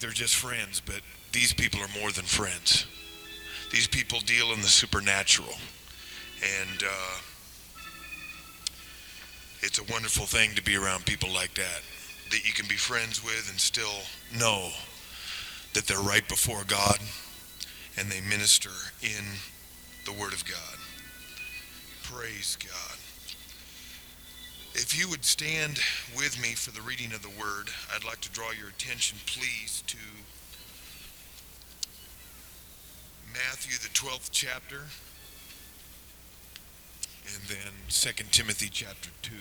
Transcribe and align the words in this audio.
they're 0.00 0.10
just 0.10 0.34
friends, 0.34 0.80
but 0.84 1.00
these 1.32 1.52
people 1.52 1.80
are 1.80 2.00
more 2.00 2.10
than 2.10 2.24
friends. 2.24 2.86
These 3.70 3.86
people 3.86 4.20
deal 4.20 4.52
in 4.52 4.62
the 4.62 4.68
supernatural. 4.68 5.54
And 6.42 6.82
uh, 6.82 7.18
it's 9.60 9.78
a 9.78 9.92
wonderful 9.92 10.26
thing 10.26 10.54
to 10.54 10.62
be 10.62 10.76
around 10.76 11.04
people 11.04 11.32
like 11.32 11.54
that, 11.54 11.82
that 12.30 12.46
you 12.46 12.52
can 12.52 12.66
be 12.66 12.76
friends 12.76 13.22
with 13.22 13.48
and 13.50 13.60
still 13.60 14.00
know 14.38 14.70
that 15.74 15.86
they're 15.86 16.00
right 16.00 16.26
before 16.28 16.64
God 16.66 16.98
and 17.98 18.10
they 18.10 18.20
minister 18.22 18.70
in 19.02 19.24
the 20.06 20.12
Word 20.12 20.32
of 20.32 20.44
God. 20.44 20.78
Praise 22.02 22.56
God. 22.56 22.99
If 24.74 24.96
you 24.96 25.08
would 25.10 25.24
stand 25.24 25.80
with 26.16 26.40
me 26.40 26.54
for 26.54 26.70
the 26.70 26.80
reading 26.80 27.12
of 27.12 27.22
the 27.22 27.28
Word, 27.28 27.70
I'd 27.94 28.04
like 28.04 28.20
to 28.20 28.30
draw 28.30 28.52
your 28.52 28.68
attention, 28.68 29.18
please, 29.26 29.82
to 29.88 29.96
Matthew, 33.32 33.78
the 33.78 33.88
12th 33.88 34.30
chapter, 34.30 34.82
and 37.26 37.42
then 37.48 37.72
2 37.88 38.10
Timothy 38.30 38.68
chapter 38.70 39.10
2. 39.22 39.34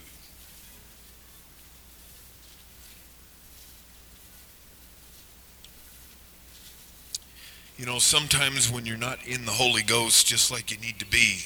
You 7.77 7.85
know, 7.85 7.99
sometimes 7.99 8.71
when 8.71 8.85
you're 8.85 8.97
not 8.97 9.25
in 9.25 9.45
the 9.45 9.51
Holy 9.51 9.83
Ghost 9.83 10.27
just 10.27 10.51
like 10.51 10.71
you 10.71 10.77
need 10.79 10.99
to 10.99 11.05
be, 11.05 11.45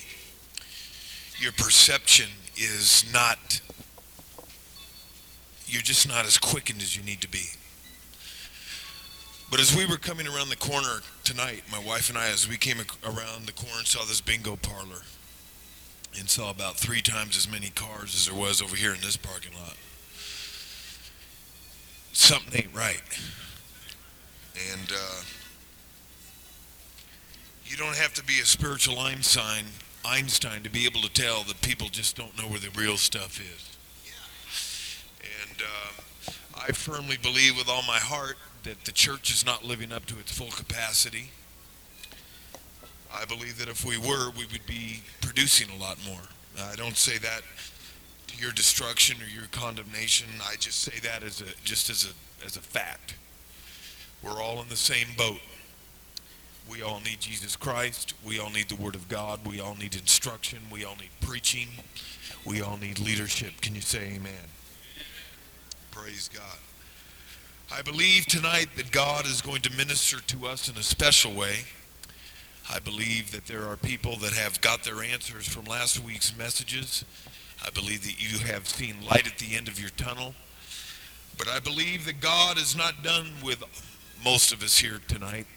your 1.38 1.52
perception 1.52 2.30
is 2.56 3.06
not, 3.12 3.62
you're 5.66 5.82
just 5.82 6.08
not 6.08 6.26
as 6.26 6.38
quickened 6.38 6.82
as 6.82 6.96
you 6.96 7.04
need 7.04 7.22
to 7.22 7.30
be. 7.30 7.46
But 9.50 9.60
as 9.60 9.76
we 9.76 9.86
were 9.86 9.98
coming 9.98 10.28
around 10.28 10.50
the 10.50 10.56
corner 10.56 11.02
tonight, 11.24 11.64
my 11.72 11.80
wife 11.80 12.10
and 12.10 12.18
I, 12.18 12.30
as 12.30 12.48
we 12.48 12.58
came 12.58 12.78
around 13.04 13.46
the 13.46 13.54
corner, 13.54 13.84
saw 13.84 14.04
this 14.06 14.22
bingo 14.22 14.56
parlor 14.56 15.04
and 16.18 16.30
saw 16.30 16.50
about 16.50 16.76
three 16.78 17.02
times 17.02 17.38
as 17.38 17.50
many 17.50 17.70
cars 17.70 18.16
as 18.16 18.28
there 18.28 18.40
was 18.40 18.62
over 18.62 18.76
here 18.76 18.94
in 18.94 19.02
this 19.02 19.18
parking 19.18 19.54
lot. 19.54 19.76
Something 22.14 22.64
ain't 22.64 22.76
right. 22.76 23.02
And, 24.72 24.92
uh, 24.92 25.22
you 27.66 27.78
don't 27.78 27.96
have 27.96 28.14
to 28.16 28.24
be 28.24 28.40
a 28.40 28.46
spiritual 28.46 29.00
Einstein, 29.00 29.66
Einstein 30.06 30.64
to 30.64 30.70
be 30.70 30.86
able 30.86 31.02
to 31.02 31.12
tell 31.12 31.44
that 31.44 31.62
people 31.62 31.88
just 31.90 32.16
don't 32.16 32.38
know 32.38 32.48
where 32.48 32.60
the 32.60 32.70
real 32.76 32.98
stuff 32.98 33.40
is. 33.40 33.78
And 35.50 35.62
uh, 35.62 36.32
I 36.68 36.72
firmly 36.72 37.18
believe 37.22 37.58
with 37.58 37.70
all 37.70 37.84
my 37.84 38.00
heart 38.00 38.38
that 38.64 38.86
the 38.86 38.92
church 38.92 39.32
is 39.32 39.46
not 39.46 39.64
living 39.64 39.92
up 39.92 40.06
to 40.08 40.20
its 40.20 40.38
full 40.38 40.52
capacity. 40.52 41.32
I 43.14 43.26
believe 43.26 43.58
that 43.60 43.70
if 43.70 43.86
we 43.86 43.98
were, 43.98 44.32
we 44.32 44.46
would 44.52 44.66
be 44.66 45.02
producing 45.22 45.70
a 45.70 45.82
lot 45.82 45.98
more. 46.06 46.22
I 46.60 46.76
don't 46.76 46.98
say 46.98 47.18
that 47.20 47.42
to 48.28 48.42
your 48.42 48.52
destruction 48.52 49.18
or 49.22 49.28
your 49.28 49.48
condemnation. 49.52 50.28
I 50.42 50.56
just 50.56 50.82
say 50.82 51.00
that 51.04 51.24
as 51.24 51.42
a 51.42 51.46
just 51.64 51.90
as 51.90 52.06
a 52.06 52.46
as 52.46 52.58
a 52.58 52.62
fact. 52.62 53.16
We're 54.24 54.42
all 54.42 54.62
in 54.62 54.70
the 54.70 54.76
same 54.76 55.08
boat. 55.18 55.40
We 56.70 56.82
all 56.82 57.00
need 57.02 57.20
Jesus 57.20 57.56
Christ. 57.56 58.14
We 58.26 58.40
all 58.40 58.50
need 58.50 58.70
the 58.70 58.76
Word 58.76 58.96
of 58.96 59.10
God. 59.10 59.42
We 59.46 59.60
all 59.60 59.76
need 59.76 59.96
instruction. 59.96 60.60
We 60.72 60.86
all 60.86 60.96
need 60.96 61.10
preaching. 61.22 61.68
We 62.46 62.62
all 62.62 62.78
need 62.78 63.00
leadership. 63.00 63.62
Can 63.62 63.76
you 63.76 63.82
say 63.82 64.14
amen? 64.16 64.50
Praise 65.92 66.30
God. 66.34 66.58
I 67.72 67.82
believe 67.82 68.26
tonight 68.26 68.68
that 68.78 68.92
God 68.92 69.26
is 69.26 69.42
going 69.42 69.62
to 69.62 69.76
minister 69.76 70.20
to 70.22 70.48
us 70.48 70.70
in 70.70 70.78
a 70.78 70.84
special 70.84 71.34
way. 71.34 71.66
I 72.72 72.80
believe 72.80 73.32
that 73.32 73.46
there 73.46 73.64
are 73.64 73.76
people 73.76 74.16
that 74.18 74.34
have 74.34 74.62
got 74.62 74.84
their 74.84 75.02
answers 75.02 75.48
from 75.48 75.66
last 75.66 76.04
week's 76.04 76.38
messages. 76.38 77.04
I 77.66 77.70
believe 77.72 78.04
that 78.04 78.22
you 78.22 78.40
have 78.46 78.68
seen 78.68 78.96
light 79.10 79.28
at 79.28 79.38
the 79.38 79.56
end 79.56 79.68
of 79.68 79.80
your 79.80 79.90
tunnel. 79.92 80.34
But 81.38 81.48
I 81.48 81.60
believe 81.60 82.06
that 82.06 82.22
God 82.22 82.58
is 82.58 82.76
not 82.76 83.04
done 83.04 83.32
with 83.44 83.64
most 84.24 84.54
of 84.54 84.64
us 84.64 84.78
here 84.78 85.00
tonight. 85.08 85.48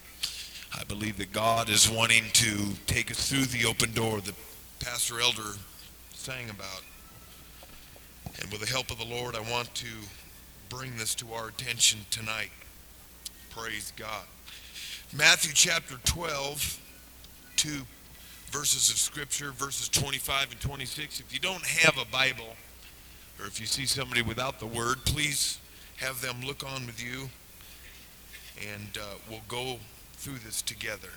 I 0.75 0.85
believe 0.85 1.19
that 1.19 1.33
God 1.33 1.69
is 1.69 1.91
wanting 1.91 2.25
to 2.35 2.75
take 2.87 3.11
us 3.11 3.29
through 3.29 3.47
the 3.47 3.67
open 3.67 3.93
door 3.93 4.21
that 4.21 4.35
Pastor 4.79 5.21
Elder 5.21 5.59
sang 6.13 6.51
about. 6.51 6.83
And 8.41 8.51
with 8.51 8.61
the 8.61 8.67
help 8.67 8.91
of 8.91 8.99
the 8.99 9.05
Lord, 9.05 9.35
I 9.37 9.41
want 9.41 9.75
to 9.77 9.89
bring 10.69 10.97
this 10.97 11.15
to 11.17 11.33
our 11.33 11.49
attention 11.49 12.01
tonight. 12.11 12.51
Praise 13.51 13.93
God. 13.97 14.25
Matthew 15.17 15.53
chapter 15.55 15.97
12, 16.05 16.81
two 17.57 17.83
verses 18.51 18.91
of 18.91 18.97
Scripture, 18.97 19.53
verses 19.53 19.89
25 19.89 20.53
and 20.53 20.61
26. 20.61 21.21
If 21.21 21.33
you 21.33 21.41
don't 21.41 21.65
have 21.65 21.97
a 21.97 22.11
Bible, 22.11 22.57
or 23.39 23.47
if 23.47 23.61
you 23.61 23.67
see 23.67 23.87
somebody 23.87 24.23
without 24.23 24.59
the 24.59 24.67
Word, 24.67 25.05
please 25.05 25.59
have 25.99 26.21
them 26.21 26.43
look 26.45 26.65
on 26.65 26.87
with 26.87 27.03
you, 27.03 27.31
and 28.73 28.99
uh, 28.99 29.15
we'll 29.31 29.41
go 29.49 29.79
through 30.17 30.39
this 30.39 30.63
together. 30.63 31.11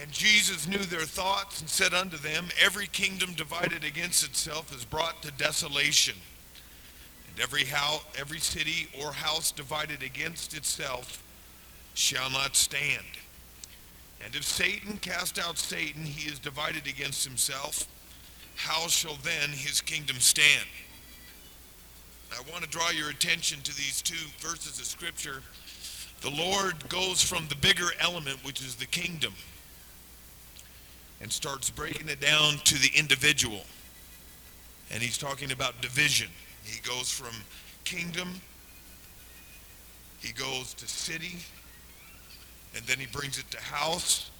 And 0.00 0.12
Jesus 0.12 0.68
knew 0.68 0.78
their 0.78 1.00
thoughts 1.00 1.60
and 1.60 1.68
said 1.68 1.92
unto 1.92 2.16
them, 2.16 2.48
Every 2.62 2.86
kingdom 2.86 3.32
divided 3.32 3.84
against 3.84 4.24
itself 4.24 4.74
is 4.74 4.84
brought 4.84 5.22
to 5.22 5.32
desolation. 5.32 6.14
And 7.28 7.40
every 7.40 7.64
house, 7.64 8.04
every 8.18 8.38
city 8.38 8.88
or 9.00 9.12
house 9.12 9.50
divided 9.50 10.02
against 10.02 10.56
itself 10.56 11.22
shall 11.94 12.30
not 12.30 12.54
stand. 12.54 13.04
And 14.24 14.34
if 14.36 14.44
Satan 14.44 14.98
cast 14.98 15.38
out 15.38 15.58
Satan, 15.58 16.04
he 16.04 16.30
is 16.30 16.38
divided 16.38 16.86
against 16.86 17.24
himself. 17.24 17.88
How 18.56 18.86
shall 18.88 19.16
then 19.22 19.50
his 19.50 19.80
kingdom 19.80 20.16
stand? 20.20 20.68
I 22.32 22.50
want 22.50 22.62
to 22.62 22.70
draw 22.70 22.90
your 22.90 23.10
attention 23.10 23.60
to 23.62 23.74
these 23.74 24.02
two 24.02 24.28
verses 24.38 24.78
of 24.78 24.84
Scripture 24.84 25.42
the 26.20 26.30
Lord 26.30 26.88
goes 26.88 27.22
from 27.22 27.46
the 27.48 27.56
bigger 27.56 27.88
element, 28.00 28.38
which 28.44 28.60
is 28.60 28.74
the 28.74 28.86
kingdom, 28.86 29.32
and 31.20 31.32
starts 31.32 31.70
breaking 31.70 32.08
it 32.08 32.20
down 32.20 32.54
to 32.64 32.74
the 32.74 32.90
individual. 32.96 33.62
And 34.92 35.02
he's 35.02 35.18
talking 35.18 35.52
about 35.52 35.80
division. 35.80 36.28
He 36.64 36.80
goes 36.80 37.10
from 37.10 37.34
kingdom, 37.84 38.40
he 40.20 40.32
goes 40.32 40.74
to 40.74 40.86
city, 40.86 41.38
and 42.76 42.84
then 42.84 42.98
he 42.98 43.06
brings 43.06 43.38
it 43.38 43.50
to 43.50 43.60
house, 43.60 44.30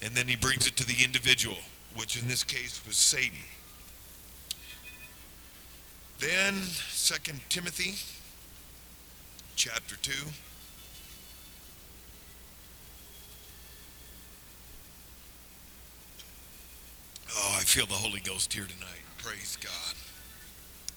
and 0.00 0.14
then 0.14 0.26
he 0.26 0.36
brings 0.36 0.66
it 0.66 0.76
to 0.76 0.86
the 0.86 1.04
individual, 1.04 1.58
which 1.96 2.20
in 2.20 2.26
this 2.28 2.42
case 2.42 2.80
was 2.86 2.96
Satan. 2.96 3.38
Then, 6.18 6.54
Second 6.88 7.40
Timothy 7.48 7.94
chapter 9.56 9.96
2. 9.96 10.12
Oh, 17.34 17.56
I 17.58 17.61
feel 17.72 17.86
the 17.86 17.94
Holy 17.94 18.20
Ghost 18.20 18.52
here 18.52 18.66
tonight. 18.66 19.00
Praise 19.16 19.56
God. 19.58 19.94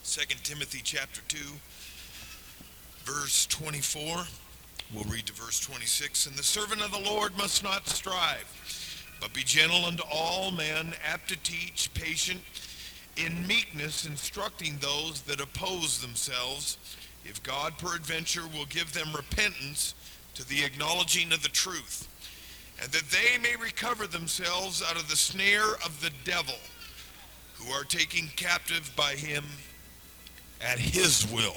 Second 0.04 0.44
Timothy 0.44 0.82
chapter 0.84 1.22
2, 1.30 1.38
verse 3.06 3.46
24. 3.46 4.26
We'll 4.94 5.06
read 5.06 5.26
to 5.28 5.32
verse 5.32 5.62
26. 5.62 6.26
And 6.26 6.36
the 6.36 6.44
servant 6.44 6.82
of 6.82 6.92
the 6.92 7.10
Lord 7.10 7.38
must 7.38 7.64
not 7.64 7.88
strive, 7.88 9.16
but 9.22 9.34
be 9.34 9.44
gentle 9.44 9.86
unto 9.86 10.04
all 10.12 10.52
men, 10.52 10.94
apt 11.10 11.30
to 11.30 11.38
teach, 11.44 11.94
patient, 11.94 12.42
in 13.16 13.48
meekness 13.48 14.06
instructing 14.06 14.78
those 14.82 15.22
that 15.22 15.40
oppose 15.40 16.02
themselves, 16.02 16.78
if 17.24 17.42
God 17.42 17.78
peradventure 17.78 18.48
will 18.54 18.66
give 18.66 18.92
them 18.92 19.16
repentance 19.16 19.96
to 20.34 20.46
the 20.50 20.66
acknowledging 20.66 21.32
of 21.32 21.42
the 21.42 21.48
truth 21.48 22.10
and 22.82 22.92
that 22.92 23.04
they 23.10 23.38
may 23.42 23.56
recover 23.56 24.08
themselves 24.08 24.84
out 24.84 24.96
of 24.96 25.10
the 25.10 25.16
snare 25.16 25.76
of 25.86 26.00
the 26.02 26.12
devil, 26.24 26.56
who 27.56 27.72
are 27.72 27.84
taken 27.84 28.28
captive 28.36 28.92
by 28.96 29.14
him 29.14 29.44
at 30.62 30.78
his 30.78 31.32
will. 31.32 31.56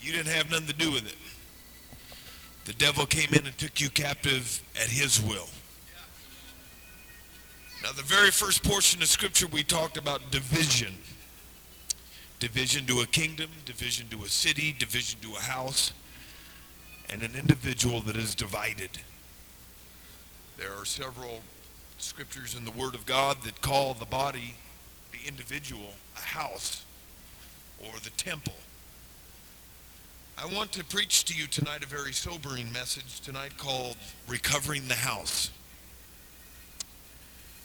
You 0.00 0.12
didn't 0.12 0.32
have 0.32 0.50
nothing 0.50 0.66
to 0.66 0.72
do 0.72 0.90
with 0.90 1.06
it. 1.06 1.16
The 2.64 2.72
devil 2.74 3.06
came 3.06 3.28
in 3.32 3.46
and 3.46 3.56
took 3.58 3.80
you 3.80 3.90
captive 3.90 4.62
at 4.76 4.88
his 4.88 5.20
will. 5.20 5.48
Now, 7.82 7.90
the 7.92 8.02
very 8.02 8.30
first 8.30 8.62
portion 8.62 9.02
of 9.02 9.08
Scripture, 9.08 9.48
we 9.48 9.64
talked 9.64 9.96
about 9.96 10.30
division. 10.30 10.94
Division 12.38 12.86
to 12.86 13.00
a 13.00 13.06
kingdom, 13.06 13.50
division 13.64 14.06
to 14.08 14.24
a 14.24 14.28
city, 14.28 14.74
division 14.78 15.20
to 15.20 15.32
a 15.36 15.40
house, 15.40 15.92
and 17.10 17.22
an 17.22 17.32
individual 17.36 18.00
that 18.02 18.16
is 18.16 18.34
divided. 18.34 18.90
There 20.62 20.80
are 20.80 20.84
several 20.84 21.40
scriptures 21.98 22.54
in 22.54 22.64
the 22.64 22.70
Word 22.70 22.94
of 22.94 23.04
God 23.04 23.42
that 23.42 23.60
call 23.62 23.94
the 23.94 24.04
body, 24.04 24.54
the 25.10 25.26
individual, 25.26 25.94
a 26.16 26.20
house 26.20 26.84
or 27.80 27.98
the 28.04 28.10
temple. 28.10 28.54
I 30.38 30.46
want 30.46 30.70
to 30.72 30.84
preach 30.84 31.24
to 31.24 31.34
you 31.34 31.48
tonight 31.48 31.82
a 31.82 31.88
very 31.88 32.12
sobering 32.12 32.72
message 32.72 33.18
tonight 33.22 33.58
called 33.58 33.96
Recovering 34.28 34.86
the 34.86 34.94
House. 34.94 35.50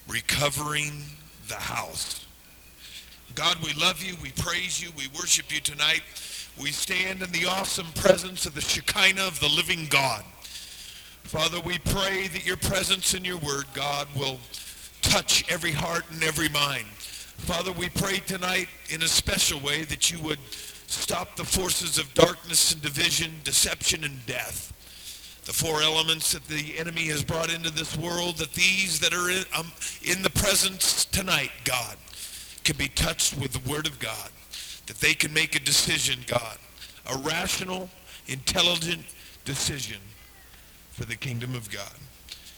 Recovering 0.08 1.04
the 1.48 1.54
House. 1.54 2.26
God, 3.36 3.58
we 3.64 3.74
love 3.74 4.02
you, 4.02 4.16
we 4.24 4.32
praise 4.32 4.82
you, 4.82 4.90
we 4.98 5.08
worship 5.16 5.54
you 5.54 5.60
tonight. 5.60 6.02
We 6.60 6.72
stand 6.72 7.22
in 7.22 7.32
the 7.32 7.46
awesome 7.46 7.92
presence 7.94 8.48
of 8.48 8.56
the 8.56 8.62
Shekinah 8.62 9.22
of 9.22 9.40
the 9.40 9.50
living 9.50 9.86
God. 9.88 10.24
Father, 11.28 11.60
we 11.60 11.78
pray 11.80 12.28
that 12.30 12.46
your 12.46 12.56
presence 12.56 13.14
and 13.14 13.26
your 13.26 13.36
word, 13.40 13.66
God, 13.74 14.08
will 14.16 14.40
touch 15.02 15.44
every 15.52 15.74
heart 15.74 16.06
and 16.10 16.24
every 16.24 16.48
mind. 16.48 16.86
Father, 16.86 17.74
we 17.74 17.90
pray 17.90 18.20
tonight 18.20 18.70
in 18.90 19.04
a 19.04 19.10
special 19.10 19.60
way 19.60 19.84
that 19.84 20.10
you 20.10 20.22
would 20.22 20.40
stop 20.88 21.36
the 21.36 21.44
forces 21.44 21.98
of 21.98 22.14
darkness 22.14 22.72
and 22.72 22.82
division, 22.82 23.34
deception 23.44 24.06
and 24.06 24.26
death. 24.26 24.72
The 25.44 25.52
four 25.52 25.82
elements 25.82 26.32
that 26.32 26.48
the 26.48 26.80
enemy 26.80 27.08
has 27.08 27.26
brought 27.26 27.54
into 27.54 27.72
this 27.72 27.98
world, 27.98 28.38
that 28.38 28.54
these 28.54 28.98
that 29.02 29.14
are 29.14 29.30
in, 29.30 29.44
um, 29.54 29.70
in 30.04 30.22
the 30.24 30.30
presence 30.30 31.04
tonight, 31.04 31.52
God, 31.66 31.98
can 32.64 32.78
be 32.78 32.88
touched 32.88 33.38
with 33.38 33.52
the 33.52 33.70
word 33.70 33.86
of 33.86 34.00
God. 34.00 34.30
That 34.86 35.02
they 35.02 35.14
can 35.14 35.34
make 35.34 35.58
a 35.58 35.60
decision, 35.60 36.20
God, 36.26 36.58
a 37.06 37.18
rational, 37.18 37.90
intelligent 38.28 39.04
decision 39.44 39.98
for 40.98 41.06
the 41.06 41.16
kingdom 41.16 41.54
of 41.54 41.70
God. 41.70 41.94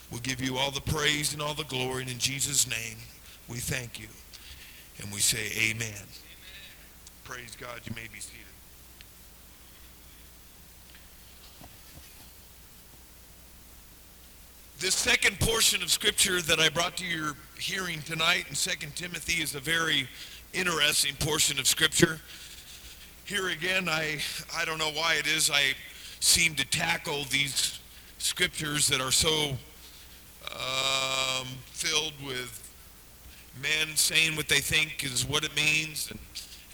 We'll 0.10 0.22
give 0.22 0.40
you 0.40 0.58
all 0.58 0.72
the 0.72 0.80
praise 0.80 1.34
and 1.34 1.42
all 1.42 1.54
the 1.54 1.66
glory, 1.66 2.04
and 2.04 2.12
in 2.12 2.20
Jesus' 2.20 2.70
name, 2.70 2.96
we 3.50 3.58
thank 3.58 4.00
you. 4.00 4.08
And 5.02 5.12
we 5.12 5.20
say 5.20 5.52
amen. 5.70 5.88
amen. 5.88 6.08
Praise 7.26 7.58
God. 7.60 7.82
You 7.84 7.94
may 7.96 8.08
be 8.14 8.22
seated. 8.22 8.46
This 14.80 14.96
second 14.96 15.38
portion 15.42 15.84
of 15.84 15.92
Scripture 15.92 16.42
that 16.44 16.62
I 16.62 16.70
brought 16.70 16.96
to 16.98 17.06
your 17.06 17.34
hearing 17.60 18.02
tonight 18.04 18.46
in 18.48 18.56
2 18.56 18.88
Timothy 18.96 19.44
is 19.44 19.54
a 19.54 19.60
very 19.60 20.08
interesting 20.54 21.16
portion 21.18 21.60
of 21.60 21.68
Scripture. 21.68 22.22
Here 23.26 23.50
again, 23.50 23.90
I, 23.90 24.20
I 24.56 24.64
don't 24.64 24.78
know 24.78 24.92
why 24.92 25.16
it 25.16 25.28
is 25.28 25.52
I 25.52 25.74
seem 26.22 26.56
to 26.56 26.66
tackle 26.66 27.26
these 27.26 27.79
scriptures 28.20 28.88
that 28.90 29.02
are 29.02 29.12
so 29.12 29.58
um, 30.54 31.48
filled 31.72 32.14
with 32.26 32.66
men 33.62 33.96
saying 33.96 34.36
what 34.36 34.48
they 34.48 34.60
think 34.60 35.04
is 35.04 35.26
what 35.26 35.44
it 35.44 35.56
means. 35.56 36.12
And, 36.12 36.20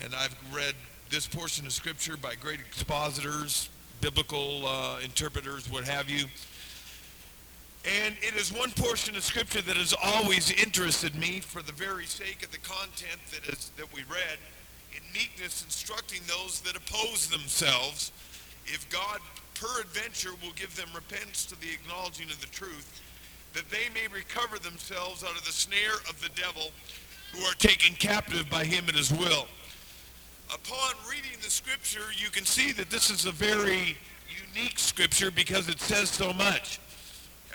and 0.04 0.16
I've 0.16 0.36
read 0.54 0.76
this 1.10 1.28
portion 1.28 1.66
of 1.66 1.72
Scripture 1.72 2.18
by 2.18 2.36
great 2.36 2.60
expositors, 2.60 3.70
biblical 4.02 4.68
uh, 4.68 5.00
interpreters, 5.04 5.72
what 5.72 5.84
have 5.86 6.10
you. 6.10 6.26
And 8.04 8.16
it 8.22 8.36
is 8.36 8.52
one 8.52 8.72
portion 8.72 9.16
of 9.16 9.24
Scripture 9.24 9.62
that 9.62 9.78
has 9.78 9.94
always 10.04 10.52
interested 10.52 11.16
me 11.16 11.40
for 11.40 11.62
the 11.62 11.72
very 11.72 12.06
sake 12.06 12.44
of 12.44 12.52
the 12.52 12.58
content 12.58 13.22
that, 13.32 13.48
is, 13.54 13.72
that 13.78 13.92
we 13.94 14.02
read 14.10 14.38
in 14.92 15.02
meekness 15.14 15.64
instructing 15.64 16.22
those 16.28 16.62
that 16.62 16.76
oppose 16.76 17.28
themselves 17.28 18.12
if 18.66 18.90
God 18.90 19.20
peradventure 19.56 20.32
will 20.44 20.54
give 20.56 20.76
them 20.76 20.88
repentance 20.94 21.46
to 21.46 21.60
the 21.60 21.68
acknowledging 21.72 22.30
of 22.30 22.40
the 22.42 22.48
truth 22.48 23.02
that 23.54 23.70
they 23.70 23.88
may 23.94 24.08
recover 24.14 24.60
themselves 24.60 25.24
out 25.24 25.38
of 25.38 25.46
the 25.46 25.52
snare 25.52 25.96
of 26.10 26.22
the 26.22 26.30
devil 26.40 26.72
who 27.32 27.42
are 27.46 27.54
taken 27.56 27.96
captive 27.96 28.50
by 28.50 28.66
him 28.66 28.86
at 28.88 28.96
his 28.96 29.12
will. 29.12 29.48
Upon 30.54 30.94
reading 31.10 31.40
the 31.42 31.50
scripture, 31.50 32.12
you 32.18 32.30
can 32.30 32.46
see 32.46 32.72
that 32.74 32.90
this 32.90 33.10
is 33.10 33.26
a 33.26 33.32
very 33.32 33.98
unique 34.54 34.78
scripture 34.78 35.32
because 35.32 35.70
it 35.70 35.80
says 35.80 36.10
so 36.10 36.34
much. 36.34 36.80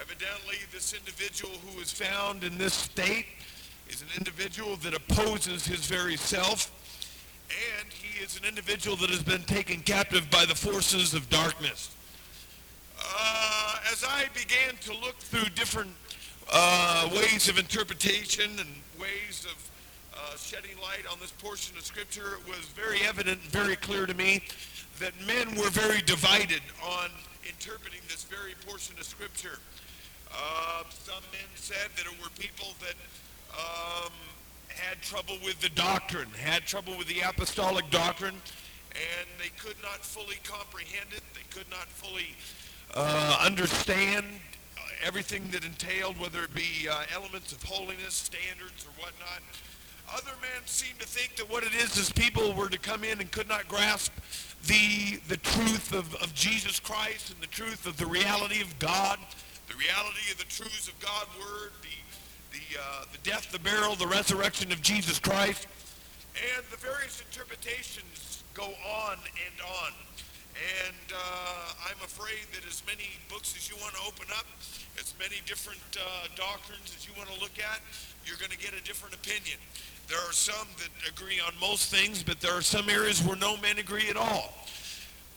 Evidently, 0.01 0.57
this 0.73 0.95
individual 0.95 1.55
who 1.67 1.81
is 1.81 1.93
found 1.93 2.43
in 2.43 2.57
this 2.57 2.75
state 2.75 3.27
is 3.89 4.03
an 4.03 4.09
individual 4.17 4.77
that 4.77 4.95
opposes 4.95 5.67
his 5.67 5.87
very 5.87 6.17
self, 6.17 6.71
and 7.79 7.93
is 8.21 8.37
an 8.37 8.45
individual 8.45 8.97
that 8.97 9.09
has 9.09 9.23
been 9.23 9.43
taken 9.45 9.81
captive 9.81 10.31
by 10.31 10.45
the 10.45 10.55
forces 10.55 11.15
of 11.15 11.29
darkness. 11.31 11.95
Uh, 12.99 13.77
as 13.91 14.05
I 14.05 14.27
began 14.35 14.77
to 14.83 14.93
look 14.93 15.17
through 15.17 15.49
different 15.55 15.91
uh, 16.53 17.09
ways 17.15 17.49
of 17.49 17.59
interpretation 17.59 18.51
and 18.59 18.69
ways 19.01 19.47
of 19.47 19.71
uh, 20.15 20.37
shedding 20.37 20.77
light 20.83 21.11
on 21.11 21.19
this 21.19 21.31
portion 21.33 21.79
of 21.79 21.85
Scripture, 21.85 22.37
it 22.39 22.47
was 22.47 22.67
very 22.77 23.01
evident 23.09 23.41
and 23.43 23.51
very 23.51 23.77
clear 23.77 24.05
to 24.05 24.15
me 24.15 24.43
that 24.99 25.13
men 25.27 25.57
were 25.57 25.71
very 25.71 26.03
divided 26.03 26.61
on 26.85 27.09
interpreting 27.49 28.01
this 28.09 28.25
very 28.25 28.53
portion 28.67 28.95
of 28.99 29.05
Scripture. 29.05 29.59
Uh, 30.31 30.83
some 30.91 31.23
men 31.33 31.49
said 31.55 31.89
that 31.97 32.05
it 32.05 32.23
were 32.23 32.29
people 32.39 32.69
that 32.81 32.95
um, 33.57 34.13
had 34.89 35.01
trouble 35.03 35.37
with 35.45 35.61
the 35.61 35.69
doctrine, 35.71 36.29
had 36.39 36.65
trouble 36.67 36.97
with 36.97 37.07
the 37.09 37.21
apostolic 37.21 37.89
doctrine, 37.91 38.35
and 38.95 39.29
they 39.39 39.51
could 39.59 39.77
not 39.83 40.05
fully 40.05 40.37
comprehend 40.45 41.13
it. 41.13 41.23
They 41.35 41.47
could 41.51 41.71
not 41.71 41.89
fully 41.89 42.35
uh, 42.95 43.39
understand 43.45 44.27
everything 45.05 45.45
that 45.53 45.65
entailed, 45.65 46.19
whether 46.19 46.43
it 46.43 46.55
be 46.55 46.89
uh, 46.91 47.03
elements 47.15 47.53
of 47.53 47.63
holiness, 47.63 48.15
standards, 48.15 48.85
or 48.85 48.91
whatnot. 49.03 49.41
Other 50.13 50.37
men 50.43 50.67
seem 50.67 50.95
to 50.99 51.07
think 51.07 51.37
that 51.37 51.49
what 51.51 51.63
it 51.63 51.75
is 51.75 51.97
is 51.97 52.11
people 52.11 52.53
were 52.53 52.69
to 52.69 52.79
come 52.79 53.05
in 53.05 53.21
and 53.21 53.31
could 53.31 53.49
not 53.49 53.69
grasp 53.69 54.13
the, 54.67 55.21
the 55.29 55.37
truth 55.37 55.95
of, 55.95 56.15
of 56.17 56.35
Jesus 56.35 56.81
Christ 56.81 57.33
and 57.33 57.41
the 57.41 57.47
truth 57.47 57.87
of 57.87 57.97
the 57.97 58.07
reality 58.07 58.61
of 58.61 58.77
God, 58.79 59.19
the 59.69 59.75
reality 59.75 60.33
of 60.33 60.39
the 60.39 60.45
truths 60.45 60.89
of 60.89 60.99
God's 60.99 61.31
Word, 61.39 61.71
the, 61.83 61.89
the, 62.53 62.79
uh, 62.79 63.05
the 63.13 63.19
death, 63.29 63.51
the 63.53 63.59
burial, 63.59 63.95
the 63.95 64.07
resurrection 64.07 64.73
of 64.73 64.83
Jesus 64.83 65.19
Christ. 65.19 65.67
And 66.35 66.65
the 66.71 66.77
various 66.77 67.23
interpretations 67.23 68.45
go 68.55 68.65
on 68.65 69.19
and 69.19 69.57
on. 69.85 69.93
And 70.85 71.15
uh, 71.15 71.89
I'm 71.89 72.01
afraid 72.05 72.45
that 72.53 72.67
as 72.69 72.83
many 72.87 73.09
books 73.29 73.57
as 73.57 73.71
you 73.71 73.77
want 73.81 73.95
to 73.95 74.03
open 74.07 74.27
up, 74.37 74.47
as 74.99 75.15
many 75.19 75.41
different 75.47 75.81
uh, 75.97 76.29
doctrines 76.37 76.93
as 76.97 77.07
you 77.07 77.15
want 77.17 77.31
to 77.31 77.41
look 77.41 77.57
at, 77.57 77.81
you're 78.27 78.37
going 78.37 78.51
to 78.53 78.59
get 78.59 78.75
a 78.75 78.83
different 78.85 79.15
opinion. 79.15 79.57
There 80.09 80.19
are 80.19 80.35
some 80.35 80.69
that 80.79 80.91
agree 81.09 81.41
on 81.41 81.53
most 81.61 81.89
things, 81.89 82.23
but 82.23 82.41
there 82.41 82.53
are 82.53 82.63
some 82.63 82.91
areas 82.91 83.23
where 83.23 83.37
no 83.37 83.57
men 83.59 83.79
agree 83.79 84.11
at 84.11 84.17
all. 84.17 84.53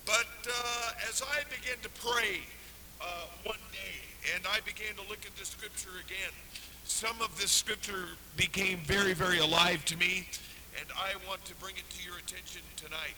But 0.05 0.27
uh, 0.49 1.09
as 1.09 1.21
I 1.21 1.47
began 1.47 1.79
to 1.83 1.91
pray 2.01 2.43
uh, 2.99 3.29
one 3.45 3.61
day, 3.71 4.03
and 4.35 4.43
I 4.47 4.59
began 4.65 4.95
to 4.95 5.05
look 5.07 5.23
at 5.25 5.35
the 5.37 5.45
scripture 5.45 5.95
again, 6.03 6.33
some 6.83 7.21
of 7.21 7.39
this 7.39 7.51
scripture 7.51 8.05
became 8.35 8.79
very, 8.79 9.13
very 9.13 9.39
alive 9.39 9.83
to 9.85 9.97
me, 9.97 10.27
and 10.79 10.89
I 10.97 11.13
want 11.27 11.43
to 11.45 11.55
bring 11.55 11.75
it 11.75 11.89
to 11.89 12.05
your 12.05 12.17
attention 12.17 12.61
tonight 12.75 13.15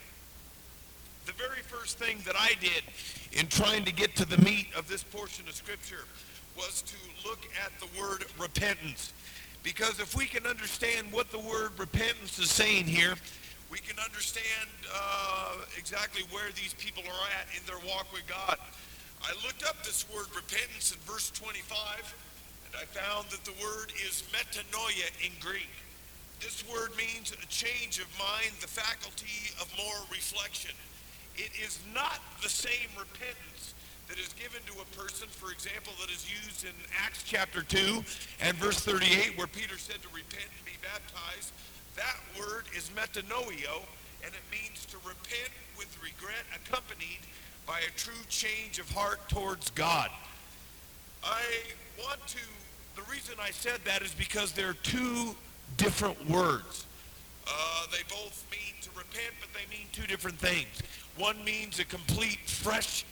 the 1.26 1.34
very 1.34 1.62
first 1.62 1.98
thing 1.98 2.20
that 2.26 2.36
I 2.38 2.54
did 2.62 2.84
in 3.32 3.48
trying 3.48 3.84
to 3.86 3.92
get 3.92 4.16
to 4.18 4.26
the 4.26 4.38
meat 4.44 4.68
of 4.78 4.88
this 4.88 5.04
portion 5.04 5.48
of 5.48 5.56
Scripture 5.56 6.06
was 6.56 6.84
to 6.84 6.96
look 7.28 7.40
at 7.64 7.72
the 7.80 7.88
word 8.00 8.26
repentance. 8.40 9.12
Because 9.64 10.00
if 10.00 10.16
we 10.16 10.26
can 10.26 10.46
understand 10.46 11.12
what 11.12 11.32
the 11.32 11.40
word 11.40 11.72
repentance 11.78 12.38
is 12.38 12.52
saying 12.52 12.86
here, 12.86 13.16
we 13.72 13.80
can 13.80 13.98
understand 13.98 14.70
uh, 14.94 15.56
exactly 15.78 16.24
where 16.30 16.52
these 16.56 16.76
people 16.76 17.04
are 17.04 17.28
at 17.42 17.48
in 17.58 17.66
their 17.66 17.82
walk 17.90 18.14
with 18.14 18.28
God. 18.28 18.58
I 19.24 19.34
looked 19.44 19.66
up 19.66 19.84
this 19.84 20.06
word 20.14 20.28
repentance 20.36 20.94
in 20.94 21.00
verse 21.12 21.32
25, 21.32 21.66
and 22.04 22.25
I 22.76 22.86
found 22.86 23.30
that 23.30 23.44
the 23.46 23.56
word 23.64 23.92
is 23.96 24.24
metanoia 24.32 25.10
in 25.24 25.32
Greek. 25.40 25.72
This 26.40 26.64
word 26.68 26.92
means 26.98 27.32
a 27.32 27.46
change 27.48 28.00
of 28.00 28.08
mind, 28.20 28.52
the 28.60 28.68
faculty 28.68 29.52
of 29.62 29.72
more 29.78 30.04
reflection. 30.12 30.76
It 31.38 31.52
is 31.62 31.80
not 31.94 32.20
the 32.42 32.50
same 32.50 32.92
repentance 32.98 33.74
that 34.08 34.20
is 34.20 34.34
given 34.34 34.62
to 34.68 34.82
a 34.82 34.88
person, 34.96 35.28
for 35.28 35.52
example, 35.52 35.94
that 36.00 36.12
is 36.12 36.28
used 36.30 36.66
in 36.66 36.76
Acts 37.02 37.24
chapter 37.24 37.64
2 37.64 38.04
and 38.42 38.56
verse 38.58 38.80
38, 38.82 39.38
where 39.38 39.48
Peter 39.48 39.78
said 39.78 40.02
to 40.04 40.10
repent 40.14 40.46
and 40.46 40.66
be 40.66 40.78
baptized. 40.84 41.52
That 41.96 42.20
word 42.38 42.66
is 42.76 42.92
metanoio, 42.92 43.82
and 44.24 44.34
it 44.36 44.46
means 44.52 44.86
to 44.92 44.98
repent 45.08 45.52
with 45.78 45.90
regret 46.04 46.46
accompanied 46.54 47.24
by 47.66 47.80
a 47.80 47.92
true 47.98 48.24
change 48.30 48.80
of 48.80 48.92
heart 48.92 49.28
towards 49.30 49.72
God. 49.72 50.10
I 51.24 51.42
want 51.98 52.22
to, 52.28 52.46
the 52.96 53.04
reason 53.12 53.36
I 53.42 53.52
said 53.52 53.80
that 53.86 54.02
is 54.02 54.14
because 54.14 54.52
there 54.52 54.70
are 54.70 54.74
two 54.84 55.36
different 55.78 56.30
words. 56.30 56.86
Uh, 57.48 57.86
they 57.92 58.04
both 58.10 58.46
mean 58.52 58.74
to 58.82 58.90
repent, 58.98 59.34
but 59.40 59.50
they 59.54 59.70
mean 59.76 59.88
two 59.92 60.08
different 60.08 60.40
things. 60.40 60.82
One 61.18 61.44
means 61.44 61.80
a 61.80 61.86
complete, 61.86 62.40
fresh 62.48 63.06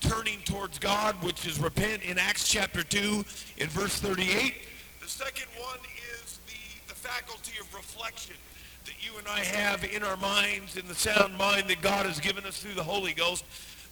turning 0.00 0.40
towards 0.44 0.78
God, 0.78 1.14
which 1.22 1.46
is 1.46 1.58
repent 1.58 2.02
in 2.02 2.18
Acts 2.18 2.48
chapter 2.48 2.82
2 2.82 3.24
in 3.56 3.68
verse 3.68 3.98
38. 3.98 4.54
The 5.00 5.08
second 5.08 5.46
one 5.58 5.78
is 6.22 6.38
the, 6.46 6.88
the 6.88 6.94
faculty 6.94 7.52
of 7.60 7.72
reflection. 7.74 8.36
that 8.84 8.94
you 9.00 9.16
and 9.18 9.26
I 9.26 9.40
have 9.40 9.84
in 9.84 10.02
our 10.02 10.16
minds, 10.18 10.76
in 10.76 10.86
the 10.86 10.94
sound 10.94 11.36
mind 11.38 11.68
that 11.68 11.80
God 11.80 12.06
has 12.06 12.20
given 12.20 12.44
us 12.44 12.60
through 12.60 12.74
the 12.74 12.82
Holy 12.82 13.12
Ghost, 13.12 13.44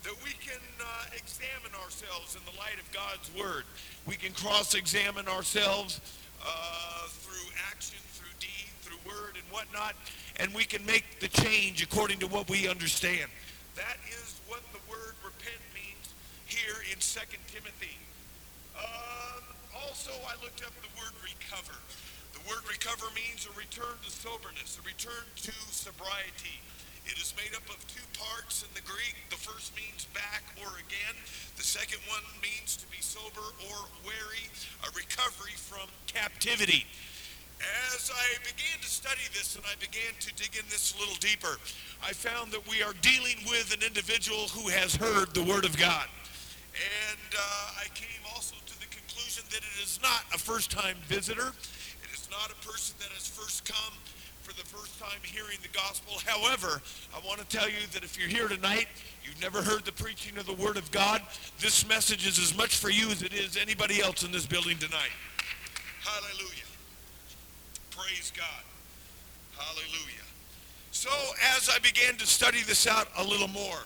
that 0.02 0.16
we 0.24 0.32
can 0.40 0.60
uh, 0.80 0.84
examine 1.12 1.72
ourselves 1.84 2.36
in 2.36 2.40
the 2.48 2.56
light 2.58 2.80
of 2.80 2.90
God's 2.92 3.28
Word. 3.36 3.64
We 4.06 4.16
can 4.16 4.32
cross-examine 4.32 5.28
ourselves 5.28 6.00
uh, 6.40 7.06
through 7.20 7.52
action, 7.68 7.98
through 8.16 8.32
deed, 8.40 8.72
through 8.80 8.96
word, 9.04 9.36
and 9.36 9.44
whatnot, 9.52 9.94
and 10.36 10.52
we 10.54 10.64
can 10.64 10.84
make 10.86 11.20
the 11.20 11.28
change 11.28 11.82
according 11.82 12.18
to 12.20 12.26
what 12.26 12.48
we 12.48 12.68
understand. 12.68 13.30
That 13.76 14.00
is 14.08 14.40
what 14.48 14.64
the 14.72 14.80
word 14.88 15.14
repent 15.20 15.60
means 15.76 16.16
here 16.46 16.80
in 16.88 16.96
2 16.98 17.20
Timothy. 17.52 17.96
Um, 18.72 19.44
also, 19.84 20.12
I 20.24 20.32
looked 20.42 20.64
up 20.64 20.72
the 20.80 20.92
word 20.96 21.12
recover. 21.20 21.76
The 22.32 22.40
word 22.48 22.64
recover 22.64 23.04
means 23.12 23.44
a 23.44 23.52
return 23.52 24.00
to 24.00 24.10
soberness, 24.10 24.80
a 24.80 24.84
return 24.88 25.28
to 25.44 25.52
sobriety. 25.68 26.64
It 27.06 27.16
is 27.18 27.34
made 27.36 27.56
up 27.56 27.64
of 27.68 27.80
two 27.88 28.04
parts 28.18 28.62
in 28.62 28.70
the 28.74 28.84
Greek. 28.84 29.16
The 29.30 29.40
first 29.40 29.74
means 29.76 30.06
back 30.12 30.44
or 30.60 30.68
again. 30.78 31.16
The 31.56 31.64
second 31.64 32.00
one 32.08 32.24
means 32.42 32.76
to 32.76 32.86
be 32.88 33.00
sober 33.00 33.44
or 33.68 33.78
wary, 34.04 34.46
a 34.84 34.90
recovery 34.92 35.56
from 35.56 35.88
captivity. 36.06 36.86
As 37.92 38.08
I 38.08 38.40
began 38.40 38.80
to 38.80 38.88
study 38.88 39.24
this 39.36 39.56
and 39.56 39.64
I 39.68 39.76
began 39.76 40.16
to 40.20 40.30
dig 40.34 40.56
in 40.56 40.64
this 40.72 40.96
a 40.96 41.00
little 41.00 41.20
deeper, 41.20 41.60
I 42.00 42.12
found 42.12 42.52
that 42.52 42.64
we 42.68 42.82
are 42.82 42.94
dealing 43.02 43.36
with 43.48 43.72
an 43.76 43.84
individual 43.84 44.48
who 44.48 44.68
has 44.68 44.96
heard 44.96 45.34
the 45.34 45.44
Word 45.44 45.64
of 45.64 45.76
God. 45.76 46.08
And 46.72 47.30
uh, 47.36 47.84
I 47.84 47.88
came 47.92 48.24
also 48.32 48.56
to 48.64 48.74
the 48.80 48.88
conclusion 48.88 49.44
that 49.50 49.60
it 49.60 49.76
is 49.82 50.00
not 50.00 50.24
a 50.32 50.38
first-time 50.38 50.96
visitor. 51.04 51.52
It 52.00 52.10
is 52.14 52.28
not 52.30 52.48
a 52.48 52.58
person 52.64 52.96
that 53.00 53.12
has 53.12 53.28
first 53.28 53.68
come 53.68 53.92
for 54.50 54.56
the 54.56 54.68
first 54.68 54.98
time 54.98 55.18
hearing 55.22 55.58
the 55.62 55.68
gospel. 55.68 56.14
However, 56.26 56.82
I 57.14 57.24
want 57.24 57.38
to 57.38 57.46
tell 57.46 57.68
you 57.68 57.86
that 57.92 58.02
if 58.02 58.18
you're 58.18 58.28
here 58.28 58.48
tonight, 58.48 58.86
you've 59.22 59.40
never 59.40 59.62
heard 59.62 59.84
the 59.84 59.92
preaching 59.92 60.36
of 60.38 60.46
the 60.46 60.54
Word 60.54 60.76
of 60.76 60.90
God, 60.90 61.22
this 61.60 61.86
message 61.88 62.26
is 62.26 62.38
as 62.38 62.56
much 62.56 62.76
for 62.76 62.90
you 62.90 63.10
as 63.10 63.22
it 63.22 63.32
is 63.32 63.56
anybody 63.56 64.02
else 64.02 64.24
in 64.24 64.32
this 64.32 64.46
building 64.46 64.76
tonight. 64.78 65.12
Hallelujah. 66.02 66.66
Praise 67.90 68.32
God. 68.36 68.64
Hallelujah. 69.56 70.26
So 70.90 71.10
as 71.56 71.68
I 71.68 71.78
began 71.78 72.16
to 72.16 72.26
study 72.26 72.62
this 72.66 72.88
out 72.88 73.06
a 73.18 73.24
little 73.24 73.48
more, 73.48 73.78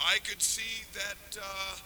I 0.00 0.18
could 0.24 0.42
see 0.42 0.82
that 0.94 1.38
uh, 1.38 1.76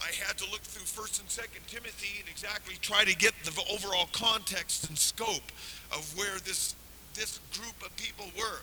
I 0.00 0.12
had 0.26 0.38
to 0.38 0.50
look 0.50 0.62
through 0.62 1.04
1st 1.04 1.20
and 1.20 1.28
2nd 1.28 1.66
Timothy 1.66 2.20
and 2.20 2.28
exactly 2.28 2.76
try 2.80 3.04
to 3.04 3.14
get 3.14 3.34
the 3.44 3.62
overall 3.70 4.08
context 4.12 4.88
and 4.88 4.96
scope 4.96 5.52
of 5.92 6.10
where 6.16 6.38
this 6.38 6.74
this 7.14 7.40
group 7.54 7.78
of 7.84 7.94
people 7.96 8.26
were. 8.36 8.60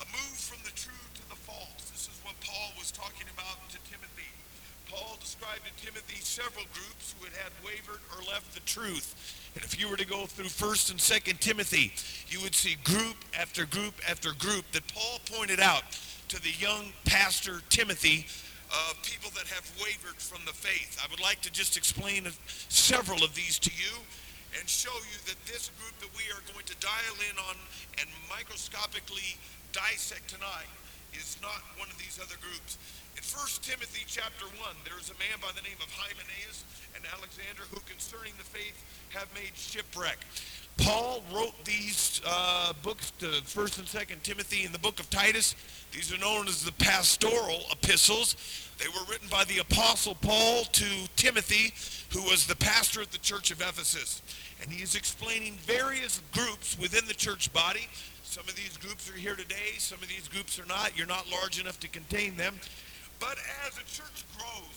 A 0.00 0.04
move 0.12 0.36
from 0.36 0.60
the 0.64 0.72
true 0.76 1.04
to 1.14 1.24
the 1.28 1.36
false. 1.36 1.88
This 1.92 2.08
is 2.08 2.16
what 2.24 2.34
Paul 2.44 2.72
was 2.78 2.90
talking 2.90 3.26
about 3.32 3.60
to 3.70 3.78
Timothy. 3.88 4.28
Paul 4.90 5.16
described 5.20 5.62
to 5.64 5.84
Timothy 5.84 6.20
several 6.20 6.64
groups 6.72 7.14
who 7.16 7.24
had 7.24 7.34
had 7.34 7.52
wavered 7.64 8.00
or 8.12 8.22
left 8.30 8.54
the 8.54 8.60
truth. 8.60 9.14
And 9.54 9.64
if 9.64 9.80
you 9.80 9.88
were 9.88 9.96
to 9.96 10.06
go 10.06 10.26
through 10.26 10.46
1st 10.46 10.90
and 10.90 11.00
2nd 11.00 11.40
Timothy, 11.40 11.92
you 12.28 12.40
would 12.42 12.54
see 12.54 12.76
group 12.84 13.16
after 13.38 13.64
group 13.64 13.94
after 14.08 14.32
group 14.32 14.64
that 14.72 14.86
Paul 14.94 15.20
pointed 15.32 15.60
out 15.60 15.84
to 16.28 16.40
the 16.42 16.52
young 16.58 16.92
pastor 17.04 17.62
Timothy 17.68 18.26
uh, 18.72 18.92
people 19.02 19.30
that 19.34 19.46
have 19.46 19.70
wavered 19.82 20.16
from 20.16 20.44
the 20.44 20.52
faith. 20.52 20.98
I 21.02 21.10
would 21.10 21.20
like 21.20 21.40
to 21.42 21.52
just 21.52 21.76
explain 21.76 22.26
several 22.68 23.22
of 23.22 23.34
these 23.34 23.58
to 23.60 23.70
you 23.70 23.96
and 24.58 24.64
show 24.68 24.94
you 25.12 25.18
that 25.28 25.36
this 25.44 25.68
group 25.76 25.92
that 26.00 26.12
we 26.16 26.24
are 26.32 26.40
going 26.52 26.64
to 26.64 26.76
dial 26.80 27.16
in 27.28 27.36
on 27.44 27.56
and 28.00 28.08
microscopically 28.32 29.36
dissect 29.72 30.28
tonight 30.32 30.70
is 31.12 31.36
not 31.44 31.60
one 31.76 31.88
of 31.92 31.96
these 32.00 32.16
other 32.20 32.36
groups. 32.40 32.80
In 33.16 33.24
1 33.24 33.64
Timothy 33.64 34.04
chapter 34.08 34.48
1, 34.60 34.84
there 34.84 34.96
is 35.00 35.12
a 35.12 35.18
man 35.20 35.36
by 35.40 35.52
the 35.56 35.64
name 35.64 35.80
of 35.80 35.88
Hymenaeus 35.92 36.64
and 36.96 37.04
Alexander 37.12 37.64
who 37.72 37.80
concerning 37.88 38.32
the 38.36 38.48
faith 38.48 38.76
have 39.12 39.28
made 39.32 39.52
shipwreck. 39.56 40.20
Paul 40.76 41.22
wrote 41.34 41.64
these 41.64 42.20
uh, 42.26 42.72
books 42.82 43.10
to 43.18 43.26
1st 43.26 43.78
and 43.78 43.86
2nd 43.86 44.22
Timothy 44.22 44.64
and 44.64 44.74
the 44.74 44.78
book 44.78 45.00
of 45.00 45.08
Titus. 45.10 45.54
These 45.92 46.12
are 46.12 46.18
known 46.18 46.48
as 46.48 46.64
the 46.64 46.72
pastoral 46.72 47.60
epistles. 47.72 48.36
They 48.78 48.88
were 48.88 49.04
written 49.10 49.28
by 49.30 49.44
the 49.44 49.58
apostle 49.58 50.14
Paul 50.14 50.64
to 50.64 51.08
Timothy, 51.16 51.72
who 52.10 52.22
was 52.28 52.46
the 52.46 52.56
pastor 52.56 53.00
at 53.00 53.10
the 53.10 53.18
church 53.18 53.50
of 53.50 53.60
Ephesus. 53.60 54.20
And 54.60 54.70
he 54.70 54.82
is 54.82 54.94
explaining 54.94 55.54
various 55.54 56.20
groups 56.32 56.78
within 56.78 57.06
the 57.06 57.14
church 57.14 57.52
body. 57.52 57.88
Some 58.22 58.44
of 58.48 58.54
these 58.54 58.76
groups 58.76 59.08
are 59.08 59.16
here 59.16 59.36
today. 59.36 59.78
Some 59.78 60.02
of 60.02 60.08
these 60.08 60.28
groups 60.28 60.58
are 60.58 60.66
not. 60.66 60.96
You're 60.96 61.06
not 61.06 61.30
large 61.30 61.58
enough 61.58 61.80
to 61.80 61.88
contain 61.88 62.36
them. 62.36 62.54
But 63.18 63.38
as 63.66 63.78
a 63.78 63.84
church 63.84 64.24
grows 64.36 64.75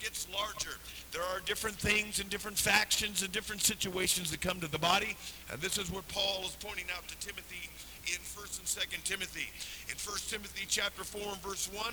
gets 0.00 0.26
larger, 0.32 0.76
there 1.12 1.22
are 1.22 1.40
different 1.44 1.76
things 1.76 2.20
and 2.20 2.28
different 2.30 2.58
factions 2.58 3.22
and 3.22 3.30
different 3.32 3.62
situations 3.62 4.30
that 4.30 4.40
come 4.40 4.60
to 4.60 4.70
the 4.70 4.78
body. 4.78 5.16
And 5.52 5.60
this 5.60 5.78
is 5.78 5.90
what 5.90 6.06
Paul 6.08 6.44
is 6.44 6.56
pointing 6.60 6.86
out 6.96 7.06
to 7.08 7.16
Timothy 7.18 7.68
in 8.08 8.18
1st 8.18 8.58
and 8.58 8.66
2nd 8.66 9.04
Timothy. 9.04 9.48
In 9.88 9.96
1st 9.96 10.30
Timothy 10.30 10.64
chapter 10.68 11.04
4 11.04 11.20
and 11.20 11.42
verse 11.42 11.68
1, 11.72 11.84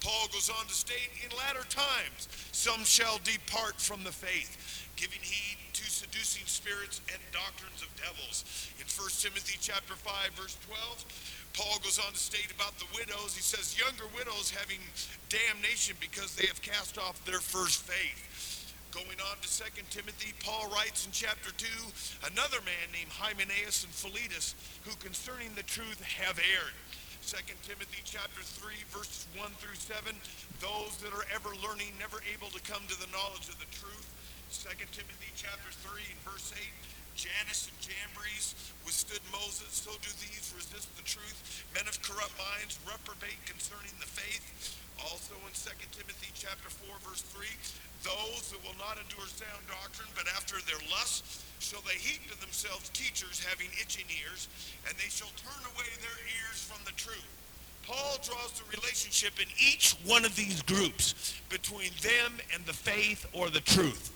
Paul 0.00 0.26
goes 0.32 0.50
on 0.50 0.66
to 0.66 0.74
state, 0.74 1.10
In 1.24 1.30
latter 1.38 1.66
times 1.68 2.28
some 2.52 2.84
shall 2.84 3.20
depart 3.24 3.80
from 3.80 4.04
the 4.04 4.12
faith, 4.12 4.90
giving 4.96 5.20
heed 5.22 5.56
to 5.72 5.84
seducing 5.84 6.46
spirits 6.46 7.00
and 7.12 7.20
doctrines 7.32 7.82
of 7.82 7.88
devils. 7.96 8.44
In 8.78 8.86
1st 8.86 9.22
Timothy 9.22 9.58
chapter 9.60 9.94
5 9.94 10.30
verse 10.34 10.58
12, 10.66 11.41
Paul 11.52 11.78
goes 11.84 12.00
on 12.00 12.12
to 12.12 12.18
state 12.18 12.48
about 12.54 12.78
the 12.80 12.88
widows. 12.96 13.36
He 13.36 13.44
says, 13.44 13.76
younger 13.76 14.08
widows 14.16 14.48
having 14.50 14.80
damnation 15.28 15.96
because 16.00 16.34
they 16.34 16.46
have 16.46 16.60
cast 16.62 16.96
off 16.96 17.22
their 17.24 17.40
first 17.40 17.84
faith. 17.84 18.72
Going 18.92 19.20
on 19.32 19.36
to 19.40 19.48
2 19.48 19.64
Timothy, 19.88 20.32
Paul 20.44 20.68
writes 20.68 21.04
in 21.04 21.12
chapter 21.12 21.52
2, 21.56 22.28
another 22.28 22.60
man 22.64 22.88
named 22.92 23.08
Hymenaeus 23.08 23.84
and 23.84 23.92
Philetus, 23.92 24.56
who 24.84 24.92
concerning 25.00 25.48
the 25.56 25.64
truth 25.64 26.00
have 26.04 26.36
erred. 26.36 26.76
2 27.24 27.40
Timothy 27.64 28.04
chapter 28.04 28.44
3, 28.44 28.72
verses 28.92 29.24
1 29.36 29.48
through 29.60 29.76
7, 29.76 30.12
those 30.60 31.00
that 31.00 31.12
are 31.16 31.24
ever 31.32 31.56
learning, 31.64 31.92
never 31.96 32.20
able 32.28 32.52
to 32.52 32.60
come 32.68 32.84
to 32.88 32.96
the 33.00 33.08
knowledge 33.12 33.48
of 33.48 33.56
the 33.60 33.70
truth. 33.72 34.08
2 34.52 34.68
Timothy 34.92 35.32
chapter 35.32 35.72
3 35.88 35.96
and 35.96 36.20
verse 36.28 36.52
8, 36.52 36.60
Jannes 37.14 37.68
and 37.68 37.78
Jambres 37.78 38.54
withstood 38.84 39.22
Moses, 39.30 39.70
so 39.70 39.92
do 40.00 40.10
these 40.20 40.52
resist 40.56 40.88
the 40.96 41.06
truth. 41.06 41.64
Men 41.74 41.86
of 41.86 42.00
corrupt 42.02 42.34
minds 42.36 42.80
reprobate 42.84 43.40
concerning 43.44 43.92
the 44.00 44.08
faith. 44.08 44.44
Also 45.00 45.34
in 45.48 45.52
2 45.52 45.72
Timothy 45.92 46.30
chapter 46.34 46.68
4 46.68 46.94
verse 47.04 47.22
3, 47.32 47.46
those 48.02 48.50
that 48.50 48.60
will 48.66 48.76
not 48.78 48.98
endure 48.98 49.26
sound 49.30 49.62
doctrine, 49.70 50.10
but 50.14 50.26
after 50.34 50.58
their 50.66 50.80
lust 50.90 51.42
shall 51.62 51.82
they 51.86 51.94
heap 51.98 52.26
to 52.30 52.36
themselves 52.40 52.90
teachers 52.90 53.38
having 53.42 53.70
itching 53.80 54.06
ears, 54.10 54.48
and 54.88 54.96
they 54.98 55.10
shall 55.10 55.30
turn 55.38 55.62
away 55.74 55.90
their 56.02 56.20
ears 56.42 56.58
from 56.66 56.82
the 56.84 56.94
truth. 56.98 57.30
Paul 57.86 58.18
draws 58.22 58.52
the 58.58 58.64
relationship 58.76 59.38
in 59.40 59.48
each 59.58 59.96
one 60.06 60.24
of 60.24 60.34
these 60.36 60.62
groups 60.62 61.34
between 61.48 61.90
them 62.02 62.38
and 62.54 62.64
the 62.64 62.72
faith 62.72 63.26
or 63.32 63.50
the 63.50 63.60
truth. 63.60 64.12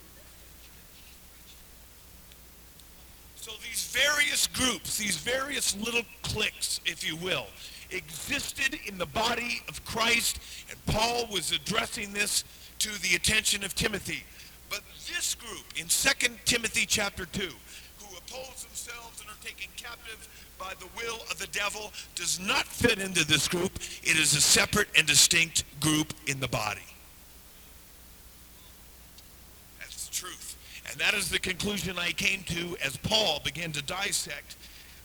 So 3.36 3.52
these 3.62 3.85
various 3.96 4.46
groups, 4.48 4.98
these 4.98 5.16
various 5.16 5.76
little 5.76 6.02
cliques, 6.22 6.80
if 6.84 7.06
you 7.06 7.16
will, 7.16 7.46
existed 7.90 8.78
in 8.86 8.98
the 8.98 9.06
body 9.06 9.62
of 9.68 9.84
Christ, 9.84 10.38
and 10.70 10.86
Paul 10.86 11.26
was 11.32 11.52
addressing 11.52 12.12
this 12.12 12.44
to 12.80 12.90
the 13.02 13.16
attention 13.16 13.64
of 13.64 13.74
Timothy. 13.74 14.24
But 14.68 14.80
this 15.08 15.34
group 15.34 15.64
in 15.76 15.86
2 15.86 16.34
Timothy 16.44 16.84
chapter 16.86 17.26
2, 17.26 17.40
who 17.40 18.16
oppose 18.16 18.64
themselves 18.64 19.20
and 19.20 19.30
are 19.30 19.44
taken 19.44 19.68
captive 19.76 20.28
by 20.58 20.72
the 20.78 20.88
will 20.96 21.20
of 21.30 21.38
the 21.38 21.46
devil, 21.48 21.92
does 22.14 22.40
not 22.40 22.66
fit 22.66 22.98
into 22.98 23.24
this 23.24 23.48
group. 23.48 23.76
It 24.02 24.18
is 24.18 24.34
a 24.34 24.40
separate 24.40 24.88
and 24.96 25.06
distinct 25.06 25.64
group 25.80 26.12
in 26.26 26.40
the 26.40 26.48
body. 26.48 26.80
That's 29.78 30.08
the 30.08 30.14
truth. 30.14 30.56
And 30.96 31.04
that 31.04 31.12
is 31.12 31.28
the 31.28 31.38
conclusion 31.38 31.98
I 31.98 32.12
came 32.12 32.40
to 32.44 32.72
as 32.80 32.96
Paul 32.96 33.44
began 33.44 33.68
to 33.72 33.84
dissect 33.84 34.56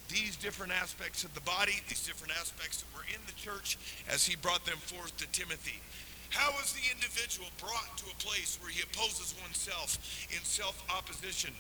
these 0.08 0.38
different 0.38 0.72
aspects 0.72 1.26
of 1.26 1.36
the 1.36 1.44
body, 1.44 1.84
these 1.90 2.08
different 2.08 2.32
aspects 2.40 2.80
that 2.80 2.88
were 2.96 3.04
in 3.12 3.20
the 3.28 3.36
church 3.36 3.76
as 4.08 4.26
he 4.26 4.38
brought 4.40 4.64
them 4.64 4.80
forth 4.80 5.12
to 5.18 5.28
Timothy. 5.36 5.84
How 6.30 6.56
is 6.64 6.72
the 6.72 6.88
individual 6.96 7.52
brought 7.60 7.92
to 7.98 8.06
a 8.08 8.24
place 8.24 8.58
where 8.64 8.72
he 8.72 8.80
opposes 8.88 9.36
oneself 9.44 10.00
in 10.32 10.40
self-opposition? 10.48 11.52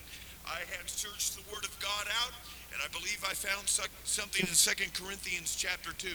I 0.47 0.63
had 0.79 0.88
searched 0.88 1.35
the 1.35 1.43
Word 1.51 1.67
of 1.67 1.75
God 1.83 2.07
out, 2.23 2.31
and 2.71 2.79
I 2.79 2.88
believe 2.88 3.19
I 3.27 3.35
found 3.35 3.67
something 3.67 4.47
in 4.47 4.55
2 4.55 5.03
Corinthians 5.03 5.59
chapter 5.59 5.91
2. 5.91 6.07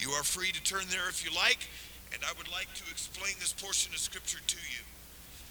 You 0.00 0.16
are 0.16 0.24
free 0.24 0.56
to 0.56 0.62
turn 0.64 0.88
there 0.88 1.12
if 1.12 1.20
you 1.20 1.36
like, 1.36 1.68
and 2.16 2.24
I 2.24 2.32
would 2.40 2.48
like 2.48 2.72
to 2.80 2.84
explain 2.88 3.36
this 3.44 3.52
portion 3.52 3.92
of 3.92 4.00
Scripture 4.00 4.40
to 4.40 4.56
you. 4.56 4.80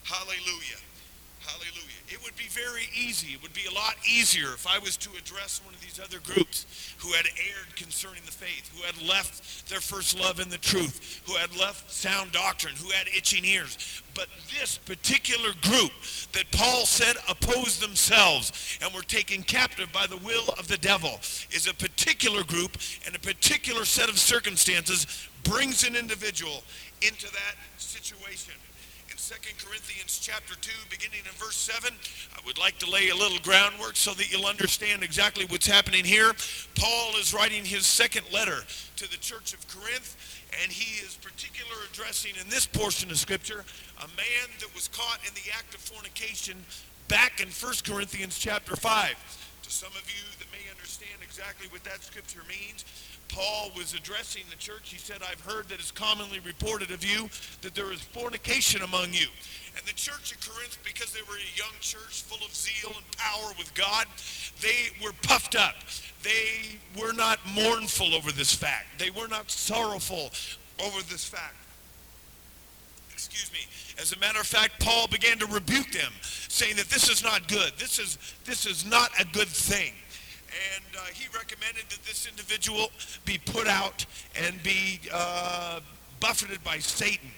Hallelujah. 0.02 0.82
Hallelujah. 1.48 2.04
It 2.10 2.22
would 2.24 2.36
be 2.36 2.48
very 2.50 2.90
easy. 2.96 3.34
It 3.34 3.42
would 3.42 3.54
be 3.54 3.66
a 3.70 3.74
lot 3.74 3.96
easier 4.06 4.48
if 4.54 4.68
I 4.68 4.80
was 4.80 4.98
to 4.98 5.10
address 5.18 5.62
one 5.64 5.74
of 5.74 5.82
these 5.82 6.00
other 6.00 6.20
groups 6.20 6.94
who 6.98 7.14
had 7.14 7.26
erred 7.26 7.76
concerning 7.76 8.22
the 8.26 8.32
faith, 8.32 8.70
who 8.76 8.84
had 8.84 9.02
left 9.08 9.70
their 9.70 9.80
first 9.80 10.20
love 10.20 10.40
in 10.42 10.50
the 10.50 10.58
truth, 10.58 11.22
who 11.26 11.34
had 11.34 11.56
left 11.58 11.90
sound 11.90 12.34
doctrine, 12.34 12.76
who 12.76 12.90
had 12.90 13.08
itching 13.08 13.46
ears. 13.46 14.02
But 14.14 14.28
this 14.60 14.78
particular 14.78 15.52
group 15.62 15.92
that 16.34 16.52
Paul 16.52 16.86
said 16.86 17.16
opposed 17.30 17.82
themselves 17.82 18.78
and 18.82 18.94
were 18.94 19.02
taken 19.02 19.44
captive 19.44 19.92
by 19.94 20.08
the 20.08 20.18
will 20.18 20.50
of 20.60 20.68
the 20.68 20.78
devil 20.78 21.20
is 21.52 21.68
a 21.68 21.74
particular 21.74 22.44
group 22.44 22.78
and 23.06 23.16
a 23.16 23.20
particular 23.20 23.86
set 23.86 24.10
of 24.10 24.20
circumstances 24.20 25.28
brings 25.44 25.88
an 25.88 25.96
individual 25.96 26.64
into 27.02 27.32
that 27.32 27.56
situation. 27.78 28.54
2 29.28 29.36
Corinthians 29.60 30.20
chapter 30.24 30.56
2, 30.56 30.72
beginning 30.90 31.20
in 31.20 31.32
verse 31.36 31.58
7. 31.58 31.92
I 32.34 32.40
would 32.46 32.58
like 32.58 32.80
to 32.80 32.90
lay 32.90 33.10
a 33.10 33.16
little 33.16 33.40
groundwork 33.40 33.98
so 33.98 34.14
that 34.14 34.32
you'll 34.32 34.46
understand 34.46 35.04
exactly 35.04 35.44
what's 35.44 35.68
happening 35.68 36.06
here. 36.06 36.32
Paul 36.76 37.12
is 37.20 37.34
writing 37.34 37.66
his 37.66 37.86
second 37.86 38.26
letter 38.32 38.60
to 38.96 39.12
the 39.12 39.18
church 39.18 39.54
of 39.54 39.68
Corinth, 39.68 40.16
and 40.64 40.72
he 40.72 41.04
is 41.04 41.18
particular 41.18 41.76
addressing 41.92 42.36
in 42.42 42.48
this 42.48 42.66
portion 42.66 43.12
of 43.12 43.18
Scripture 43.18 43.66
a 43.98 44.08
man 44.16 44.48
that 44.62 44.74
was 44.74 44.88
caught 44.88 45.20
in 45.28 45.34
the 45.34 45.52
act 45.52 45.76
of 45.76 45.82
fornication 45.82 46.56
back 47.10 47.42
in 47.42 47.50
1 47.50 47.74
Corinthians 47.84 48.40
chapter 48.40 48.78
5. 48.78 49.60
To 49.64 49.70
some 49.70 49.92
of 49.92 50.08
you 50.08 50.24
exactly 51.38 51.68
what 51.70 51.84
that 51.84 52.02
scripture 52.02 52.42
means, 52.50 52.84
Paul 53.30 53.70
was 53.76 53.94
addressing 53.94 54.44
the 54.50 54.56
church. 54.56 54.90
He 54.90 54.98
said, 54.98 55.18
I've 55.22 55.42
heard 55.42 55.68
that 55.70 55.76
it's 55.76 55.92
commonly 55.92 56.40
reported 56.40 56.90
of 56.90 57.06
you 57.06 57.30
that 57.62 57.76
there 57.76 57.92
is 57.92 58.02
fornication 58.02 58.82
among 58.82 59.14
you. 59.14 59.28
And 59.78 59.86
the 59.86 59.94
church 59.94 60.32
of 60.32 60.42
Corinth, 60.42 60.80
because 60.84 61.14
they 61.14 61.22
were 61.22 61.36
a 61.36 61.58
young 61.58 61.74
church 61.80 62.24
full 62.24 62.44
of 62.44 62.56
zeal 62.56 62.92
and 62.96 63.06
power 63.18 63.54
with 63.58 63.72
God, 63.76 64.08
they 64.62 64.90
were 65.04 65.12
puffed 65.22 65.56
up. 65.56 65.76
They 66.24 66.80
were 67.00 67.14
not 67.14 67.40
mournful 67.54 68.16
over 68.16 68.32
this 68.32 68.54
fact. 68.54 68.98
They 68.98 69.12
were 69.12 69.28
not 69.28 69.52
sorrowful 69.52 70.32
over 70.84 71.04
this 71.04 71.26
fact. 71.26 71.56
Excuse 73.14 73.52
me. 73.54 73.60
As 74.02 74.12
a 74.12 74.18
matter 74.20 74.40
of 74.40 74.48
fact, 74.48 74.80
Paul 74.80 75.08
began 75.08 75.38
to 75.40 75.46
rebuke 75.46 75.92
them, 75.92 76.14
saying 76.22 76.78
that 76.78 76.90
this 76.90 77.10
is 77.10 77.24
not 77.24 77.48
good. 77.48 77.74
This 77.78 78.00
is, 78.00 78.18
this 78.46 78.66
is 78.66 78.86
not 78.86 79.12
a 79.20 79.26
good 79.26 79.48
thing 79.48 79.94
and 80.76 80.84
uh, 80.96 81.06
he 81.14 81.28
recommended 81.36 81.84
that 81.90 82.04
this 82.04 82.28
individual 82.28 82.90
be 83.26 83.38
put 83.46 83.68
out 83.68 84.06
and 84.36 84.62
be 84.64 85.00
uh, 85.14 85.80
buffeted 86.20 86.64
by 86.64 86.80
Satan. 86.80 87.30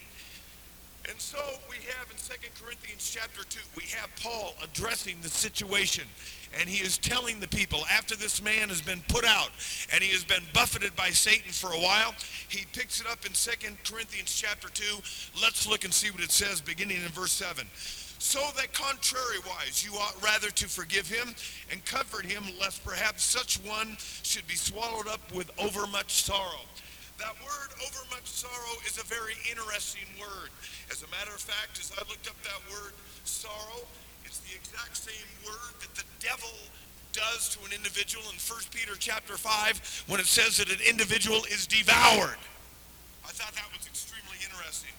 And 1.10 1.20
so 1.20 1.40
we 1.68 1.78
have 1.98 2.08
in 2.12 2.18
2 2.18 2.64
Corinthians 2.64 3.10
chapter 3.12 3.44
2, 3.44 3.60
we 3.76 3.84
have 3.98 4.10
Paul 4.22 4.54
addressing 4.64 5.18
the 5.22 5.30
situation. 5.30 6.04
And 6.60 6.70
he 6.70 6.84
is 6.84 6.98
telling 7.00 7.40
the 7.40 7.48
people, 7.48 7.80
after 7.92 8.16
this 8.16 8.44
man 8.44 8.70
has 8.70 8.82
been 8.82 9.02
put 9.08 9.26
out 9.26 9.50
and 9.92 10.04
he 10.04 10.12
has 10.12 10.24
been 10.24 10.44
buffeted 10.54 10.96
by 10.96 11.10
Satan 11.10 11.52
for 11.52 11.72
a 11.74 11.80
while, 11.80 12.14
he 12.48 12.66
picks 12.74 13.02
it 13.02 13.08
up 13.08 13.26
in 13.26 13.32
2 13.34 13.52
Corinthians 13.84 14.34
chapter 14.36 14.70
2. 14.70 14.84
Let's 15.42 15.68
look 15.68 15.84
and 15.84 15.94
see 15.94 16.12
what 16.12 16.22
it 16.22 16.32
says 16.32 16.62
beginning 16.62 16.98
in 16.98 17.10
verse 17.10 17.32
7. 17.32 17.66
So 18.20 18.40
that 18.58 18.74
contrariwise 18.74 19.84
you 19.84 19.96
ought 19.96 20.22
rather 20.22 20.52
to 20.52 20.68
forgive 20.68 21.08
him 21.08 21.34
and 21.72 21.84
comfort 21.86 22.26
him, 22.26 22.44
lest 22.60 22.84
perhaps 22.84 23.24
such 23.24 23.58
one 23.64 23.96
should 24.24 24.46
be 24.46 24.56
swallowed 24.56 25.08
up 25.08 25.22
with 25.34 25.50
overmuch 25.58 26.12
sorrow. 26.12 26.68
That 27.18 27.34
word, 27.40 27.72
overmuch 27.80 28.28
sorrow, 28.28 28.76
is 28.86 29.00
a 29.00 29.08
very 29.08 29.36
interesting 29.50 30.04
word. 30.20 30.52
As 30.92 31.02
a 31.02 31.08
matter 31.08 31.32
of 31.32 31.40
fact, 31.40 31.80
as 31.80 31.92
I 31.96 32.04
looked 32.12 32.28
up 32.28 32.36
that 32.44 32.60
word, 32.70 32.92
sorrow, 33.24 33.88
it's 34.26 34.40
the 34.40 34.56
exact 34.56 34.98
same 34.98 35.28
word 35.48 35.80
that 35.80 35.96
the 35.96 36.08
devil 36.20 36.52
does 37.14 37.56
to 37.56 37.66
an 37.66 37.72
individual 37.72 38.24
in 38.30 38.36
1 38.36 38.60
Peter 38.72 38.94
chapter 39.00 39.38
5 39.38 40.06
when 40.08 40.20
it 40.20 40.28
says 40.28 40.58
that 40.58 40.70
an 40.70 40.84
individual 40.88 41.40
is 41.50 41.66
devoured. 41.66 42.40
I 43.24 43.32
thought 43.32 43.56
that 43.56 43.68
was 43.72 43.88
extremely 43.88 44.38
interesting. 44.44 44.92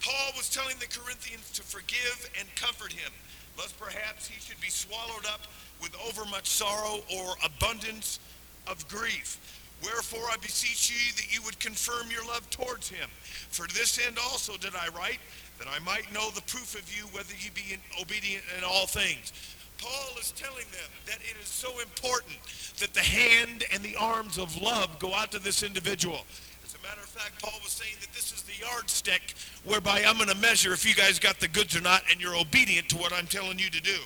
Paul 0.00 0.32
was 0.36 0.48
telling 0.48 0.76
the 0.78 0.86
Corinthians 0.86 1.50
to 1.52 1.62
forgive 1.62 2.30
and 2.38 2.48
comfort 2.54 2.92
him, 2.92 3.12
lest 3.58 3.78
perhaps 3.78 4.28
he 4.28 4.40
should 4.40 4.60
be 4.60 4.70
swallowed 4.70 5.26
up 5.26 5.42
with 5.82 5.94
overmuch 6.06 6.46
sorrow 6.46 7.00
or 7.14 7.34
abundance 7.44 8.20
of 8.66 8.86
grief. 8.88 9.38
Wherefore 9.82 10.24
I 10.30 10.36
beseech 10.36 10.90
ye 10.90 11.12
that 11.16 11.34
you 11.34 11.42
would 11.42 11.58
confirm 11.60 12.10
your 12.10 12.24
love 12.26 12.48
towards 12.50 12.88
him. 12.88 13.08
For 13.50 13.66
this 13.68 14.00
end 14.04 14.18
also 14.18 14.56
did 14.56 14.74
I 14.74 14.88
write, 14.88 15.20
that 15.58 15.68
I 15.68 15.78
might 15.80 16.12
know 16.12 16.30
the 16.30 16.42
proof 16.42 16.74
of 16.74 16.86
you, 16.96 17.06
whether 17.08 17.34
ye 17.34 17.50
be 17.54 17.78
obedient 18.00 18.44
in 18.56 18.64
all 18.64 18.86
things. 18.86 19.32
Paul 19.78 20.18
is 20.20 20.32
telling 20.32 20.66
them 20.72 20.90
that 21.06 21.18
it 21.18 21.36
is 21.40 21.48
so 21.48 21.78
important 21.80 22.36
that 22.78 22.94
the 22.94 23.00
hand 23.00 23.64
and 23.72 23.82
the 23.82 23.94
arms 23.96 24.38
of 24.38 24.60
love 24.60 24.98
go 24.98 25.14
out 25.14 25.30
to 25.32 25.38
this 25.38 25.62
individual. 25.62 26.24
Matter 26.88 27.00
of 27.02 27.08
fact, 27.08 27.42
Paul 27.42 27.60
was 27.62 27.72
saying 27.72 27.96
that 28.00 28.10
this 28.14 28.32
is 28.32 28.42
the 28.44 28.64
yardstick 28.64 29.34
whereby 29.64 30.04
I'm 30.06 30.16
going 30.16 30.30
to 30.30 30.36
measure 30.36 30.72
if 30.72 30.88
you 30.88 30.94
guys 30.94 31.18
got 31.18 31.38
the 31.38 31.48
goods 31.48 31.76
or 31.76 31.82
not 31.82 32.02
and 32.10 32.18
you're 32.18 32.34
obedient 32.34 32.88
to 32.88 32.96
what 32.96 33.12
I'm 33.12 33.26
telling 33.26 33.58
you 33.58 33.68
to 33.68 33.82
do. 33.82 34.00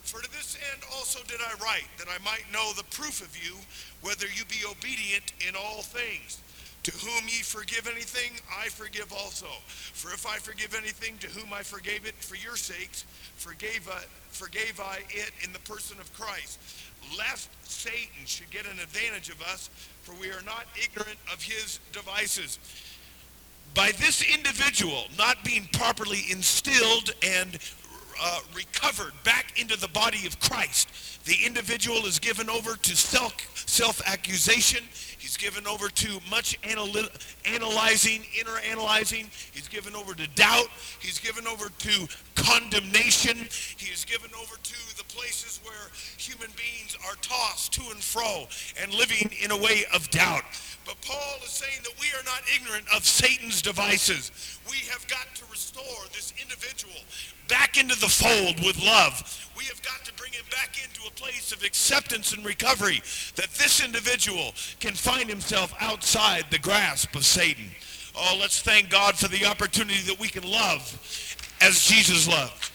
For 0.00 0.22
to 0.22 0.30
this 0.30 0.56
end 0.72 0.82
also 0.96 1.20
did 1.28 1.40
I 1.44 1.52
write, 1.62 1.84
that 1.98 2.08
I 2.08 2.16
might 2.24 2.44
know 2.50 2.72
the 2.72 2.84
proof 2.84 3.20
of 3.20 3.36
you, 3.36 3.56
whether 4.00 4.24
you 4.32 4.46
be 4.48 4.64
obedient 4.64 5.34
in 5.46 5.54
all 5.56 5.82
things. 5.82 6.40
To 6.84 6.92
whom 7.04 7.28
ye 7.28 7.42
forgive 7.42 7.86
anything, 7.86 8.38
I 8.48 8.68
forgive 8.68 9.12
also. 9.12 9.50
For 9.66 10.12
if 10.12 10.24
I 10.24 10.38
forgive 10.38 10.74
anything 10.74 11.18
to 11.18 11.26
whom 11.26 11.52
I 11.52 11.62
forgave 11.62 12.06
it 12.06 12.14
for 12.14 12.36
your 12.36 12.56
sakes, 12.56 13.04
forgave 13.36 13.90
I, 13.92 14.04
forgave 14.30 14.80
I 14.80 15.02
it 15.10 15.32
in 15.44 15.52
the 15.52 15.58
person 15.68 15.98
of 16.00 16.10
Christ, 16.14 16.60
lest 17.18 17.50
Satan 17.64 18.24
should 18.24 18.50
get 18.50 18.64
an 18.64 18.78
advantage 18.78 19.28
of 19.28 19.42
us, 19.42 19.68
for 20.06 20.14
we 20.20 20.28
are 20.28 20.42
not 20.46 20.66
ignorant 20.80 21.18
of 21.32 21.42
his 21.42 21.80
devices. 21.90 22.60
By 23.74 23.90
this 23.98 24.22
individual 24.22 25.06
not 25.18 25.42
being 25.42 25.68
properly 25.72 26.22
instilled 26.30 27.12
and 27.24 27.58
uh, 28.22 28.38
recovered 28.54 29.14
back 29.24 29.60
into 29.60 29.76
the 29.76 29.88
body 29.88 30.24
of 30.24 30.38
Christ, 30.38 31.24
the 31.24 31.36
individual 31.44 32.06
is 32.06 32.20
given 32.20 32.48
over 32.48 32.76
to 32.76 32.96
self 32.96 33.34
self-accusation. 33.66 34.84
He's 35.26 35.36
given 35.36 35.66
over 35.66 35.88
to 35.88 36.20
much 36.30 36.56
analy- 36.62 37.10
analyzing, 37.44 38.22
inner 38.38 38.58
analyzing. 38.70 39.28
He's 39.50 39.66
given 39.66 39.96
over 39.96 40.14
to 40.14 40.28
doubt. 40.28 40.68
He's 41.00 41.18
given 41.18 41.48
over 41.48 41.68
to 41.68 42.08
condemnation. 42.36 43.36
He 43.76 43.90
is 43.90 44.04
given 44.04 44.30
over 44.40 44.54
to 44.54 44.96
the 44.96 45.02
places 45.08 45.58
where 45.64 45.90
human 46.16 46.50
beings 46.54 46.96
are 47.08 47.16
tossed 47.22 47.72
to 47.72 47.82
and 47.90 47.98
fro 47.98 48.46
and 48.80 48.94
living 48.94 49.32
in 49.42 49.50
a 49.50 49.56
way 49.56 49.82
of 49.92 50.08
doubt. 50.10 50.44
But 50.84 50.94
Paul 51.00 51.38
is 51.42 51.50
saying 51.50 51.80
that 51.82 51.98
we 52.00 52.06
are 52.16 52.22
not 52.22 52.42
ignorant 52.54 52.84
of 52.94 53.04
Satan's 53.04 53.60
devices. 53.60 54.30
We 54.70 54.76
have 54.92 55.08
got 55.08 55.26
to 55.34 55.44
restore 55.50 56.06
this 56.12 56.34
individual 56.40 57.02
back 57.48 57.78
into 57.78 57.98
the 57.98 58.08
fold 58.08 58.64
with 58.64 58.82
love. 58.82 59.50
We 59.56 59.64
have 59.64 59.82
got 59.82 60.04
to 60.04 60.12
bring 60.14 60.32
him 60.32 60.44
back 60.50 60.82
into 60.82 61.06
a 61.06 61.10
place 61.12 61.52
of 61.52 61.62
acceptance 61.62 62.32
and 62.32 62.44
recovery 62.44 63.02
that 63.36 63.50
this 63.54 63.84
individual 63.84 64.52
can 64.80 64.94
find 64.94 65.28
himself 65.28 65.74
outside 65.80 66.46
the 66.50 66.58
grasp 66.58 67.14
of 67.14 67.24
Satan. 67.24 67.70
Oh, 68.16 68.36
let's 68.40 68.62
thank 68.62 68.90
God 68.90 69.16
for 69.16 69.28
the 69.28 69.44
opportunity 69.44 70.00
that 70.02 70.18
we 70.18 70.28
can 70.28 70.42
love 70.42 70.82
as 71.60 71.84
Jesus 71.84 72.28
loved. 72.28 72.70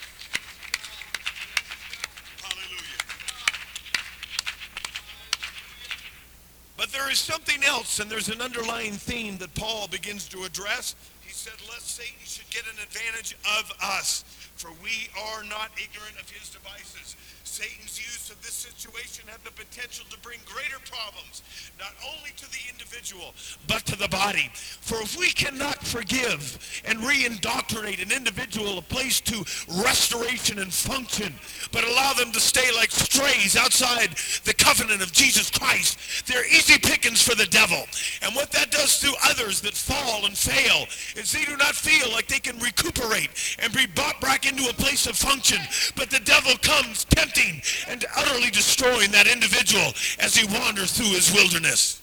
But 6.77 6.91
there 6.91 7.11
is 7.11 7.19
something 7.19 7.63
else, 7.63 7.99
and 7.99 8.09
there's 8.09 8.29
an 8.29 8.41
underlying 8.41 8.93
theme 8.93 9.37
that 9.37 9.53
Paul 9.53 9.87
begins 9.87 10.27
to 10.29 10.45
address. 10.45 10.95
He 11.21 11.31
said, 11.31 11.53
lest 11.69 11.95
Satan 11.95 12.17
should 12.23 12.49
get 12.49 12.63
an 12.63 12.81
advantage 12.81 13.35
of 13.59 13.71
us 13.83 14.23
for 14.61 14.69
we 14.85 15.09
are 15.17 15.41
not 15.49 15.73
ignorant 15.73 16.13
of 16.21 16.29
his 16.29 16.53
devices. 16.53 17.17
Satan's 17.51 17.99
use 17.99 18.29
of 18.29 18.41
this 18.41 18.53
situation 18.53 19.25
had 19.27 19.43
the 19.43 19.51
potential 19.51 20.05
to 20.09 20.17
bring 20.19 20.39
greater 20.45 20.79
problems, 20.87 21.43
not 21.77 21.91
only 21.99 22.29
to 22.37 22.49
the 22.49 22.63
individual, 22.71 23.33
but 23.67 23.85
to 23.87 23.97
the 23.97 24.07
body. 24.07 24.49
For 24.79 25.01
if 25.01 25.19
we 25.19 25.31
cannot 25.31 25.83
forgive 25.83 26.57
and 26.85 27.03
re-indoctrinate 27.03 27.99
an 27.99 28.13
individual 28.15 28.77
a 28.77 28.81
place 28.81 29.19
to 29.27 29.43
restoration 29.83 30.59
and 30.59 30.73
function, 30.73 31.35
but 31.73 31.83
allow 31.83 32.13
them 32.13 32.31
to 32.31 32.39
stay 32.39 32.71
like 32.73 32.89
strays 32.89 33.57
outside 33.57 34.15
the 34.45 34.53
covenant 34.53 35.01
of 35.01 35.11
Jesus 35.11 35.51
Christ, 35.51 35.99
they're 36.27 36.47
easy 36.47 36.79
pickings 36.79 37.21
for 37.21 37.35
the 37.35 37.47
devil. 37.47 37.83
And 38.21 38.33
what 38.33 38.53
that 38.53 38.71
does 38.71 38.97
to 39.01 39.13
others 39.25 39.59
that 39.59 39.73
fall 39.75 40.25
and 40.25 40.37
fail 40.37 40.87
is 41.17 41.33
they 41.33 41.43
do 41.43 41.57
not 41.57 41.75
feel 41.75 42.09
like 42.13 42.27
they 42.27 42.39
can 42.39 42.57
recuperate 42.59 43.57
and 43.59 43.73
be 43.73 43.87
brought 43.87 44.21
back 44.21 44.49
into 44.49 44.69
a 44.69 44.73
place 44.73 45.05
of 45.05 45.17
function. 45.17 45.59
But 45.97 46.09
the 46.09 46.21
devil 46.21 46.53
comes 46.61 47.03
tempting 47.03 47.40
and 47.87 48.05
utterly 48.15 48.49
destroying 48.49 49.11
that 49.11 49.27
individual 49.27 49.93
as 50.19 50.35
he 50.35 50.45
wanders 50.57 50.91
through 50.91 51.13
his 51.13 51.33
wilderness. 51.33 52.01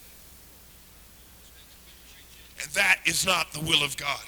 And 2.62 2.70
that 2.72 2.98
is 3.05 3.24
not 3.24 3.53
the 3.53 3.61
will 3.61 3.83
of 3.83 3.96
God. 3.96 4.24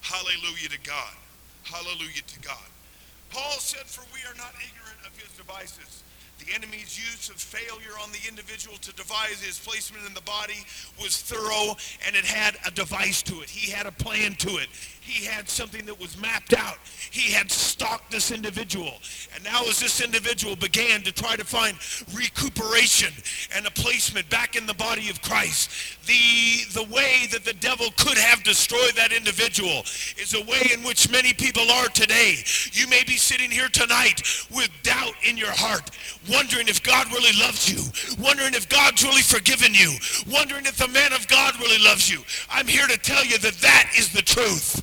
Hallelujah 0.00 0.68
to 0.70 0.78
God. 0.80 1.14
Hallelujah 1.64 2.22
to 2.26 2.40
God. 2.40 2.68
Paul 3.30 3.58
said, 3.58 3.86
For 3.86 4.04
we 4.14 4.20
are 4.30 4.36
not 4.36 4.54
ignorant 4.54 5.00
of 5.04 5.18
his 5.20 5.36
devices. 5.36 6.04
The 6.38 6.54
enemy's 6.54 6.98
use 6.98 7.28
of 7.28 7.36
failure 7.36 7.96
on 8.02 8.12
the 8.12 8.20
individual 8.28 8.76
to 8.78 8.92
devise 8.94 9.42
his 9.42 9.58
placement 9.58 10.06
in 10.06 10.14
the 10.14 10.20
body 10.20 10.64
was 11.00 11.20
thorough 11.20 11.76
and 12.06 12.14
it 12.14 12.24
had 12.24 12.56
a 12.66 12.70
device 12.70 13.22
to 13.22 13.40
it. 13.40 13.48
He 13.48 13.70
had 13.70 13.86
a 13.86 13.92
plan 13.92 14.34
to 14.36 14.58
it. 14.58 14.68
He 15.06 15.24
had 15.24 15.48
something 15.48 15.86
that 15.86 16.00
was 16.00 16.20
mapped 16.20 16.52
out. 16.52 16.78
He 17.12 17.30
had 17.30 17.48
stalked 17.48 18.10
this 18.10 18.32
individual. 18.32 18.94
And 19.34 19.44
now 19.44 19.62
as 19.68 19.78
this 19.78 20.00
individual 20.00 20.56
began 20.56 21.02
to 21.02 21.12
try 21.12 21.36
to 21.36 21.44
find 21.44 21.78
recuperation 22.12 23.12
and 23.54 23.66
a 23.66 23.70
placement 23.70 24.28
back 24.30 24.56
in 24.56 24.66
the 24.66 24.74
body 24.74 25.08
of 25.08 25.22
Christ, 25.22 25.70
the, 26.06 26.82
the 26.82 26.92
way 26.92 27.28
that 27.30 27.44
the 27.44 27.52
devil 27.52 27.86
could 27.96 28.18
have 28.18 28.42
destroyed 28.42 28.94
that 28.96 29.12
individual 29.12 29.82
is 30.18 30.34
a 30.34 30.44
way 30.44 30.70
in 30.74 30.82
which 30.82 31.08
many 31.08 31.32
people 31.32 31.70
are 31.70 31.86
today. 31.88 32.38
You 32.72 32.88
may 32.88 33.04
be 33.04 33.16
sitting 33.16 33.50
here 33.50 33.68
tonight 33.68 34.22
with 34.50 34.70
doubt 34.82 35.14
in 35.22 35.36
your 35.36 35.52
heart, 35.52 35.90
wondering 36.28 36.66
if 36.66 36.82
God 36.82 37.06
really 37.12 37.38
loves 37.40 37.70
you, 37.70 37.78
wondering 38.18 38.54
if 38.54 38.68
God's 38.68 39.04
really 39.04 39.22
forgiven 39.22 39.72
you, 39.72 39.94
wondering 40.26 40.66
if 40.66 40.76
the 40.76 40.88
man 40.88 41.12
of 41.12 41.28
God 41.28 41.54
really 41.60 41.82
loves 41.84 42.10
you. 42.10 42.22
I'm 42.50 42.66
here 42.66 42.88
to 42.88 42.98
tell 42.98 43.24
you 43.24 43.38
that 43.38 43.54
that 43.54 43.92
is 43.96 44.12
the 44.12 44.22
truth. 44.22 44.82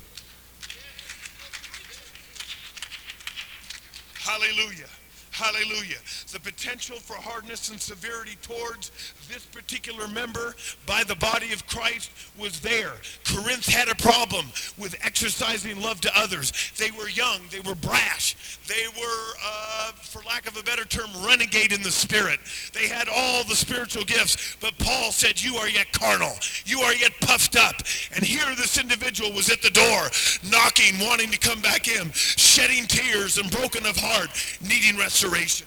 Hallelujah. 4.24 4.88
Hallelujah. 5.32 5.98
The 6.32 6.40
potential 6.40 6.96
for 6.96 7.14
hardness 7.14 7.68
and 7.68 7.78
severity 7.80 8.38
towards 8.40 8.90
this 9.28 9.44
particular 9.46 10.08
member 10.08 10.54
by 10.86 11.04
the 11.04 11.14
body 11.16 11.52
of 11.52 11.66
Christ 11.66 12.10
was 12.38 12.60
there. 12.60 12.92
Corinth 13.24 13.66
had 13.66 13.88
a 13.88 13.94
problem 13.94 14.46
with 14.78 14.96
exercising 15.02 15.80
love 15.80 16.00
to 16.02 16.18
others. 16.18 16.52
They 16.78 16.90
were 16.90 17.08
young. 17.08 17.40
They 17.50 17.60
were 17.60 17.74
brash. 17.74 18.58
They 18.66 18.86
were, 18.98 19.32
uh, 19.44 19.92
for 19.92 20.22
lack 20.24 20.48
of 20.48 20.56
a 20.56 20.62
better 20.62 20.84
term, 20.84 21.10
renegade 21.26 21.72
in 21.72 21.82
the 21.82 21.90
spirit. 21.90 22.40
They 22.72 22.88
had 22.88 23.08
all 23.08 23.44
the 23.44 23.56
spiritual 23.56 24.04
gifts. 24.04 24.56
But 24.60 24.78
Paul 24.78 25.12
said, 25.12 25.42
you 25.42 25.56
are 25.56 25.68
yet 25.68 25.92
carnal. 25.92 26.34
You 26.64 26.80
are 26.80 26.94
yet 26.94 27.12
puffed 27.20 27.56
up. 27.56 27.76
And 28.14 28.24
here 28.24 28.54
this 28.56 28.78
individual 28.78 29.32
was 29.32 29.50
at 29.50 29.62
the 29.62 29.70
door, 29.70 30.08
knocking, 30.50 30.98
wanting 31.00 31.30
to 31.30 31.38
come 31.38 31.60
back 31.60 31.88
in, 31.88 32.12
shedding 32.12 32.86
tears 32.86 33.38
and 33.38 33.50
broken 33.50 33.86
of 33.86 33.96
heart, 33.96 34.30
needing 34.60 34.96
restoration. 34.98 35.66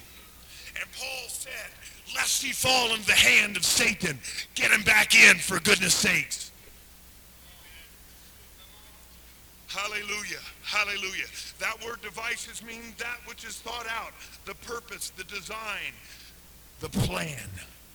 Lest 2.17 2.43
he 2.43 2.51
fall 2.51 2.93
into 2.95 3.05
the 3.05 3.13
hand 3.13 3.55
of 3.55 3.63
Satan, 3.63 4.17
get 4.55 4.71
him 4.71 4.81
back 4.81 5.15
in 5.15 5.37
for 5.37 5.59
goodness 5.59 5.93
sakes. 5.93 6.51
Hallelujah. 9.67 10.41
Hallelujah. 10.63 11.27
That 11.59 11.75
word 11.85 12.01
devices 12.01 12.63
means 12.63 12.95
that 12.97 13.19
which 13.27 13.45
is 13.45 13.59
thought 13.59 13.85
out, 13.87 14.13
the 14.45 14.55
purpose, 14.55 15.11
the 15.11 15.25
design, 15.25 15.93
the 16.79 16.89
plan. 16.89 17.47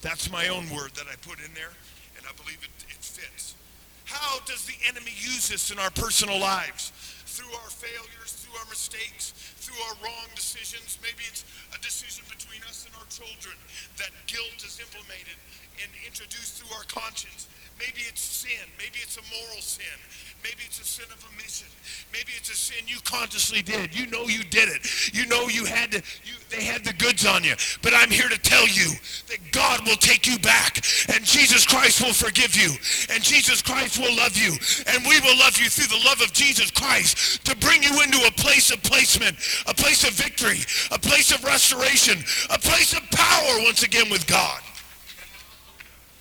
That's 0.03 0.31
my 0.31 0.49
own 0.49 0.71
word 0.71 0.93
that 0.95 1.07
I 1.11 1.17
put 1.27 1.39
in 1.45 1.53
there, 1.55 1.73
and 2.17 2.25
I 2.25 2.33
believe 2.41 2.59
it, 2.63 2.85
it 2.89 3.03
fits. 3.03 3.57
How 4.05 4.39
does 4.47 4.65
the 4.67 4.75
enemy 4.89 5.13
use 5.17 5.49
this 5.49 5.73
in 5.73 5.79
our 5.81 5.91
personal 5.91 6.39
lives? 6.39 6.93
Through 7.33 7.57
our 7.65 7.73
failures, 7.73 8.45
through 8.45 8.61
our 8.61 8.69
mistakes, 8.69 9.33
through 9.57 9.81
our 9.89 9.97
wrong 10.05 10.29
decisions. 10.37 11.01
Maybe 11.01 11.25
it's 11.25 11.49
a 11.73 11.81
decision 11.81 12.29
between 12.29 12.61
us 12.69 12.85
and 12.85 12.93
our 13.01 13.09
children 13.09 13.57
that 13.97 14.13
guilt 14.29 14.61
is 14.61 14.77
implemented 14.77 15.41
and 15.81 15.89
introduced 16.05 16.61
through 16.61 16.77
our 16.77 16.85
conscience. 16.93 17.49
Maybe 17.81 18.05
it's 18.05 18.21
sin. 18.21 18.69
Maybe 18.77 19.01
it's 19.01 19.17
a 19.17 19.25
moral 19.33 19.65
sin. 19.65 19.97
Maybe 20.43 20.63
it's 20.67 20.81
a 20.81 20.85
sin 20.85 21.07
of 21.13 21.25
omission. 21.33 21.69
Maybe 22.13 22.33
it's 22.37 22.51
a 22.51 22.57
sin 22.57 22.85
you 22.87 22.99
consciously 23.05 23.63
did. 23.63 23.99
You 23.99 24.07
know 24.09 24.25
you 24.25 24.45
did 24.45 24.69
it. 24.69 25.15
You 25.15 25.25
know 25.27 25.49
you 25.49 25.65
had 25.65 25.93
to, 25.93 26.03
you, 26.25 26.35
they 26.51 26.65
had 26.65 26.85
the 26.85 26.93
goods 26.95 27.25
on 27.25 27.45
you. 27.45 27.55
But 27.81 27.95
I'm 27.95 28.11
here 28.11 28.29
to 28.29 28.39
tell 28.39 28.67
you 28.67 28.91
that 29.29 29.39
God 29.53 29.87
will 29.87 29.97
take 29.97 30.27
you 30.27 30.39
back 30.41 30.83
and 31.09 31.25
Jesus 31.25 31.65
Christ 31.65 32.03
will 32.03 32.13
forgive 32.13 32.55
you 32.55 32.71
and 33.15 33.23
Jesus 33.23 33.63
Christ 33.63 33.99
will 33.99 34.15
love 34.17 34.37
you 34.37 34.53
and 34.87 35.07
we 35.07 35.21
will 35.21 35.39
love 35.39 35.57
you 35.59 35.71
through 35.71 35.89
the 35.89 36.05
love 36.05 36.21
of 36.21 36.33
Jesus 36.33 36.71
Christ 36.71 37.45
to 37.47 37.57
bring 37.57 37.83
you 37.83 38.03
into 38.03 38.19
a 38.27 38.33
place 38.33 38.71
of 38.71 38.83
placement, 38.83 39.37
a 39.67 39.75
place 39.75 40.05
of 40.05 40.11
victory, 40.11 40.61
a 40.91 40.99
place 40.99 41.33
of 41.33 41.43
restoration, 41.45 42.19
a 42.51 42.59
place 42.59 42.93
of 42.93 43.01
power 43.11 43.63
once 43.65 43.83
again 43.85 44.11
with 44.11 44.27
God. 44.27 44.61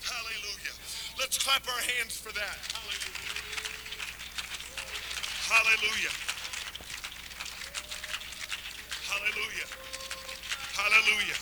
Hallelujah. 0.04 0.76
Let's 1.20 1.38
clap 1.38 1.68
our 1.68 1.82
hands 1.82 2.16
for 2.16 2.32
that. 2.34 2.81
Hallelujah. 5.52 6.16
Hallelujah. 9.12 9.68
Hallelujah. 10.80 11.36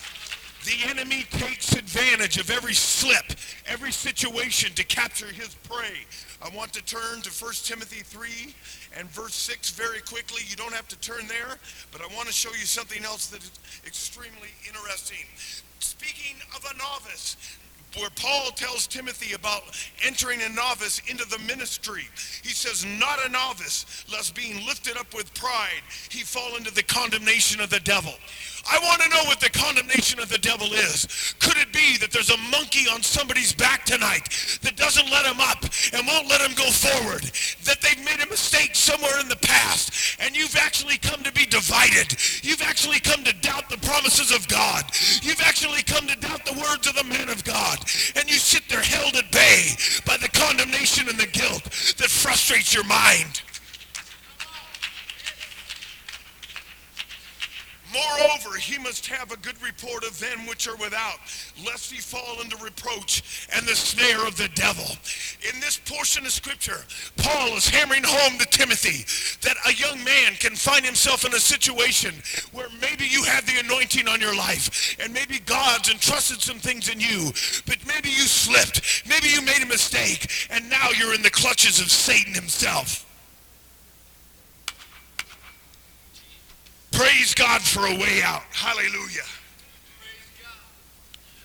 The 0.65 0.89
enemy 0.89 1.26
takes 1.30 1.74
advantage 1.74 2.39
of 2.39 2.50
every 2.50 2.74
slip, 2.74 3.38
every 3.67 3.91
situation 3.91 4.74
to 4.74 4.84
capture 4.84 5.28
his 5.28 5.54
prey. 5.69 6.08
I 6.41 6.50
want 6.56 6.74
to 6.74 6.84
turn 6.84 7.22
to 7.22 7.30
1 7.30 7.54
Timothy 7.63 8.02
3 8.02 8.56
and 8.98 9.08
verse 9.10 9.36
6 9.36 9.69
very 9.72 10.02
quickly. 10.02 10.41
You 10.50 10.56
don't 10.56 10.74
have 10.74 10.88
to 10.88 11.00
turn 11.00 11.28
there, 11.28 11.58
but 11.91 12.02
I 12.02 12.08
want 12.15 12.28
to 12.28 12.34
show 12.34 12.50
you 12.50 12.65
something 12.65 13.06
else 13.06 13.28
that 13.28 13.43
is 13.43 13.52
extremely 13.86 14.50
interesting. 14.67 15.26
Speaking 15.78 16.36
of 16.56 16.65
a 16.65 16.76
novice, 16.78 17.38
where 17.97 18.10
Paul 18.15 18.52
tells 18.52 18.88
Timothy 18.88 19.34
about 19.34 19.63
entering 20.06 20.41
a 20.41 20.49
novice 20.49 21.02
into 21.08 21.25
the 21.25 21.39
ministry. 21.39 22.04
He 22.43 22.49
says, 22.49 22.86
not 22.99 23.25
a 23.25 23.30
novice, 23.30 24.06
lest 24.12 24.36
being 24.36 24.65
lifted 24.65 24.97
up 24.97 25.13
with 25.13 25.34
pride, 25.34 25.82
he 26.10 26.19
fall 26.19 26.56
into 26.56 26.73
the 26.73 26.84
condemnation 26.84 27.62
of 27.62 27.69
the 27.69 27.80
devil. 27.80 28.13
I 28.71 28.79
want 28.84 29.01
to 29.01 29.10
know 29.10 29.23
what 29.25 29.39
the 29.39 29.49
condemnation 29.49 30.19
of 30.19 30.29
the 30.29 30.38
devil 30.38 30.67
is. 30.73 31.34
Could 31.39 31.58
it 31.58 31.73
be 31.73 31.97
that 31.97 32.12
there's 32.12 32.29
a 32.29 32.38
monkey 32.51 32.88
on 32.88 33.01
somebody's 33.01 33.53
back 33.53 33.84
tonight 33.84 34.29
that 34.62 34.77
doesn't 34.77 35.10
let 35.10 35.25
him 35.25 35.39
up 35.39 35.65
and 35.93 36.05
won't 36.05 36.29
let 36.29 36.41
him 36.41 36.55
go 36.55 36.69
forward? 36.69 37.23
That 37.65 37.82
they've 37.82 38.03
made 38.05 38.21
a 38.21 38.29
mistake 38.29 38.75
somewhere 38.75 39.19
in 39.19 39.27
the 39.27 39.41
past 39.41 40.19
and 40.19 40.36
you've 40.36 40.55
actually 40.55 40.97
come 40.97 41.23
to 41.23 41.32
be 41.32 41.45
divided. 41.45 42.15
You've 42.43 42.62
actually 42.62 42.99
come 42.99 43.23
to 43.23 43.34
doubt 43.41 43.69
the 43.69 43.77
promises 43.77 44.32
of 44.32 44.47
God. 44.47 44.86
You've 45.21 45.41
actually 45.41 45.84
come 45.84 46.05
to 46.08 46.15
doubt 46.17 46.45
the 46.45 46.60
words 46.62 46.88
of 46.88 46.95
the 46.95 47.03
man 47.03 47.29
of 47.29 47.43
God. 47.43 47.79
And 48.15 48.29
you 48.29 48.38
sit 48.38 48.69
there 48.69 48.82
held 48.82 49.15
at 49.15 49.32
bay 49.32 49.73
by 50.05 50.17
the 50.17 50.29
condemnation 50.29 51.10
and 51.10 51.17
the 51.17 51.27
guilt 51.27 51.63
that 51.97 52.10
frustrates 52.10 52.73
your 52.73 52.86
mind. 52.86 53.41
Moreover, 57.91 58.58
he 58.58 58.78
must 58.78 59.08
have 59.08 59.32
a 59.32 59.38
good 59.38 59.60
report 59.63 60.04
of 60.04 60.19
them 60.19 60.45
which 60.45 60.67
are 60.67 60.75
without, 60.75 61.17
lest 61.65 61.91
he 61.91 61.99
fall 61.99 62.39
into 62.41 62.56
reproach 62.58 63.47
and 63.56 63.65
the 63.65 63.75
snare 63.75 64.28
of 64.28 64.38
the 64.38 64.49
devil. 64.49 64.86
In 65.52 65.60
this 65.60 65.80
portion 65.86 66.25
of 66.25 66.32
scripture, 66.32 66.86
Paul 67.17 67.56
is 67.58 67.67
hammering 67.67 68.04
home 68.06 68.38
to 68.38 68.45
Timothy 68.45 69.06
that 69.41 69.58
a 69.67 69.73
young 69.73 70.04
man 70.04 70.36
can 70.36 70.56
find 70.56 70.86
himself 70.86 71.25
in 71.25 71.34
a 71.34 71.39
situation 71.39 72.13
where 72.52 72.69
maybe 72.80 73.06
you 73.06 73.23
have 73.23 73.45
the 73.47 73.60
anointing 73.60 74.08
on 74.08 74.21
your 74.21 74.36
life 74.36 74.95
and 74.99 75.12
maybe 75.12 75.39
God's 75.39 75.89
entrusted 75.89 76.41
some 76.41 76.60
things 76.60 76.89
in 76.89 76.99
you, 76.99 77.32
but 77.65 77.78
maybe 77.88 78.10
you 78.10 78.28
slipped, 78.28 79.04
maybe 79.10 79.30
you 79.30 79.41
made 79.41 79.63
a 79.63 79.65
mistake, 79.65 80.30
and 80.52 80.69
now 80.69 80.89
you're 80.91 81.15
in 81.15 81.23
the 81.23 81.30
clutches 81.32 81.80
of 81.80 81.89
Satan 81.89 82.34
himself. 82.34 83.09
Praise 86.99 87.33
God 87.33 87.62
for 87.62 87.85
a 87.85 87.95
way 87.95 88.21
out. 88.25 88.41
Hallelujah. 88.51 89.23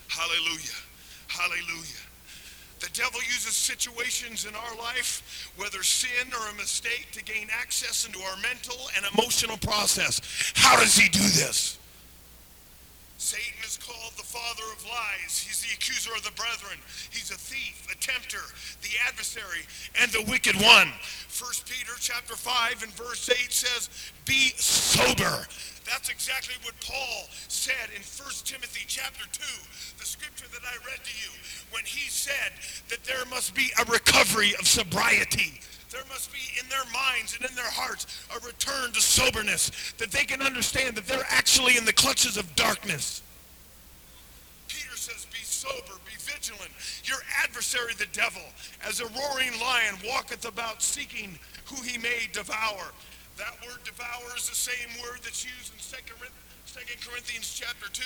Hallelujah. 0.09 0.81
Hallelujah. 1.29 2.03
The 2.81 2.91
devil 2.93 3.21
uses 3.21 3.55
situations 3.55 4.47
in 4.47 4.55
our 4.57 4.77
life, 4.77 5.53
whether 5.57 5.85
sin 5.85 6.33
or 6.33 6.51
a 6.51 6.55
mistake, 6.55 7.07
to 7.13 7.23
gain 7.23 7.47
access 7.53 8.05
into 8.05 8.19
our 8.19 8.37
mental 8.39 8.75
and 8.97 9.07
emotional 9.17 9.57
process. 9.59 10.21
How 10.57 10.75
does 10.75 10.97
he 10.97 11.09
do 11.09 11.21
this? 11.21 11.79
Satan 13.25 13.65
is 13.65 13.81
called 13.81 14.13
the 14.21 14.29
father 14.29 14.69
of 14.77 14.85
lies. 14.85 15.41
He's 15.41 15.65
the 15.65 15.73
accuser 15.73 16.13
of 16.13 16.21
the 16.29 16.37
brethren. 16.37 16.77
He's 17.09 17.33
a 17.33 17.41
thief, 17.41 17.89
a 17.89 17.97
tempter, 17.97 18.45
the 18.85 18.93
adversary, 19.09 19.65
and 19.97 20.13
the 20.13 20.29
wicked 20.29 20.61
one. 20.61 20.93
1 21.33 21.65
Peter 21.65 21.97
chapter 21.97 22.37
5 22.37 22.85
and 22.85 22.93
verse 22.93 23.25
8 23.33 23.49
says, 23.49 23.89
be 24.29 24.53
sober. 24.61 25.49
That's 25.89 26.13
exactly 26.13 26.53
what 26.69 26.77
Paul 26.85 27.25
said 27.49 27.97
in 27.97 28.05
1 28.05 28.45
Timothy 28.45 28.85
chapter 28.85 29.25
2, 29.33 29.41
the 29.97 30.05
scripture 30.05 30.53
that 30.53 30.69
I 30.69 30.77
read 30.85 31.01
to 31.01 31.15
you, 31.17 31.33
when 31.73 31.89
he 31.89 32.13
said 32.13 32.53
that 32.93 33.09
there 33.09 33.25
must 33.33 33.55
be 33.57 33.73
a 33.81 33.89
recovery 33.89 34.53
of 34.61 34.69
sobriety 34.69 35.65
there 35.95 36.05
must 36.09 36.33
be 36.33 36.43
in 36.61 36.69
their 36.69 36.85
minds 36.93 37.37
and 37.39 37.49
in 37.49 37.55
their 37.55 37.71
hearts 37.71 38.27
a 38.35 38.45
return 38.45 38.93
to 38.93 39.01
soberness, 39.01 39.71
that 39.99 40.11
they 40.11 40.25
can 40.25 40.43
understand 40.43 40.97
that 40.97 41.07
they're 41.07 41.27
actually 41.31 41.77
in 41.77 41.85
the 41.85 41.93
clutches 41.93 42.37
of 42.37 42.55
darkness. 42.57 43.23
Peter 44.67 44.97
says, 44.97 45.27
be 45.31 45.39
sober, 45.39 45.95
be 46.05 46.19
vigilant. 46.19 46.71
Your 47.05 47.19
adversary, 47.43 47.95
the 47.97 48.11
devil, 48.13 48.43
as 48.87 49.01
a 49.01 49.07
roaring 49.07 49.55
lion, 49.61 49.95
walketh 50.05 50.45
about 50.45 50.83
seeking 50.83 51.39
who 51.67 51.81
he 51.83 51.97
may 51.99 52.29
devour. 52.33 52.91
That 53.39 53.55
word 53.65 53.79
devour 53.85 54.35
is 54.37 54.49
the 54.49 54.55
same 54.55 55.01
word 55.01 55.21
that's 55.23 55.45
used 55.45 55.73
in 55.73 55.79
2 55.79 56.03
Corinthians 56.07 56.44
chapter 57.55 57.87
2 57.93 58.03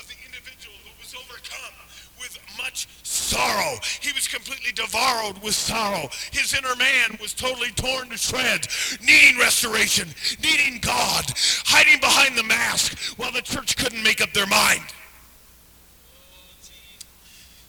of 0.00 0.08
the 0.08 0.14
individual 0.24 0.74
who 0.84 0.90
was 0.98 1.14
overcome 1.14 1.74
with 2.18 2.38
much 2.56 2.88
sorrow. 3.02 3.76
He 4.00 4.10
was 4.12 4.26
completely 4.26 4.72
devoured 4.72 5.42
with 5.42 5.54
sorrow. 5.54 6.08
His 6.32 6.54
inner 6.54 6.74
man 6.76 7.18
was 7.20 7.34
totally 7.34 7.72
torn 7.72 8.08
to 8.08 8.16
shreds, 8.16 8.98
needing 9.02 9.38
restoration, 9.38 10.08
needing 10.42 10.80
God, 10.80 11.24
hiding 11.66 12.00
behind 12.00 12.38
the 12.38 12.42
mask 12.42 12.98
while 13.18 13.32
the 13.32 13.42
church 13.42 13.76
couldn't 13.76 14.02
make 14.02 14.22
up 14.22 14.32
their 14.32 14.46
mind. 14.46 14.82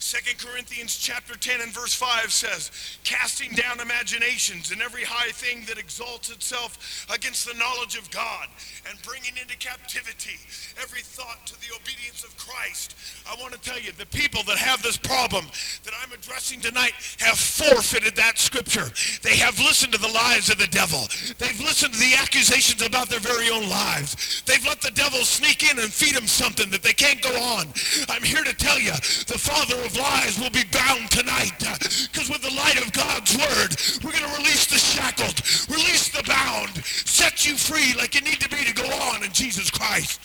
Second 0.08 0.40
Corinthians 0.40 0.96
chapter 0.96 1.36
10 1.36 1.60
and 1.60 1.74
verse 1.74 1.94
5 1.94 2.32
says, 2.32 2.72
casting 3.04 3.52
down 3.52 3.82
imaginations 3.82 4.72
and 4.72 4.82
every 4.82 5.04
high 5.04 5.32
thing 5.32 5.66
that 5.68 5.78
exalts 5.78 6.32
itself 6.32 7.06
against 7.14 7.46
the 7.46 7.54
knowledge 7.60 7.98
of 7.98 8.10
God 8.10 8.48
and 8.90 8.98
bringing 9.04 9.36
into 9.36 9.58
captivity 9.58 10.40
every 10.82 11.02
thought 11.02 11.46
to 11.48 11.60
the 11.60 11.76
obedience 11.76 12.24
of 12.24 12.32
Christ. 12.38 12.96
I 13.30 13.36
want 13.42 13.52
to 13.52 13.60
tell 13.60 13.82
you, 13.82 13.92
the 13.92 14.06
people 14.06 14.44
that 14.44 14.56
have 14.56 14.82
this 14.82 14.96
problem 14.96 15.44
that 15.84 15.94
I'm 16.02 16.14
addressing 16.14 16.62
tonight 16.62 16.94
have 17.20 17.38
forfeited 17.38 18.16
that 18.16 18.40
scripture. 18.40 18.88
They 19.24 19.36
have 19.36 19.60
listened 19.60 19.92
to 19.92 20.00
the 20.00 20.08
lies 20.08 20.48
of 20.48 20.58
the 20.58 20.72
devil. 20.72 21.04
They've 21.38 21.60
listened 21.60 21.96
to 21.96 22.00
the 22.00 22.16
accusations 22.16 22.82
about 22.82 23.10
their 23.10 23.20
very 23.20 23.50
own 23.50 23.68
lives. 23.68 24.42
They've 24.46 24.64
let 24.64 24.80
the 24.80 24.92
devil 24.92 25.20
sneak 25.28 25.70
in 25.70 25.80
and 25.80 25.92
feed 25.92 26.16
them 26.16 26.28
something 26.28 26.72
that 26.72 26.82
they 26.82 26.94
can't 26.94 27.22
go 27.22 27.36
on. 27.60 27.68
I'm 28.08 28.24
here 28.24 28.46
to 28.46 28.56
tell 28.56 28.80
you, 28.80 28.96
the 29.28 29.36
father 29.36 29.76
of 29.84 29.97
lies 29.98 30.40
will 30.40 30.50
be 30.50 30.64
bound 30.72 31.10
tonight. 31.12 31.58
Because 31.58 32.30
with 32.30 32.42
the 32.42 32.54
light 32.56 32.82
of 32.82 32.92
God's 32.94 33.36
word, 33.36 33.76
we're 34.04 34.18
going 34.18 34.32
to 34.32 34.38
release 34.38 34.68
the 34.68 34.78
shackled, 34.78 35.42
release 35.70 36.10
the 36.10 36.24
bound, 36.24 36.84
set 36.86 37.46
you 37.46 37.58
free 37.58 37.94
like 37.98 38.16
you 38.16 38.22
need 38.22 38.40
to 38.40 38.50
be 38.50 38.64
to 38.64 38.74
go 38.74 38.86
on 38.86 39.24
in 39.24 39.32
Jesus 39.32 39.70
Christ. 39.70 40.20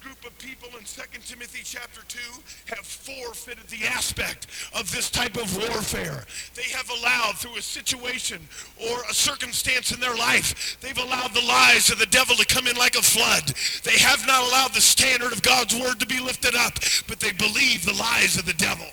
Group 0.00 0.24
of 0.24 0.36
people 0.38 0.68
in 0.78 0.84
2 0.84 1.02
Timothy 1.26 1.60
chapter 1.62 2.00
2 2.08 2.18
have 2.74 2.86
forfeited 2.86 3.66
the 3.68 3.86
aspect 3.86 4.46
of 4.74 4.90
this 4.90 5.10
type 5.10 5.36
of 5.36 5.54
warfare. 5.58 6.24
They 6.54 6.70
have 6.74 6.88
allowed 6.88 7.36
through 7.36 7.56
a 7.56 7.62
situation 7.62 8.40
or 8.80 9.02
a 9.10 9.14
circumstance 9.14 9.92
in 9.92 10.00
their 10.00 10.16
life, 10.16 10.78
they've 10.80 10.96
allowed 10.96 11.34
the 11.34 11.44
lies 11.44 11.90
of 11.90 11.98
the 11.98 12.06
devil 12.06 12.34
to 12.36 12.46
come 12.46 12.66
in 12.66 12.76
like 12.76 12.96
a 12.96 13.02
flood. 13.02 13.52
They 13.84 13.98
have 13.98 14.26
not 14.26 14.48
allowed 14.48 14.72
the 14.72 14.80
standard 14.80 15.32
of 15.32 15.42
God's 15.42 15.78
word 15.78 16.00
to 16.00 16.06
be 16.06 16.18
lifted 16.18 16.54
up, 16.54 16.78
but 17.06 17.20
they 17.20 17.32
believe 17.32 17.84
the 17.84 17.92
lies 17.92 18.38
of 18.38 18.46
the 18.46 18.54
devil. 18.54 18.86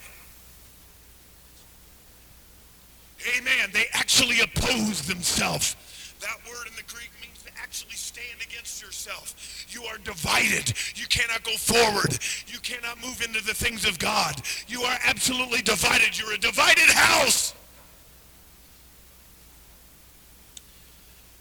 Amen. 3.38 3.70
They 3.74 3.86
actually 3.94 4.42
oppose 4.42 5.04
themselves. 5.04 5.76
That 6.20 6.38
word 6.50 6.68
in 6.68 6.76
the 6.76 6.84
Greek 6.94 7.12
means 7.22 7.42
to 7.44 7.52
actually 7.62 7.96
stand 7.96 8.42
against 8.42 8.82
yourself. 8.82 9.57
You 9.70 9.84
are 9.84 9.98
divided. 9.98 10.74
You 10.96 11.08
cannot 11.08 11.44
go 11.44 11.52
forward. 11.58 12.18
You 12.48 12.60
cannot 12.60 13.02
move 13.04 13.22
into 13.22 13.44
the 13.44 13.54
things 13.54 13.86
of 13.86 14.00
God. 14.00 14.42
You 14.68 14.82
are 14.84 14.98
absolutely 15.06 15.62
divided. 15.62 16.18
You're 16.18 16.34
a 16.34 16.38
divided 16.38 16.90
house. 16.90 17.54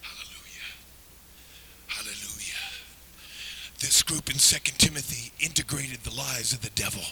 Hallelujah. 0.03 0.75
Hallelujah. 1.87 2.67
This 3.79 4.03
group 4.03 4.29
in 4.29 4.37
2 4.37 4.59
Timothy 4.79 5.33
integrated 5.45 6.01
the 6.01 6.15
lies 6.15 6.53
of 6.53 6.63
the 6.63 6.71
devil. 6.71 7.03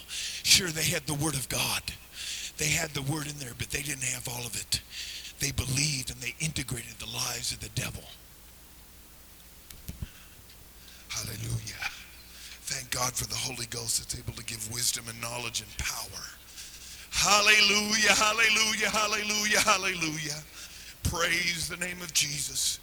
Sure, 0.43 0.69
they 0.69 0.83
had 0.83 1.07
the 1.07 1.15
word 1.15 1.35
of 1.35 1.49
God. 1.49 1.83
They 2.57 2.69
had 2.69 2.91
the 2.91 3.03
word 3.03 3.27
in 3.27 3.39
there, 3.39 3.55
but 3.57 3.71
they 3.71 3.83
didn't 3.83 4.05
have 4.05 4.29
all 4.29 4.47
of 4.47 4.55
it. 4.57 4.81
They 5.41 5.53
believed 5.53 6.11
and 6.11 6.21
they 6.21 6.35
integrated 6.41 6.99
the 6.99 7.07
lies 7.07 7.53
of 7.53 7.61
the 7.61 7.69
devil. 7.71 8.05
Hallelujah. 11.15 11.87
Thank 12.67 12.91
God 12.91 13.13
for 13.13 13.27
the 13.29 13.37
Holy 13.37 13.67
Ghost 13.67 13.99
that's 14.01 14.19
able 14.19 14.33
to 14.35 14.45
give 14.45 14.71
wisdom 14.73 15.05
and 15.09 15.21
knowledge 15.21 15.63
and 15.63 15.71
power. 15.79 16.25
Hallelujah, 17.11 18.13
hallelujah, 18.13 18.91
hallelujah, 18.91 19.61
hallelujah. 19.61 20.43
Praise 21.05 21.69
the 21.69 21.77
name 21.77 22.03
of 22.03 22.13
Jesus. 22.13 22.81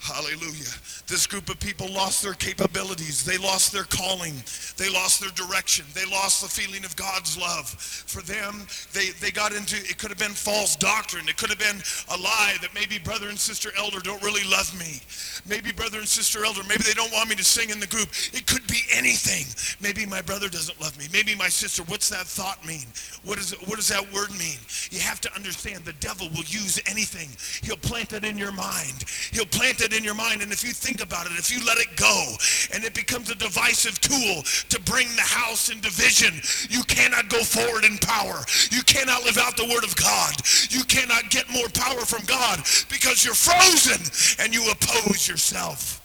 Hallelujah. 0.00 0.72
This 1.06 1.26
group 1.26 1.48
of 1.48 1.58
people 1.58 1.92
lost 1.92 2.22
their 2.22 2.34
capabilities. 2.34 3.24
They 3.24 3.38
lost 3.38 3.72
their 3.72 3.84
calling. 3.84 4.34
They 4.76 4.90
lost 4.90 5.20
their 5.20 5.30
direction. 5.30 5.86
They 5.94 6.04
lost 6.06 6.42
the 6.42 6.48
feeling 6.48 6.84
of 6.84 6.94
God's 6.96 7.36
love. 7.36 7.68
For 7.68 8.22
them, 8.22 8.66
they, 8.92 9.10
they 9.20 9.30
got 9.30 9.52
into, 9.52 9.76
it 9.76 9.98
could 9.98 10.10
have 10.10 10.18
been 10.18 10.32
false 10.32 10.76
doctrine. 10.76 11.28
It 11.28 11.36
could 11.36 11.50
have 11.50 11.58
been 11.58 11.82
a 12.10 12.22
lie 12.22 12.56
that 12.60 12.74
maybe 12.74 12.98
brother 12.98 13.28
and 13.28 13.38
sister 13.38 13.70
elder 13.76 14.00
don't 14.00 14.22
really 14.22 14.48
love 14.48 14.72
me. 14.78 15.00
Maybe 15.48 15.72
brother 15.72 15.98
and 15.98 16.08
sister 16.08 16.44
elder, 16.44 16.62
maybe 16.68 16.84
they 16.84 16.94
don't 16.94 17.12
want 17.12 17.28
me 17.28 17.36
to 17.36 17.44
sing 17.44 17.70
in 17.70 17.80
the 17.80 17.86
group. 17.86 18.08
It 18.32 18.46
could 18.46 18.66
be 18.66 18.82
anything. 18.92 19.46
Maybe 19.80 20.06
my 20.06 20.22
brother 20.22 20.48
doesn't 20.48 20.80
love 20.80 20.96
me. 20.98 21.06
Maybe 21.12 21.34
my 21.34 21.48
sister. 21.48 21.82
What's 21.84 22.08
that 22.10 22.26
thought 22.26 22.64
mean? 22.66 22.86
What, 23.24 23.38
is 23.38 23.52
what 23.66 23.76
does 23.76 23.88
that 23.88 24.12
word 24.12 24.30
mean? 24.32 24.58
You 24.90 25.00
have 25.00 25.20
to 25.22 25.34
understand 25.34 25.84
the 25.84 25.92
devil 25.94 26.28
will 26.30 26.46
use 26.46 26.80
anything. 26.86 27.28
He'll 27.66 27.76
plant 27.80 28.12
it 28.12 28.24
in 28.24 28.38
your 28.38 28.52
mind. 28.52 29.04
He'll 29.32 29.46
plant 29.46 29.77
it 29.80 29.92
in 29.92 30.04
your 30.04 30.14
mind. 30.14 30.42
And 30.42 30.52
if 30.52 30.64
you 30.64 30.70
think 30.70 31.02
about 31.02 31.26
it, 31.26 31.32
if 31.32 31.50
you 31.50 31.64
let 31.64 31.78
it 31.78 31.96
go 31.96 32.34
and 32.72 32.84
it 32.84 32.94
becomes 32.94 33.30
a 33.30 33.34
divisive 33.34 34.00
tool 34.00 34.42
to 34.68 34.80
bring 34.82 35.08
the 35.16 35.22
house 35.22 35.70
in 35.70 35.80
division, 35.80 36.40
you 36.70 36.82
cannot 36.84 37.28
go 37.28 37.42
forward 37.42 37.84
in 37.84 37.98
power. 37.98 38.44
You 38.70 38.82
cannot 38.82 39.24
live 39.24 39.38
out 39.38 39.56
the 39.56 39.66
word 39.66 39.84
of 39.84 39.94
God. 39.96 40.34
You 40.70 40.84
cannot 40.84 41.30
get 41.30 41.48
more 41.50 41.68
power 41.68 42.04
from 42.04 42.24
God 42.26 42.58
because 42.90 43.24
you're 43.24 43.34
frozen 43.34 44.00
and 44.42 44.54
you 44.54 44.70
oppose 44.70 45.28
yourself. 45.28 46.02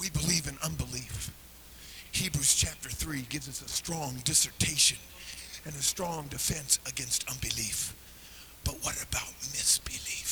We 0.00 0.10
believe 0.10 0.46
in 0.46 0.56
unbelief. 0.62 1.32
Hebrews 2.12 2.54
chapter 2.54 2.88
3 2.88 3.22
gives 3.28 3.48
us 3.48 3.62
a 3.62 3.68
strong 3.68 4.20
dissertation 4.24 4.98
and 5.64 5.74
a 5.74 5.82
strong 5.82 6.26
defense 6.28 6.78
against 6.86 7.28
unbelief. 7.28 7.94
But 8.64 8.74
what 8.82 8.96
about 9.02 9.28
misbelief? 9.52 10.27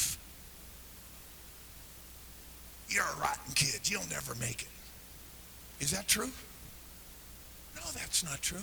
You're 2.97 3.05
a 3.05 3.21
rotten 3.21 3.53
kid. 3.55 3.91
You'll 3.91 4.09
never 4.09 4.35
make 4.37 4.63
it. 4.63 4.69
Is 5.81 5.91
that 5.91 6.09
true? 6.09 6.31
No, 7.75 7.83
that's 7.93 8.25
not 8.25 8.41
true. 8.41 8.63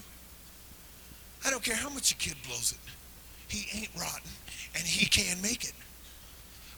I 1.46 1.52
don't 1.52 1.63
care 1.63 1.76
how 1.76 1.89
much 1.89 2.12
a 2.12 2.15
kid 2.15 2.34
blows 2.48 2.72
it. 2.72 2.80
He 3.48 3.67
ain't 3.78 3.91
rotten, 3.96 4.32
and 4.74 4.84
he 4.84 5.06
can 5.06 5.39
make 5.43 5.63
it. 5.65 5.74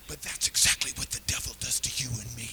But 0.08 0.22
that's 0.22 0.46
exactly 0.46 0.92
what 0.96 1.10
the 1.10 1.20
devil 1.26 1.54
does 1.58 1.80
to 1.80 2.02
you 2.02 2.10
and 2.10 2.36
me. 2.36 2.48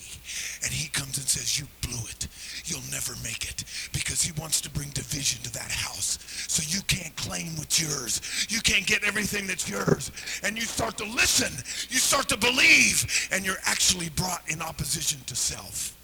And 0.63 0.71
he 0.71 0.89
comes 0.89 1.17
and 1.17 1.27
says, 1.27 1.59
you 1.59 1.67
blew 1.81 2.01
it. 2.09 2.27
You'll 2.65 2.81
never 2.91 3.13
make 3.23 3.49
it. 3.49 3.63
Because 3.93 4.23
he 4.23 4.31
wants 4.39 4.59
to 4.61 4.69
bring 4.71 4.89
division 4.89 5.43
to 5.43 5.53
that 5.53 5.69
house. 5.69 6.17
So 6.47 6.63
you 6.65 6.81
can't 6.83 7.15
claim 7.15 7.55
what's 7.57 7.79
yours. 7.79 8.47
You 8.49 8.59
can't 8.61 8.87
get 8.87 9.03
everything 9.03 9.45
that's 9.45 9.69
yours. 9.69 10.11
And 10.43 10.55
you 10.55 10.63
start 10.63 10.97
to 10.97 11.05
listen. 11.05 11.51
You 11.89 11.99
start 11.99 12.27
to 12.29 12.37
believe. 12.37 13.29
And 13.31 13.45
you're 13.45 13.61
actually 13.65 14.09
brought 14.09 14.41
in 14.47 14.61
opposition 14.61 15.19
to 15.27 15.35
self. 15.35 15.95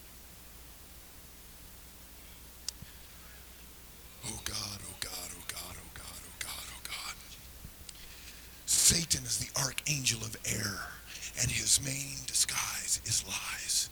Oh 4.27 4.39
God, 4.45 4.79
oh 4.87 4.95
God, 4.99 5.29
oh 5.31 5.43
God, 5.47 5.75
oh 5.75 5.91
God, 5.95 6.05
oh 6.05 6.37
God, 6.37 6.65
oh 6.75 6.81
God. 6.83 7.15
Satan 8.67 9.23
is 9.23 9.39
the 9.39 9.49
archangel 9.59 10.19
of 10.19 10.37
error 10.45 10.98
and 11.41 11.49
his 11.49 11.79
main 11.83 12.17
disguise 12.27 13.01
is 13.05 13.23
lies. 13.27 13.89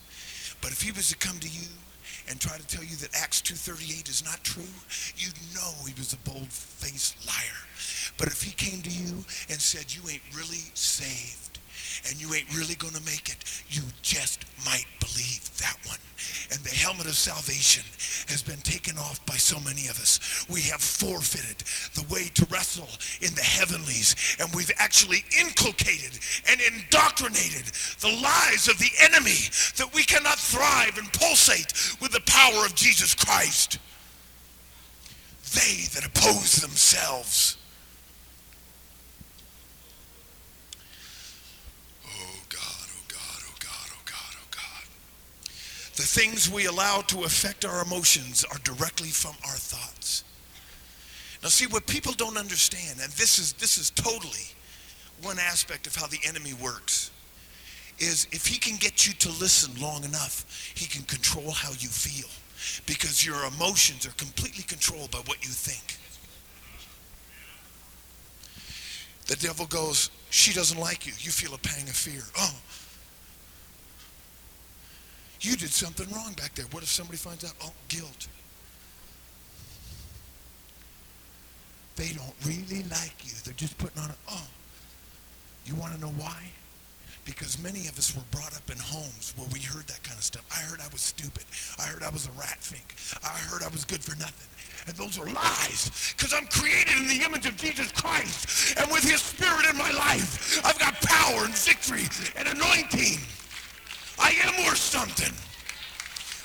But 0.61 0.71
if 0.71 0.81
he 0.81 0.91
was 0.91 1.09
to 1.09 1.17
come 1.17 1.39
to 1.39 1.47
you 1.47 1.67
and 2.29 2.39
try 2.39 2.57
to 2.57 2.67
tell 2.67 2.83
you 2.83 2.95
that 2.97 3.15
Acts 3.15 3.41
2.38 3.41 4.09
is 4.09 4.23
not 4.23 4.43
true, 4.43 4.63
you'd 5.15 5.37
know 5.55 5.71
he 5.85 5.93
was 5.97 6.13
a 6.13 6.29
bold-faced 6.29 7.25
liar. 7.25 7.61
But 8.17 8.27
if 8.27 8.41
he 8.41 8.51
came 8.51 8.81
to 8.81 8.89
you 8.89 9.23
and 9.49 9.61
said 9.61 9.93
you 9.93 10.01
ain't 10.09 10.23
really 10.35 10.63
saved 10.73 11.46
and 12.07 12.21
you 12.21 12.33
ain't 12.33 12.55
really 12.55 12.75
going 12.75 12.93
to 12.93 13.03
make 13.05 13.29
it, 13.29 13.43
you 13.69 13.81
just 14.01 14.45
might 14.65 14.85
believe 14.99 15.49
that 15.57 15.77
one. 15.85 15.97
And 16.51 16.59
the 16.61 16.75
helmet 16.75 17.07
of 17.07 17.15
salvation 17.15 17.83
has 18.27 18.41
been 18.41 18.61
taken 18.61 18.97
off 18.97 19.23
by 19.25 19.35
so 19.35 19.59
many 19.59 19.87
of 19.87 19.99
us. 19.99 20.45
We 20.49 20.61
have 20.61 20.81
forfeited 20.81 21.63
the 21.93 22.13
way 22.13 22.29
to 22.35 22.47
wrestle 22.49 22.89
in 23.21 23.33
the 23.35 23.41
heavenlies, 23.41 24.15
and 24.39 24.53
we've 24.55 24.71
actually 24.77 25.23
inculcated 25.37 26.17
and 26.49 26.59
indoctrinated 26.61 27.65
the 27.99 28.19
lies 28.21 28.67
of 28.67 28.77
the 28.79 28.91
enemy 29.01 29.49
that 29.77 29.91
we 29.93 30.03
cannot 30.03 30.39
thrive 30.39 30.97
and 30.97 31.11
pulsate 31.13 31.73
with 32.01 32.11
the 32.11 32.21
power 32.25 32.65
of 32.65 32.75
Jesus 32.75 33.13
Christ. 33.13 33.79
They 35.53 35.87
that 35.93 36.05
oppose 36.05 36.55
themselves 36.55 37.56
The 45.97 46.03
things 46.03 46.47
we 46.47 46.67
allow 46.67 47.01
to 47.07 47.23
affect 47.23 47.65
our 47.65 47.81
emotions 47.81 48.45
are 48.51 48.59
directly 48.59 49.09
from 49.09 49.35
our 49.43 49.55
thoughts. 49.55 50.23
Now 51.41 51.49
see 51.49 51.65
what 51.65 51.87
people 51.87 52.13
don't 52.13 52.37
understand, 52.37 52.99
and 53.01 53.11
this 53.13 53.39
is 53.39 53.53
this 53.53 53.79
is 53.79 53.89
totally 53.89 54.53
one 55.23 55.39
aspect 55.39 55.87
of 55.87 55.95
how 55.95 56.05
the 56.05 56.19
enemy 56.23 56.53
works, 56.53 57.09
is 57.97 58.27
if 58.31 58.45
he 58.45 58.59
can 58.59 58.77
get 58.77 59.07
you 59.07 59.13
to 59.13 59.29
listen 59.39 59.71
long 59.81 60.03
enough, 60.03 60.45
he 60.75 60.85
can 60.85 61.03
control 61.05 61.49
how 61.49 61.71
you 61.71 61.89
feel. 61.89 62.29
Because 62.85 63.25
your 63.25 63.45
emotions 63.45 64.05
are 64.05 64.13
completely 64.17 64.63
controlled 64.63 65.09
by 65.09 65.19
what 65.25 65.43
you 65.43 65.49
think. 65.49 65.97
The 69.25 69.35
devil 69.35 69.65
goes, 69.65 70.11
she 70.29 70.53
doesn't 70.53 70.79
like 70.79 71.07
you. 71.07 71.13
You 71.19 71.31
feel 71.31 71.53
a 71.53 71.57
pang 71.57 71.83
of 71.89 71.95
fear. 71.95 72.21
Oh, 72.37 72.55
you 75.41 75.55
did 75.55 75.69
something 75.69 76.09
wrong 76.13 76.33
back 76.33 76.53
there. 76.55 76.65
What 76.71 76.83
if 76.83 76.89
somebody 76.89 77.17
finds 77.17 77.43
out? 77.43 77.53
Oh, 77.63 77.73
guilt. 77.87 78.27
They 81.95 82.09
don't 82.09 82.33
really 82.45 82.83
like 82.89 83.15
you. 83.23 83.33
They're 83.43 83.53
just 83.55 83.77
putting 83.77 84.01
on 84.01 84.09
a, 84.09 84.15
oh. 84.29 84.47
You 85.65 85.75
want 85.75 85.93
to 85.93 85.99
know 85.99 86.13
why? 86.17 86.43
Because 87.25 87.61
many 87.61 87.87
of 87.87 87.97
us 87.97 88.15
were 88.15 88.23
brought 88.31 88.55
up 88.55 88.71
in 88.71 88.77
homes 88.77 89.33
where 89.35 89.47
we 89.51 89.59
heard 89.59 89.85
that 89.87 90.01
kind 90.03 90.17
of 90.17 90.23
stuff. 90.23 90.45
I 90.49 90.61
heard 90.61 90.79
I 90.79 90.87
was 90.93 91.01
stupid. 91.01 91.43
I 91.77 91.83
heard 91.83 92.01
I 92.01 92.09
was 92.09 92.27
a 92.27 92.31
rat 92.39 92.63
fink. 92.63 92.95
I 93.21 93.37
heard 93.51 93.63
I 93.63 93.67
was 93.67 93.83
good 93.83 94.01
for 94.01 94.17
nothing. 94.17 94.47
And 94.87 94.95
those 94.95 95.19
are 95.19 95.25
lies. 95.25 96.13
Because 96.15 96.33
I'm 96.33 96.47
created 96.47 96.95
in 96.95 97.07
the 97.09 97.25
image 97.25 97.45
of 97.45 97.57
Jesus 97.57 97.91
Christ. 97.91 98.79
And 98.79 98.89
with 98.89 99.03
his 99.03 99.21
spirit 99.21 99.65
in 99.69 99.77
my 99.77 99.91
life, 99.91 100.63
I've 100.63 100.79
got 100.79 100.95
power 101.01 101.43
and 101.43 101.53
victory 101.53 102.07
and 102.37 102.47
anointing. 102.47 103.19
I 104.19 104.35
am 104.45 104.65
worth 104.65 104.77
something. 104.77 105.33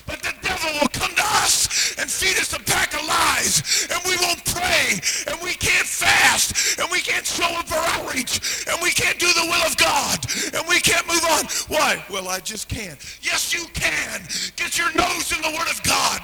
But 0.05 0.21
the 0.21 0.33
devil 0.41 0.69
will 0.81 0.89
come 0.89 1.15
to 1.15 1.23
us 1.43 1.95
and 1.97 2.09
feed 2.09 2.37
us 2.37 2.51
a 2.53 2.59
pack 2.59 2.93
of 2.93 3.07
lies. 3.07 3.87
And 3.89 4.01
we 4.05 4.17
won't 4.17 4.43
pray. 4.45 4.99
And 5.27 5.39
we 5.41 5.53
can't 5.53 5.87
fast. 5.87 6.79
And 6.79 6.91
we 6.91 6.99
can't 6.99 7.25
show 7.25 7.47
up 7.55 7.67
for 7.67 7.79
outreach. 7.95 8.65
And 8.67 8.81
we 8.81 8.91
can't 8.91 9.17
do 9.17 9.27
the 9.27 9.45
will 9.47 9.63
of 9.63 9.77
God. 9.77 10.19
And 10.53 10.67
we 10.67 10.79
can't 10.79 11.07
move 11.07 11.23
on. 11.31 11.45
Why? 11.67 12.03
Well, 12.09 12.27
I 12.27 12.39
just 12.39 12.67
can't. 12.67 12.99
Yes, 13.21 13.53
you 13.53 13.65
can. 13.73 14.21
Get 14.55 14.77
your 14.77 14.91
nose 14.93 15.31
in 15.31 15.41
the 15.41 15.55
Word 15.57 15.71
of 15.71 15.81
God. 15.83 16.21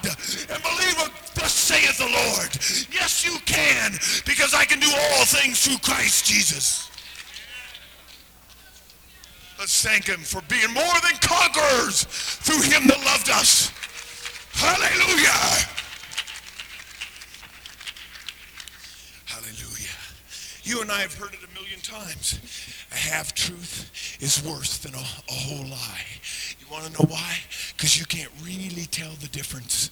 And 0.52 0.62
believe 0.62 0.98
what 0.98 1.12
thus 1.36 1.54
saith 1.54 1.98
the 1.98 2.12
Lord. 2.12 2.52
Yes, 2.92 3.26
you 3.26 3.40
can. 3.46 3.94
Because 4.26 4.54
I 4.54 4.66
can 4.66 4.80
do 4.80 4.92
all 4.92 5.26
things 5.26 5.64
through 5.64 5.80
Christ 5.80 6.26
Jesus. 6.26 6.89
Let's 9.60 9.84
thank 9.84 10.08
him 10.08 10.22
for 10.22 10.42
being 10.48 10.74
more 10.74 11.00
than 11.04 11.20
conquerors 11.20 12.06
through 12.06 12.62
him 12.62 12.88
that 12.88 12.98
loved 13.04 13.30
us. 13.30 13.70
Hallelujah. 14.54 15.68
Hallelujah. 19.26 20.00
You 20.64 20.82
and 20.82 20.90
I 20.90 21.02
have 21.02 21.14
heard 21.14 21.34
it 21.34 21.42
a 21.44 21.54
million 21.54 21.82
times. 21.82 22.40
A 22.94 22.96
half 22.96 23.36
truth 23.36 24.18
is 24.22 24.42
worse 24.42 24.78
than 24.78 24.94
a, 24.96 24.98
a 24.98 25.34
whole 25.34 25.68
lie. 25.68 26.06
You 26.62 26.66
want 26.72 26.86
to 26.86 26.92
know 26.94 27.10
why? 27.10 27.40
Because 27.76 28.00
you 28.00 28.06
can't 28.06 28.32
really 28.42 28.86
tell 28.86 29.12
the 29.20 29.28
difference. 29.28 29.92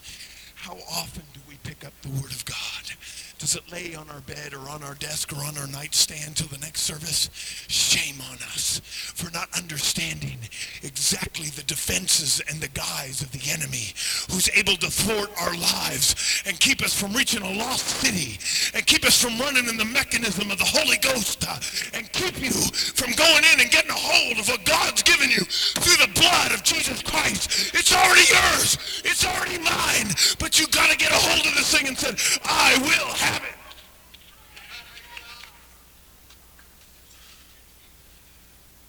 How 0.56 0.77
often 0.89 1.23
do 1.34 1.41
we 1.49 1.56
pick 1.63 1.86
up 1.86 1.93
the 2.03 2.10
Word 2.10 2.32
of 2.32 2.45
God? 2.45 2.95
Does 3.39 3.56
it 3.56 3.71
lay 3.71 3.93
on 3.93 4.10
our 4.10 4.21
bed 4.21 4.54
or 4.56 4.67
on 4.67 4.82
our 4.82 4.95
desk 4.95 5.32
or 5.32 5.43
on 5.45 5.58
our 5.58 5.67
nightstand 5.67 6.38
till 6.38 6.47
the 6.47 6.58
next 6.58 6.82
service? 6.82 7.30
Shame 7.67 8.15
on 8.32 8.38
us 8.54 8.82
for 9.13 9.30
not 9.32 9.47
understanding 9.56 10.39
exactly 10.82 11.50
the 11.50 11.62
defenses 11.63 12.41
and 12.50 12.60
the 12.60 12.67
guise 12.69 13.21
of 13.21 13.32
the 13.32 13.52
enemy 13.52 13.93
who's 14.32 14.50
able 14.58 14.76
to 14.78 14.89
thwart 14.89 15.30
our 15.39 15.54
lives 15.54 16.41
and 16.47 16.60
keep 16.60 16.82
us 16.82 17.00
from 17.00 17.13
reaching 17.13 17.43
a 17.43 17.54
lost 17.54 17.86
city 18.02 18.41
and 18.76 18.86
keep 18.88 19.06
us 19.06 19.21
from 19.21 19.38
running 19.38 19.69
in 19.69 19.78
the 19.78 19.86
mechanism 19.86 20.50
of 20.50 20.58
the 20.58 20.65
Holy 20.65 20.97
Ghost 20.97 21.45
and 21.93 22.12
keep 22.13 22.41
you 22.41 22.50
from 22.97 23.13
going 23.13 23.43
in 23.54 23.62
and 23.62 23.69
getting 23.69 23.91
a 23.91 24.02
hold 24.02 24.39
of 24.39 24.50
what 24.50 24.65
God's 24.65 25.04
given 25.04 25.30
you 25.30 25.45
through 25.78 26.02
the 26.02 26.12
blood 26.19 26.52
of 26.54 26.63
Jesus 26.63 27.04
Christ. 27.04 27.69
It's 27.76 27.93
already 27.93 28.26
yours. 28.34 28.78
It's 29.06 29.23
already 29.23 29.60
mine. 29.62 30.10
But 30.39 30.60
you 30.60 30.65
got 30.73 30.89
to 30.89 30.97
get 30.97 31.12
a 31.12 31.21
hold 31.21 31.45
of 31.45 31.54
this 31.54 31.69
thing 31.69 31.88
and 31.88 31.97
say, 31.97 32.17
I 32.43 32.78
will 32.82 33.13
have 33.13 33.26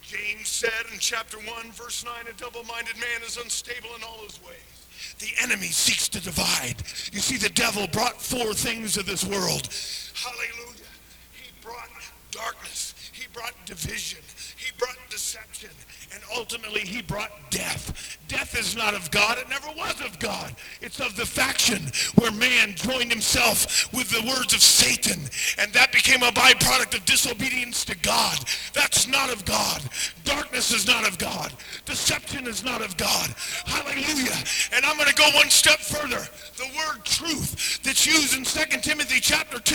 James 0.02 0.48
said 0.48 0.70
in 0.92 0.98
chapter 0.98 1.36
1, 1.36 1.72
verse 1.72 2.04
9, 2.04 2.14
a 2.28 2.32
double-minded 2.38 2.96
man 2.96 3.22
is 3.26 3.36
unstable 3.36 3.90
in 3.96 4.02
all 4.02 4.22
his 4.24 4.40
ways. 4.42 5.16
The 5.18 5.30
enemy 5.42 5.66
seeks 5.66 6.08
to 6.08 6.20
divide. 6.20 6.76
You 7.12 7.20
see, 7.20 7.36
the 7.36 7.50
devil 7.50 7.86
brought 7.88 8.20
four 8.20 8.54
things 8.54 8.96
of 8.96 9.06
this 9.06 9.24
world. 9.24 9.68
Hallelujah. 10.14 10.88
He 11.32 11.50
brought 11.62 11.90
darkness. 12.30 12.94
He 13.12 13.26
brought 13.32 13.52
division. 13.66 14.20
He 14.56 14.72
brought 14.78 14.96
deception 15.10 15.70
and 16.12 16.22
ultimately 16.34 16.80
he 16.80 17.02
brought 17.02 17.30
death. 17.50 18.17
Death 18.28 18.58
is 18.58 18.76
not 18.76 18.94
of 18.94 19.10
God. 19.10 19.38
It 19.38 19.48
never 19.48 19.68
was 19.76 20.00
of 20.02 20.18
God. 20.18 20.54
It's 20.82 21.00
of 21.00 21.16
the 21.16 21.24
faction 21.24 21.90
where 22.16 22.30
man 22.30 22.74
joined 22.74 23.10
himself 23.10 23.90
with 23.94 24.10
the 24.10 24.22
words 24.28 24.52
of 24.52 24.60
Satan, 24.60 25.18
and 25.58 25.72
that 25.72 25.92
became 25.92 26.22
a 26.22 26.30
byproduct 26.30 26.94
of 26.94 27.04
disobedience 27.06 27.86
to 27.86 27.96
God. 27.96 28.38
That's 28.74 29.08
not 29.08 29.32
of 29.32 29.46
God. 29.46 29.82
Darkness 30.24 30.72
is 30.72 30.86
not 30.86 31.08
of 31.08 31.16
God. 31.18 31.54
Deception 31.86 32.46
is 32.46 32.62
not 32.62 32.82
of 32.82 32.96
God. 32.98 33.34
Hallelujah. 33.64 34.36
And 34.74 34.84
I'm 34.84 34.96
going 34.96 35.08
to 35.08 35.14
go 35.14 35.28
one 35.34 35.48
step 35.48 35.78
further. 35.78 36.28
The 36.56 36.68
word 36.76 37.04
truth 37.04 37.80
that's 37.82 38.06
used 38.06 38.36
in 38.36 38.44
2 38.44 38.80
Timothy 38.80 39.20
chapter 39.20 39.58
2 39.58 39.74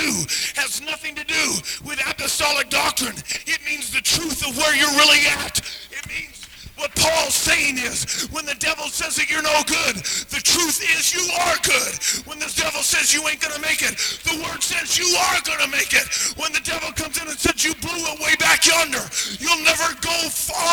has 0.56 0.80
nothing 0.86 1.16
to 1.16 1.24
do 1.24 1.54
with 1.84 2.00
apostolic 2.08 2.70
doctrine. 2.70 3.16
It 3.48 3.60
means 3.66 3.92
the 3.92 4.02
truth 4.02 4.48
of 4.48 4.56
where 4.58 4.76
you're 4.76 4.92
really 4.92 5.26
at. 5.42 5.60
It 5.92 6.08
means 6.08 6.43
what 6.76 6.90
Paul's 6.96 7.38
saying 7.38 7.78
is, 7.78 8.28
when 8.34 8.46
the 8.46 8.58
devil 8.58 8.90
says 8.90 9.16
that 9.22 9.30
you're 9.30 9.46
no 9.46 9.62
good, 9.70 10.02
the 10.34 10.42
truth 10.42 10.82
is 10.82 11.14
you 11.14 11.22
are 11.46 11.58
good. 11.62 11.94
When 12.26 12.42
the 12.42 12.50
devil 12.58 12.82
says 12.82 13.14
you 13.14 13.22
ain't 13.30 13.40
going 13.40 13.54
to 13.54 13.62
make 13.62 13.86
it, 13.86 13.94
the 14.26 14.42
word 14.42 14.58
says 14.58 14.98
you 14.98 15.06
are 15.06 15.40
going 15.46 15.62
to 15.62 15.70
make 15.70 15.94
it. 15.94 16.10
When 16.34 16.50
the 16.50 16.66
devil 16.66 16.90
comes 16.98 17.22
in 17.22 17.30
and 17.30 17.38
says 17.38 17.62
you 17.62 17.78
blew 17.78 17.94
it 17.94 18.18
way 18.18 18.34
back 18.42 18.66
yonder, 18.66 19.06
you'll 19.38 19.62
never 19.62 19.86
go 20.02 20.18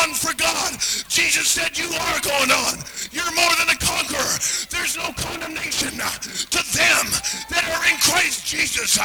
on 0.01 0.17
for 0.17 0.33
God. 0.33 0.73
Jesus 1.05 1.45
said 1.45 1.77
you 1.77 1.85
are 1.85 2.19
going 2.25 2.49
on. 2.49 2.81
You're 3.13 3.35
more 3.37 3.53
than 3.61 3.69
a 3.69 3.77
conqueror. 3.77 4.35
There's 4.73 4.97
no 4.97 5.13
condemnation 5.13 6.01
to 6.01 6.61
them 6.73 7.05
that 7.53 7.63
are 7.77 7.85
in 7.85 7.97
Christ 8.01 8.41
Jesus. 8.49 8.97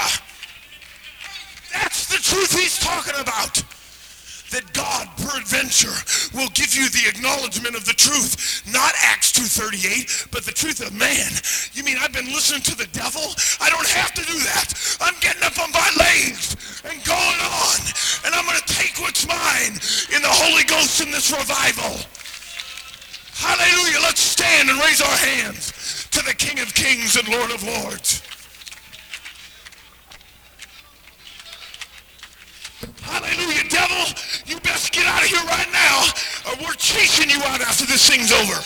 That's 1.77 2.09
the 2.09 2.25
truth 2.25 2.57
he's 2.57 2.81
talking 2.81 3.21
about 3.21 3.61
that 4.51 4.73
God, 4.73 5.09
peradventure, 5.17 5.95
will 6.35 6.49
give 6.55 6.75
you 6.75 6.89
the 6.89 7.09
acknowledgement 7.09 7.75
of 7.75 7.85
the 7.85 7.93
truth. 7.93 8.63
Not 8.71 8.95
Acts 9.03 9.33
2.38, 9.33 10.31
but 10.31 10.45
the 10.45 10.53
truth 10.53 10.81
of 10.81 10.95
man. 10.95 11.31
You 11.73 11.83
mean 11.83 11.99
I've 12.01 12.13
been 12.13 12.31
listening 12.31 12.63
to 12.71 12.77
the 12.77 12.87
devil? 12.93 13.23
I 13.61 13.71
don't 13.71 13.89
have 13.89 14.13
to 14.15 14.23
do 14.23 14.39
that. 14.47 14.99
I'm 15.01 15.15
getting 15.21 15.43
up 15.43 15.59
on 15.59 15.71
my 15.73 15.91
legs 15.99 16.55
and 16.85 17.03
going 17.05 17.41
on. 17.43 17.79
And 18.25 18.35
I'm 18.35 18.47
going 18.47 18.59
to 18.59 18.71
take 18.73 19.01
what's 19.01 19.27
mine 19.27 19.75
in 20.15 20.23
the 20.23 20.31
Holy 20.31 20.65
Ghost 20.65 21.01
in 21.03 21.11
this 21.11 21.31
revival. 21.31 21.99
Hallelujah. 23.35 24.01
Let's 24.01 24.21
stand 24.21 24.71
and 24.71 24.79
raise 24.81 25.01
our 25.01 25.17
hands 25.17 26.09
to 26.13 26.23
the 26.25 26.35
King 26.35 26.61
of 26.61 26.73
Kings 26.73 27.17
and 27.17 27.29
Lord 27.29 27.51
of 27.51 27.63
Lords. 27.63 28.23
Hallelujah, 33.07 33.69
devil. 33.71 34.05
You 34.47 34.61
best 34.61 34.93
get 34.93 35.07
out 35.07 35.23
of 35.23 35.29
here 35.29 35.45
right 35.47 35.71
now 35.73 36.05
or 36.47 36.55
we're 36.63 36.79
chasing 36.79 37.31
you 37.31 37.43
out 37.47 37.61
after 37.61 37.87
this 37.87 38.09
thing's 38.09 38.33
over. 38.33 38.59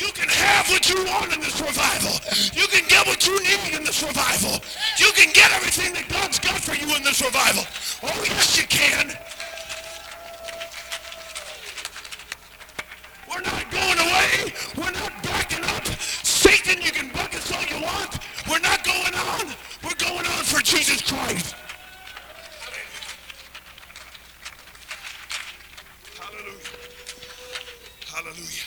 You 0.00 0.10
can 0.12 0.28
have 0.28 0.70
what 0.70 0.88
you 0.88 0.96
want 1.04 1.34
in 1.34 1.40
this 1.40 1.60
revival. 1.60 2.16
You 2.56 2.66
can 2.68 2.88
get 2.88 3.06
what 3.06 3.26
you 3.26 3.36
need 3.44 3.76
in 3.76 3.84
this 3.84 4.02
revival. 4.02 4.56
You 4.98 5.12
can 5.12 5.30
get 5.34 5.52
everything 5.52 5.92
that 5.92 6.08
God's 6.08 6.38
got 6.38 6.58
for 6.58 6.74
you 6.74 6.88
in 6.96 7.04
this 7.04 7.20
revival. 7.20 7.64
Oh, 8.02 8.24
yes, 8.24 8.56
you 8.56 8.66
can. 8.66 9.12
We're 13.28 13.44
not 13.44 13.70
going 13.70 13.98
away. 13.98 14.54
We're 14.76 14.96
not 14.96 15.12
backing 15.22 15.64
up. 15.64 15.86
Satan, 16.24 16.80
you 16.82 16.92
can 16.92 17.10
buck 17.12 17.34
us 17.34 17.52
all 17.52 17.62
you 17.68 17.84
want. 17.84 18.18
We're 18.48 18.60
not 18.60 18.82
going 18.82 19.14
on. 19.14 19.54
Going 20.00 20.16
on 20.16 20.44
for 20.44 20.62
Jesus 20.62 21.02
Christ. 21.02 21.54
Hallelujah. 26.18 26.54
Hallelujah. 28.06 28.64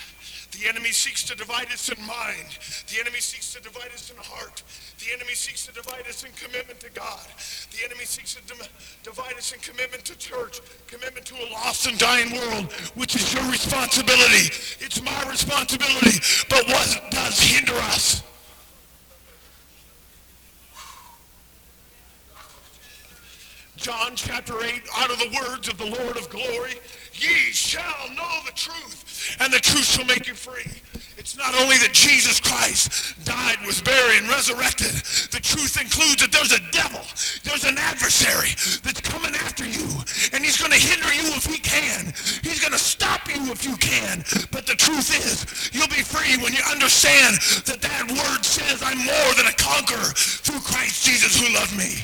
The 0.52 0.70
enemy 0.70 0.92
seeks 0.92 1.24
to 1.24 1.36
divide 1.36 1.72
us 1.74 1.90
in 1.90 2.00
mind. 2.06 2.60
The 2.88 3.00
enemy 3.00 3.20
seeks 3.20 3.52
to 3.54 3.62
divide 3.64 3.92
us 3.96 4.12
in 4.12 4.18
heart. 4.18 4.62
The 5.00 5.12
enemy 5.12 5.34
seeks 5.34 5.66
to 5.66 5.74
divide 5.74 6.06
us 6.08 6.24
in 6.24 6.30
commitment 6.34 6.80
to 6.82 6.92
God. 6.92 7.26
The 7.72 7.84
enemy 7.84 8.06
seeks 8.06 8.36
to 8.36 8.42
divide 9.02 9.34
us 9.34 9.52
in 9.54 9.60
commitment 9.60 10.06
to 10.06 10.18
church, 10.18 10.62
commitment 10.86 11.26
to 11.26 11.36
a 11.36 11.50
lost 11.52 11.88
and 11.88 11.98
dying 11.98 12.32
world, 12.32 12.72
which 12.94 13.16
is 13.16 13.34
your 13.34 13.44
responsibility. 13.50 14.54
It's 14.80 15.02
my 15.02 15.28
responsibility. 15.28 16.20
But 16.48 16.68
what 16.68 17.02
does 17.10 17.40
hinder 17.40 17.74
us? 17.90 18.22
John 23.84 24.16
chapter 24.16 24.64
8, 24.64 24.82
out 24.96 25.12
of 25.12 25.20
the 25.20 25.28
words 25.44 25.68
of 25.68 25.78
the 25.78 25.84
Lord 25.84 26.16
of 26.16 26.30
glory, 26.30 26.80
ye 27.12 27.52
shall 27.52 28.08
know 28.16 28.40
the 28.46 28.56
truth, 28.56 29.36
and 29.42 29.52
the 29.52 29.60
truth 29.60 29.84
shall 29.84 30.06
make 30.06 30.26
you 30.26 30.36
free. 30.36 30.72
It's 31.20 31.36
not 31.36 31.52
only 31.60 31.76
that 31.84 31.92
Jesus 31.92 32.40
Christ 32.40 33.20
died, 33.28 33.60
was 33.68 33.82
buried, 33.84 34.24
and 34.24 34.32
resurrected. 34.32 34.96
The 35.36 35.44
truth 35.44 35.76
includes 35.76 36.24
that 36.24 36.32
there's 36.32 36.56
a 36.56 36.64
devil, 36.72 37.04
there's 37.44 37.68
an 37.68 37.76
adversary 37.76 38.56
that's 38.88 39.04
coming 39.04 39.36
after 39.44 39.68
you, 39.68 39.84
and 40.32 40.40
he's 40.40 40.56
going 40.56 40.72
to 40.72 40.80
hinder 40.80 41.12
you 41.12 41.36
if 41.36 41.44
he 41.44 41.60
can. 41.60 42.16
He's 42.40 42.64
going 42.64 42.72
to 42.72 42.80
stop 42.80 43.28
you 43.28 43.52
if 43.52 43.68
you 43.68 43.76
can. 43.84 44.24
But 44.48 44.64
the 44.64 44.80
truth 44.80 45.12
is, 45.12 45.44
you'll 45.76 45.92
be 45.92 46.08
free 46.08 46.40
when 46.40 46.56
you 46.56 46.64
understand 46.72 47.36
that 47.68 47.84
that 47.84 48.08
word 48.08 48.48
says, 48.48 48.80
I'm 48.80 49.04
more 49.04 49.32
than 49.36 49.52
a 49.52 49.58
conqueror 49.60 50.16
through 50.16 50.64
Christ 50.64 51.04
Jesus 51.04 51.36
who 51.36 51.52
loved 51.52 51.76
me. 51.76 52.00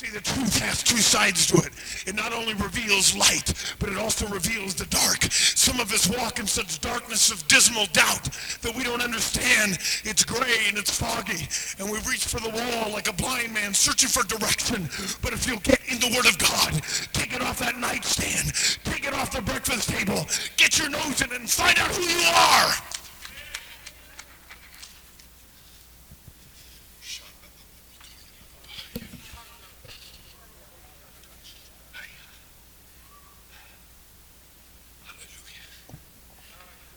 See, 0.00 0.08
the 0.08 0.20
truth 0.22 0.58
has 0.60 0.82
two 0.82 0.96
sides 0.96 1.46
to 1.48 1.58
it. 1.58 1.72
It 2.06 2.14
not 2.14 2.32
only 2.32 2.54
reveals 2.54 3.14
light, 3.14 3.52
but 3.78 3.90
it 3.90 3.98
also 3.98 4.26
reveals 4.28 4.74
the 4.74 4.86
dark. 4.86 5.24
Some 5.30 5.78
of 5.78 5.92
us 5.92 6.08
walk 6.08 6.38
in 6.38 6.46
such 6.46 6.80
darkness 6.80 7.30
of 7.30 7.46
dismal 7.48 7.84
doubt 7.92 8.24
that 8.62 8.74
we 8.74 8.82
don't 8.82 9.02
understand. 9.02 9.76
It's 10.04 10.24
gray 10.24 10.56
and 10.68 10.78
it's 10.78 10.98
foggy, 10.98 11.46
and 11.78 11.92
we 11.92 11.98
reach 12.08 12.24
for 12.24 12.40
the 12.40 12.48
wall 12.48 12.90
like 12.94 13.10
a 13.10 13.12
blind 13.12 13.52
man 13.52 13.74
searching 13.74 14.08
for 14.08 14.22
direction. 14.22 14.88
But 15.20 15.34
if 15.34 15.46
you'll 15.46 15.60
get 15.60 15.80
in 15.86 16.00
the 16.00 16.16
Word 16.16 16.24
of 16.24 16.38
God, 16.38 16.80
take 17.12 17.34
it 17.34 17.42
off 17.42 17.58
that 17.58 17.76
nightstand, 17.76 18.54
take 18.84 19.06
it 19.06 19.12
off 19.12 19.30
the 19.32 19.42
breakfast 19.42 19.90
table, 19.90 20.24
get 20.56 20.78
your 20.78 20.88
nose 20.88 21.20
in 21.20 21.30
it 21.30 21.40
and 21.40 21.50
find 21.50 21.78
out 21.78 21.90
who 21.90 22.04
you 22.04 22.24
are. 22.24 22.72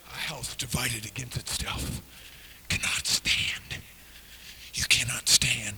A 0.06 0.36
house 0.36 0.56
divided 0.56 1.06
against 1.06 1.38
itself 1.38 2.02
cannot 2.70 3.06
stand. 3.06 3.82
You 4.74 4.84
cannot 4.90 5.28
stand. 5.28 5.76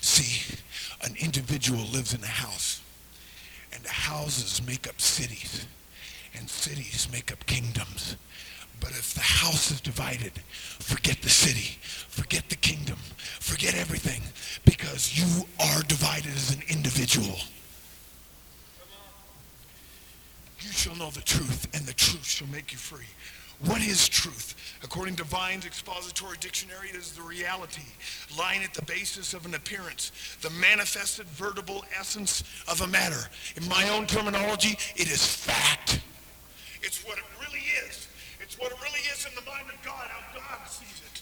See, 0.00 0.58
an 1.02 1.14
individual 1.18 1.84
lives 1.92 2.12
in 2.12 2.22
a 2.22 2.26
house, 2.26 2.82
and 3.72 3.82
the 3.82 3.90
houses 3.90 4.60
make 4.66 4.88
up 4.88 5.00
cities, 5.00 5.66
and 6.36 6.50
cities 6.50 7.08
make 7.12 7.32
up 7.32 7.46
kingdoms. 7.46 8.16
But 8.80 8.90
if 8.90 9.14
the 9.14 9.20
house 9.20 9.70
is 9.70 9.80
divided, 9.80 10.32
forget 10.80 11.22
the 11.22 11.30
city, 11.30 11.78
forget 12.08 12.48
the 12.48 12.56
kingdom, 12.56 12.98
forget 13.38 13.76
everything, 13.76 14.22
because 14.64 15.16
you 15.16 15.46
are 15.60 15.82
divided 15.82 16.32
as 16.34 16.54
an 16.54 16.62
individual. 16.68 17.38
You 20.60 20.72
shall 20.72 20.96
know 20.96 21.10
the 21.10 21.22
truth, 21.22 21.68
and 21.72 21.86
the 21.86 21.94
truth 21.94 22.26
shall 22.26 22.48
make 22.48 22.72
you 22.72 22.78
free. 22.78 23.06
What 23.64 23.82
is 23.82 24.08
truth? 24.08 24.54
According 25.50 25.66
expository 25.66 26.36
dictionary, 26.38 26.90
is 26.90 27.10
the 27.10 27.22
reality 27.22 27.82
lying 28.38 28.62
at 28.62 28.72
the 28.72 28.82
basis 28.82 29.34
of 29.34 29.46
an 29.46 29.56
appearance, 29.56 30.12
the 30.42 30.50
manifested 30.50 31.26
vertible 31.26 31.82
essence 31.98 32.44
of 32.68 32.82
a 32.82 32.86
matter. 32.86 33.28
In 33.56 33.68
my 33.68 33.88
own 33.88 34.06
terminology, 34.06 34.78
it 34.94 35.10
is 35.10 35.26
fact. 35.26 35.98
It's 36.82 37.04
what 37.04 37.18
it 37.18 37.24
really 37.40 37.64
is. 37.84 38.06
It's 38.40 38.60
what 38.60 38.70
it 38.70 38.78
really 38.80 39.00
is 39.12 39.26
in 39.26 39.34
the 39.34 39.40
mind 39.50 39.68
of 39.74 39.84
God, 39.84 40.06
how 40.06 40.38
God 40.38 40.68
sees 40.68 41.02
it. 41.04 41.20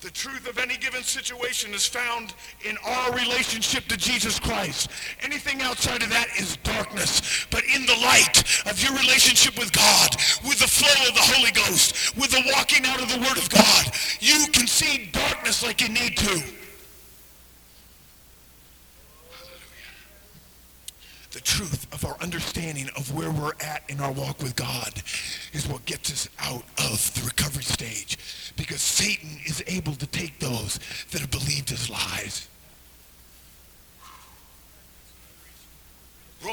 The 0.00 0.10
truth 0.10 0.48
of 0.48 0.58
any 0.58 0.76
given 0.76 1.02
situation 1.02 1.74
is 1.74 1.84
found 1.84 2.32
in 2.64 2.76
our 2.86 3.12
relationship 3.12 3.88
to 3.88 3.96
Jesus 3.96 4.38
Christ. 4.38 4.90
Anything 5.22 5.60
outside 5.60 6.04
of 6.04 6.10
that 6.10 6.28
is 6.38 6.56
darkness. 6.58 7.46
But 7.50 7.64
in 7.64 7.84
the 7.84 7.98
light 8.04 8.44
of 8.70 8.80
your 8.80 8.92
relationship 8.92 9.58
with 9.58 9.72
God, 9.72 10.10
with 10.46 10.60
the 10.60 10.68
flow 10.68 11.08
of 11.08 11.14
the 11.14 11.34
Holy 11.34 11.50
Ghost, 11.50 12.16
with 12.16 12.30
the 12.30 12.42
walking 12.54 12.86
out 12.86 13.02
of 13.02 13.08
the 13.08 13.18
Word 13.18 13.38
of 13.38 13.50
God, 13.50 13.90
you 14.20 14.46
can 14.52 14.68
see 14.68 15.10
darkness 15.12 15.64
like 15.64 15.80
you 15.80 15.88
need 15.88 16.16
to. 16.16 16.44
The 21.32 21.40
truth 21.40 21.92
of 21.92 22.04
our 22.04 22.16
understanding 22.22 22.88
of 22.96 23.12
where 23.12 23.32
we're 23.32 23.52
at 23.60 23.82
in 23.88 23.98
our 23.98 24.12
walk 24.12 24.40
with 24.42 24.54
God 24.54 24.92
is 25.52 25.66
what 25.66 25.84
gets 25.86 26.12
us 26.12 26.28
out 26.38 26.62
of 26.78 27.12
the 27.14 27.26
recovery 27.26 27.64
stage 27.64 27.97
because 28.78 28.82
Satan 28.82 29.40
is 29.44 29.62
able 29.66 29.94
to 29.94 30.06
take 30.06 30.38
those 30.38 30.78
that 31.10 31.20
have 31.20 31.30
believed 31.30 31.70
his 31.70 31.90
lies. 31.90 32.47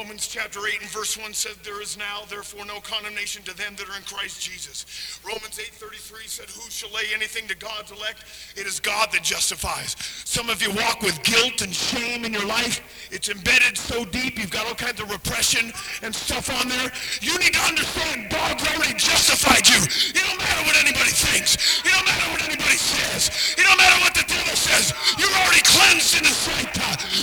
Romans 0.06 0.28
chapter 0.28 0.60
8 0.62 0.82
and 0.82 0.90
verse 0.90 1.18
1 1.18 1.34
said, 1.34 1.58
There 1.64 1.82
is 1.82 1.98
now 1.98 2.22
therefore 2.30 2.64
no 2.64 2.78
condemnation 2.78 3.42
to 3.42 3.50
them 3.58 3.74
that 3.74 3.90
are 3.90 3.96
in 3.98 4.06
Christ 4.06 4.38
Jesus. 4.38 4.86
Romans 5.26 5.58
8.33 5.58 6.30
said, 6.30 6.46
Who 6.46 6.62
shall 6.70 6.94
lay 6.94 7.10
anything 7.10 7.50
to 7.50 7.56
God's 7.58 7.90
elect? 7.90 8.22
It 8.54 8.70
is 8.70 8.78
God 8.78 9.10
that 9.10 9.26
justifies. 9.26 9.98
Some 10.22 10.46
of 10.48 10.62
you 10.62 10.70
walk 10.78 11.02
with 11.02 11.18
guilt 11.26 11.58
and 11.58 11.74
shame 11.74 12.24
in 12.24 12.30
your 12.32 12.46
life. 12.46 12.86
It's 13.10 13.34
embedded 13.34 13.76
so 13.76 14.04
deep, 14.04 14.38
you've 14.38 14.54
got 14.54 14.70
all 14.70 14.78
kinds 14.78 15.02
of 15.02 15.10
repression 15.10 15.74
and 16.06 16.14
stuff 16.14 16.54
on 16.54 16.70
there. 16.70 16.86
You 17.18 17.34
need 17.42 17.58
to 17.58 17.64
understand 17.66 18.30
God's 18.30 18.62
already 18.62 18.94
justified 18.94 19.66
you. 19.66 19.82
It 19.82 20.22
don't 20.22 20.38
matter 20.38 20.62
what 20.70 20.78
anybody 20.86 21.10
thinks. 21.10 21.82
It 21.82 21.90
don't 21.90 22.06
matter 22.06 22.30
what 22.30 22.46
anybody 22.46 22.78
says. 22.78 23.58
It 23.58 23.66
don't 23.66 23.78
matter 23.78 23.98
what 24.06 24.14
the 24.14 24.22
devil 24.22 24.54
says. 24.54 24.94
You're 25.18 25.34
already 25.34 25.66
cleansed 25.66 26.14
in 26.14 26.22
his 26.30 26.38
sight. 26.38 26.70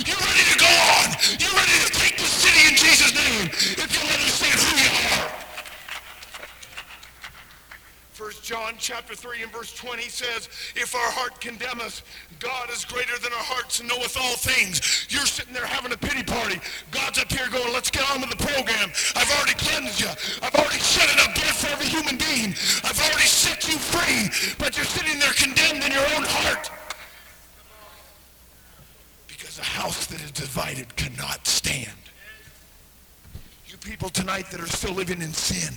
You're 0.04 0.20
ready 0.20 0.44
to 0.52 0.58
go 0.60 0.68
on. 0.68 1.16
You're 1.40 1.56
ready 1.56 1.76
to 1.80 1.90
take 1.96 2.20
the 2.20 2.28
in 2.64 2.76
Jesus' 2.76 3.14
name 3.14 3.46
if 3.52 3.88
you'll 3.92 4.12
understand 4.12 4.56
who 4.56 4.72
you 4.80 4.90
are. 5.20 5.44
First 8.14 8.44
John 8.44 8.74
chapter 8.78 9.14
3 9.14 9.42
and 9.42 9.52
verse 9.52 9.74
20 9.74 10.02
says, 10.02 10.48
If 10.76 10.94
our 10.94 11.10
heart 11.10 11.40
condemn 11.40 11.80
us, 11.80 12.02
God 12.38 12.70
is 12.70 12.84
greater 12.84 13.18
than 13.18 13.32
our 13.32 13.42
hearts 13.42 13.80
and 13.80 13.88
knoweth 13.88 14.16
all 14.16 14.36
things. 14.38 15.06
You're 15.10 15.26
sitting 15.26 15.52
there 15.52 15.66
having 15.66 15.92
a 15.92 15.96
pity 15.96 16.22
party. 16.22 16.60
God's 16.90 17.18
up 17.18 17.30
here 17.30 17.50
going, 17.50 17.72
let's 17.74 17.90
get 17.90 18.08
on 18.14 18.22
with 18.22 18.30
the 18.30 18.38
program. 18.38 18.94
I've 19.18 19.28
already 19.34 19.58
cleansed 19.58 20.00
you. 20.00 20.08
I've 20.40 20.54
already 20.54 20.78
shed 20.78 21.10
enough 21.10 21.34
blood 21.34 21.58
for 21.58 21.68
every 21.74 21.90
human 21.90 22.16
being. 22.16 22.54
I've 22.86 23.00
already 23.02 23.28
set 23.28 23.66
you 23.66 23.76
free. 23.76 24.30
But 24.62 24.78
you're 24.78 24.86
sitting 24.86 25.18
there 25.18 25.34
condemned 25.34 25.82
in 25.82 25.90
your 25.90 26.06
own 26.14 26.22
heart. 26.22 26.70
Because 29.26 29.58
a 29.58 29.66
house 29.66 30.06
that 30.06 30.22
is 30.22 30.30
divided 30.30 30.94
cannot 30.94 31.44
stand 31.48 32.03
people 33.84 34.08
tonight 34.08 34.50
that 34.50 34.60
are 34.60 34.66
still 34.66 34.94
living 34.94 35.20
in 35.20 35.32
sin, 35.32 35.72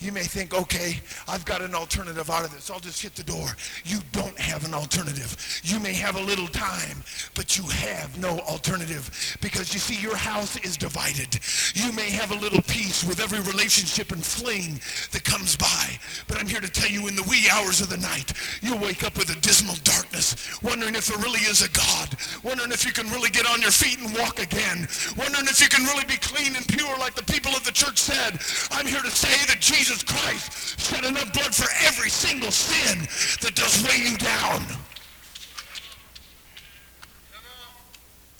you 0.00 0.10
may 0.10 0.24
think, 0.24 0.52
okay, 0.52 1.00
I've 1.28 1.44
got 1.44 1.62
an 1.62 1.74
alternative 1.74 2.28
out 2.28 2.44
of 2.44 2.52
this. 2.52 2.68
I'll 2.68 2.80
just 2.80 3.00
hit 3.00 3.14
the 3.14 3.22
door. 3.22 3.46
You 3.84 4.00
don't 4.10 4.38
have 4.38 4.64
an 4.64 4.74
alternative. 4.74 5.36
You 5.62 5.78
may 5.78 5.94
have 5.94 6.16
a 6.16 6.20
little 6.20 6.48
time, 6.48 7.04
but 7.34 7.56
you 7.56 7.62
have 7.64 8.18
no 8.18 8.40
alternative 8.40 9.38
because 9.40 9.72
you 9.72 9.78
see, 9.78 9.94
your 10.02 10.16
house 10.16 10.56
is 10.58 10.76
divided. 10.76 11.38
You 11.74 11.92
may 11.92 12.10
have 12.10 12.32
a 12.32 12.34
little 12.34 12.60
peace 12.62 13.04
with 13.04 13.20
every 13.20 13.40
relationship 13.40 14.10
and 14.10 14.24
fling 14.24 14.80
that 15.12 15.24
comes 15.24 15.56
by, 15.56 15.98
but 16.26 16.40
I'm 16.40 16.48
here 16.48 16.60
to 16.60 16.70
tell 16.70 16.90
you 16.90 17.06
in 17.06 17.14
the 17.14 17.26
wee 17.30 17.46
hours 17.52 17.80
of 17.80 17.88
the 17.88 17.98
night, 17.98 18.32
you'll 18.62 18.78
wake 18.78 19.04
up 19.04 19.16
with 19.16 19.30
a 19.30 19.40
dismal 19.40 19.76
darkness, 19.84 20.60
wondering 20.62 20.96
if 20.96 21.06
there 21.06 21.18
really 21.18 21.40
is 21.46 21.62
a 21.62 21.70
God, 21.70 22.16
wondering 22.42 22.72
if 22.72 22.84
you 22.84 22.92
can 22.92 23.08
really 23.10 23.30
get 23.30 23.46
on 23.46 23.62
your 23.62 23.70
feet 23.70 24.00
and 24.00 24.12
walk 24.18 24.40
again, 24.42 24.88
wondering 25.16 25.46
if 25.46 25.60
you 25.60 25.68
can 25.68 25.84
really 25.84 26.04
be 26.04 26.16
clean 26.16 26.56
and 26.56 26.66
pure 26.66 26.98
like 26.98 27.14
the 27.14 27.22
people 27.22 27.43
of 27.52 27.64
the 27.64 27.72
church 27.72 27.98
said. 27.98 28.40
I'm 28.70 28.86
here 28.86 29.02
to 29.02 29.10
say 29.10 29.44
that 29.46 29.60
Jesus 29.60 30.02
Christ 30.02 30.80
shed 30.80 31.04
enough 31.04 31.32
blood 31.32 31.54
for 31.54 31.68
every 31.86 32.08
single 32.08 32.50
sin 32.50 33.00
that 33.42 33.54
does 33.54 33.82
weigh 33.84 34.10
you 34.10 34.16
down. 34.16 34.64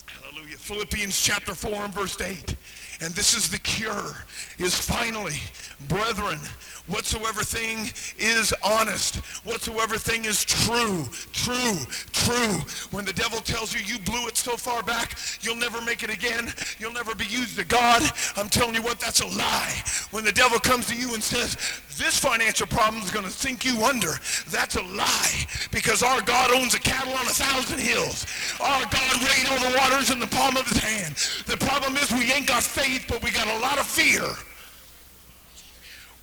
Hallelujah. 0.07 0.57
Philippians 0.57 1.21
chapter 1.21 1.53
4 1.53 1.85
and 1.85 1.93
verse 1.93 2.19
8. 2.19 2.55
And 3.01 3.13
this 3.13 3.35
is 3.35 3.49
the 3.49 3.59
cure, 3.59 4.15
is 4.57 4.79
finally, 4.79 5.35
brethren, 5.89 6.39
whatsoever 6.87 7.43
thing 7.43 7.91
is 8.17 8.53
honest, 8.63 9.17
whatsoever 9.45 9.97
thing 9.97 10.25
is 10.25 10.43
true, 10.43 11.05
true, 11.31 11.77
true. 12.11 12.59
When 12.91 13.05
the 13.05 13.13
devil 13.13 13.39
tells 13.39 13.73
you 13.73 13.81
you 13.81 13.99
blew 13.99 14.27
it 14.27 14.37
so 14.37 14.57
far 14.57 14.83
back, 14.83 15.17
you'll 15.41 15.55
never 15.55 15.81
make 15.81 16.03
it 16.03 16.09
again, 16.09 16.53
you'll 16.79 16.93
never 16.93 17.15
be 17.15 17.25
used 17.25 17.57
to 17.57 17.65
God, 17.65 18.03
I'm 18.35 18.49
telling 18.49 18.75
you 18.75 18.81
what, 18.81 18.99
that's 18.99 19.21
a 19.21 19.27
lie. 19.27 19.83
When 20.11 20.23
the 20.23 20.31
devil 20.31 20.59
comes 20.59 20.87
to 20.87 20.95
you 20.95 21.13
and 21.13 21.23
says, 21.23 21.57
this 21.97 22.19
financial 22.19 22.67
problem 22.67 23.01
is 23.03 23.11
going 23.11 23.25
to 23.25 23.31
sink 23.31 23.65
you 23.65 23.83
under, 23.83 24.13
that's 24.49 24.75
a 24.75 24.83
lie. 24.83 25.45
Because 25.71 26.03
our 26.03 26.21
God 26.21 26.51
owns 26.51 26.73
a 26.73 26.79
cattle 26.79 27.13
on 27.13 27.25
a 27.25 27.29
thousand 27.29 27.79
hills. 27.79 28.25
Our 28.59 28.83
God 28.83 29.05
all 29.49 29.71
the 29.71 29.77
waters 29.77 30.11
in 30.11 30.19
the 30.19 30.27
palm 30.27 30.57
of 30.57 30.67
his 30.67 30.77
hand. 30.77 31.15
The 31.45 31.57
problem 31.57 31.95
is 31.97 32.11
we 32.11 32.31
ain't 32.31 32.47
got 32.47 32.63
faith, 32.63 33.05
but 33.07 33.23
we 33.23 33.31
got 33.31 33.47
a 33.47 33.59
lot 33.59 33.77
of 33.77 33.85
fear. 33.85 34.23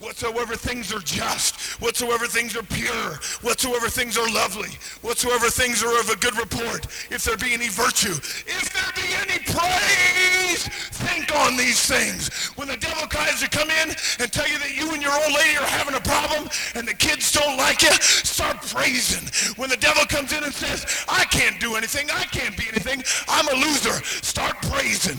Whatsoever 0.03 0.57
things 0.57 0.92
are 0.92 0.98
just, 1.00 1.80
whatsoever 1.80 2.26
things 2.26 2.57
are 2.57 2.62
pure, 2.64 3.20
whatsoever 3.40 3.88
things 3.88 4.18
are 4.18 4.28
lovely, 4.32 4.70
whatsoever 5.00 5.48
things 5.48 5.82
are 5.84 6.00
of 6.00 6.11
a 6.11 6.16
good 6.16 6.36
report, 6.36 6.86
if 7.11 7.22
there 7.24 7.36
be 7.36 7.55
any 7.55 7.68
virtue, 7.68 8.11
if 8.11 8.72
there 8.74 8.92
be 8.96 9.14
any 9.14 9.38
praise, 9.46 10.66
think 11.07 11.34
on 11.36 11.57
these 11.57 11.86
things. 11.86 12.28
When 12.57 12.66
the 12.66 12.76
devil 12.76 13.07
tries 13.07 13.40
to 13.42 13.48
come 13.48 13.70
in 13.70 13.90
and 14.18 14.32
tell 14.32 14.48
you 14.48 14.59
that 14.59 14.76
you 14.76 14.90
and 14.92 15.00
your 15.00 15.12
old 15.12 15.32
lady 15.32 15.57
are 15.57 15.70
having 15.70 15.94
a 15.94 16.00
problem 16.00 16.50
and 16.74 16.86
the 16.86 16.94
kids 16.94 17.30
don't 17.30 17.57
like 17.57 17.82
you, 17.82 17.92
start 18.03 18.61
praising. 18.62 19.28
When 19.55 19.70
the 19.70 19.76
devil 19.76 20.05
comes 20.07 20.32
in 20.32 20.42
and 20.42 20.53
says, 20.53 21.07
I 21.09 21.24
can't 21.26 21.61
do 21.61 21.76
anything, 21.76 22.11
I 22.11 22.24
can't 22.24 22.57
be 22.57 22.64
anything, 22.68 23.05
I'm 23.28 23.46
a 23.46 23.55
loser, 23.55 24.03
start 24.20 24.57
praising. 24.62 25.18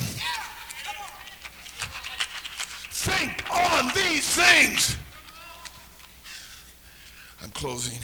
Think 3.04 3.44
on 3.52 3.92
these 3.94 4.34
things. 4.34 4.96
I'm 7.44 7.50
closing. 7.52 8.00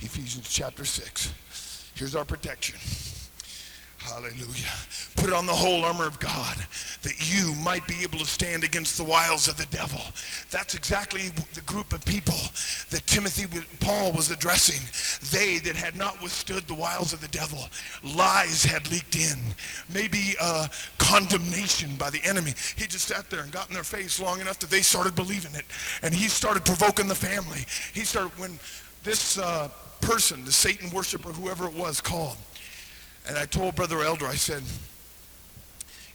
Ephesians 0.00 0.48
chapter 0.48 0.84
6. 0.84 1.92
Here's 1.94 2.16
our 2.16 2.24
protection. 2.24 2.80
Hallelujah. 3.98 4.72
Put 5.16 5.32
on 5.32 5.44
the 5.46 5.52
whole 5.52 5.84
armor 5.84 6.06
of 6.06 6.18
God 6.20 6.56
that 7.02 7.14
you 7.18 7.54
might 7.56 7.86
be 7.86 7.96
able 8.02 8.18
to 8.18 8.24
stand 8.24 8.62
against 8.62 8.96
the 8.96 9.04
wiles 9.04 9.48
of 9.48 9.56
the 9.56 9.66
devil. 9.66 10.00
That's 10.50 10.74
exactly 10.74 11.28
the 11.54 11.60
group 11.62 11.92
of 11.92 12.04
people 12.04 12.36
that 12.90 13.02
Timothy, 13.06 13.46
Paul 13.80 14.12
was 14.12 14.30
addressing. 14.30 14.80
They 15.32 15.58
that 15.58 15.76
had 15.76 15.96
not 15.96 16.22
withstood 16.22 16.66
the 16.68 16.74
wiles 16.74 17.12
of 17.12 17.20
the 17.20 17.28
devil. 17.28 17.58
Lies 18.04 18.64
had 18.64 18.90
leaked 18.90 19.16
in. 19.16 19.38
Maybe 19.92 20.36
uh, 20.40 20.68
condemnation 20.98 21.96
by 21.96 22.10
the 22.10 22.20
enemy. 22.24 22.54
He 22.76 22.86
just 22.86 23.08
sat 23.08 23.28
there 23.30 23.40
and 23.40 23.50
got 23.50 23.68
in 23.68 23.74
their 23.74 23.84
face 23.84 24.20
long 24.20 24.40
enough 24.40 24.60
that 24.60 24.70
they 24.70 24.82
started 24.82 25.16
believing 25.16 25.54
it. 25.54 25.64
And 26.02 26.14
he 26.14 26.28
started 26.28 26.64
provoking 26.64 27.08
the 27.08 27.14
family. 27.14 27.66
He 27.92 28.02
started, 28.02 28.38
when 28.38 28.58
this 29.02 29.38
uh, 29.38 29.68
person, 30.00 30.44
the 30.44 30.52
Satan 30.52 30.90
worshiper, 30.90 31.30
whoever 31.30 31.66
it 31.66 31.74
was, 31.74 32.00
called, 32.00 32.36
and 33.28 33.36
I 33.36 33.44
told 33.44 33.74
Brother 33.74 34.02
Elder, 34.02 34.26
I 34.26 34.34
said, 34.34 34.62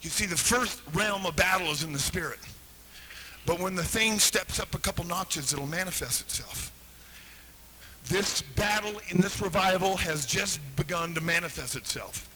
you 0.01 0.09
see, 0.09 0.25
the 0.25 0.35
first 0.35 0.81
realm 0.93 1.25
of 1.25 1.35
battle 1.35 1.67
is 1.67 1.83
in 1.83 1.93
the 1.93 1.99
spirit. 1.99 2.39
But 3.45 3.59
when 3.59 3.75
the 3.75 3.83
thing 3.83 4.19
steps 4.19 4.59
up 4.59 4.73
a 4.75 4.79
couple 4.79 5.05
notches, 5.05 5.53
it'll 5.53 5.67
manifest 5.67 6.21
itself. 6.21 6.71
This 8.05 8.41
battle 8.41 8.99
in 9.09 9.21
this 9.21 9.41
revival 9.41 9.95
has 9.97 10.25
just 10.25 10.59
begun 10.75 11.13
to 11.13 11.21
manifest 11.21 11.75
itself. 11.75 12.29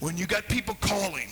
When 0.00 0.16
you 0.16 0.26
got 0.26 0.48
people 0.48 0.74
calling, 0.80 1.28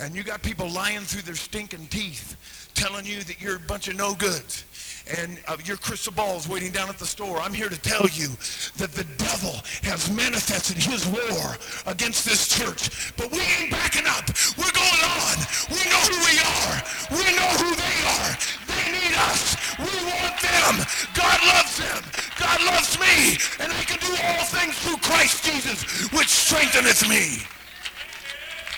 and 0.00 0.14
you 0.14 0.24
got 0.24 0.42
people 0.42 0.68
lying 0.68 1.00
through 1.00 1.22
their 1.22 1.36
stinking 1.36 1.86
teeth, 1.86 2.70
telling 2.74 3.06
you 3.06 3.22
that 3.22 3.40
you're 3.40 3.56
a 3.56 3.60
bunch 3.60 3.86
of 3.86 3.96
no 3.96 4.14
goods, 4.14 4.64
and 5.06 5.38
uh, 5.46 5.56
your 5.64 5.76
crystal 5.76 6.12
ball 6.12 6.36
is 6.36 6.48
waiting 6.48 6.72
down 6.72 6.88
at 6.88 6.98
the 6.98 7.06
store. 7.06 7.38
I'm 7.38 7.52
here 7.52 7.68
to 7.68 7.80
tell 7.80 8.08
you 8.12 8.28
that 8.78 8.92
the 8.92 9.04
devil 9.20 9.52
has 9.84 10.10
manifested 10.10 10.76
his 10.76 11.04
war 11.06 11.56
against 11.86 12.24
this 12.24 12.48
church. 12.48 13.12
But 13.16 13.30
we 13.30 13.40
ain't 13.60 13.70
backing 13.70 14.06
up. 14.08 14.24
We're 14.56 14.72
going 14.72 15.02
on. 15.04 15.36
We 15.68 15.82
know 15.92 16.02
who 16.08 16.18
we 16.24 16.34
are. 16.40 16.76
We 17.20 17.24
know 17.36 17.52
who 17.60 17.70
they 17.76 17.96
are. 18.16 18.32
They 18.64 18.84
need 18.96 19.14
us. 19.28 19.56
We 19.76 19.92
want 20.08 20.36
them. 20.40 20.74
God 21.12 21.38
loves 21.52 21.76
them. 21.76 22.02
God 22.40 22.58
loves 22.64 22.98
me. 22.98 23.36
And 23.60 23.72
I 23.72 23.84
can 23.84 24.00
do 24.00 24.12
all 24.24 24.44
things 24.48 24.78
through 24.80 24.98
Christ 25.04 25.44
Jesus, 25.44 26.08
which 26.12 26.28
strengtheneth 26.28 27.08
me. 27.08 27.44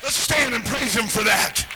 Let's 0.02 0.16
stand 0.16 0.54
and 0.54 0.64
praise 0.64 0.94
him 0.94 1.06
for 1.06 1.22
that. 1.22 1.66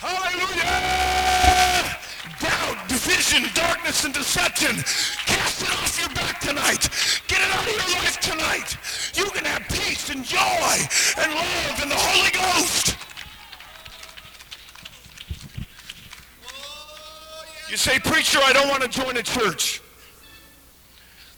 Hallelujah! 0.00 1.96
Doubt, 2.40 2.88
division, 2.88 3.44
darkness, 3.54 4.04
and 4.04 4.14
deception. 4.14 4.76
Cast 5.26 5.62
it 5.62 5.68
off 5.68 6.00
your 6.00 6.08
back 6.14 6.40
tonight. 6.40 6.88
Get 7.28 7.42
it 7.42 7.50
out 7.52 7.68
of 7.68 7.72
your 7.74 8.00
life 8.00 8.18
tonight. 8.20 8.78
You 9.14 9.30
can 9.30 9.44
have 9.44 9.68
peace 9.68 10.08
and 10.08 10.24
joy 10.24 10.88
and 11.18 11.34
love 11.34 11.82
in 11.82 11.90
the 11.90 11.96
Holy 11.98 12.30
Ghost. 12.30 12.96
You 17.68 17.76
say, 17.76 17.98
preacher, 17.98 18.38
I 18.42 18.54
don't 18.54 18.68
want 18.68 18.82
to 18.82 18.88
join 18.88 19.18
a 19.18 19.22
church. 19.22 19.82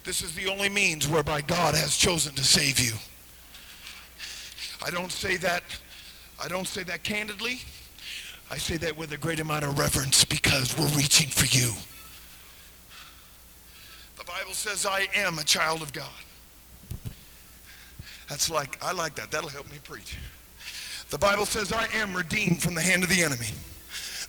This 0.05 0.21
is 0.21 0.33
the 0.35 0.47
only 0.47 0.69
means 0.69 1.05
whereby 1.07 1.41
God 1.41 1.75
has 1.75 1.97
chosen 1.97 2.33
to 2.35 2.43
save 2.45 2.79
you. 2.79 2.93
I 4.85 4.89
don't 4.89 5.11
say 5.11 5.35
that, 5.37 5.63
I 6.41 6.47
don't 6.47 6.67
say 6.67 6.83
that 6.83 7.03
candidly. 7.03 7.59
I 8.53 8.57
say 8.57 8.77
that 8.77 8.95
with 8.95 9.11
a 9.13 9.17
great 9.17 9.39
amount 9.39 9.63
of 9.65 9.79
reverence 9.79 10.23
because 10.25 10.77
we're 10.77 10.85
reaching 10.95 11.27
for 11.27 11.47
you. 11.57 11.71
The 14.15 14.23
Bible 14.25 14.53
says 14.53 14.85
I 14.85 15.07
am 15.15 15.39
a 15.39 15.43
child 15.43 15.81
of 15.81 15.91
God. 15.91 16.05
That's 18.29 18.51
like, 18.51 18.77
I 18.79 18.91
like 18.91 19.15
that. 19.15 19.31
That'll 19.31 19.49
help 19.49 19.71
me 19.71 19.79
preach. 19.83 20.19
The 21.09 21.17
Bible 21.17 21.47
says 21.47 21.73
I 21.73 21.87
am 21.95 22.15
redeemed 22.15 22.61
from 22.61 22.75
the 22.75 22.81
hand 22.83 23.01
of 23.01 23.09
the 23.09 23.23
enemy. 23.23 23.47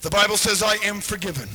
The 0.00 0.08
Bible 0.08 0.38
says 0.38 0.62
I 0.62 0.76
am 0.76 1.02
forgiven. 1.02 1.50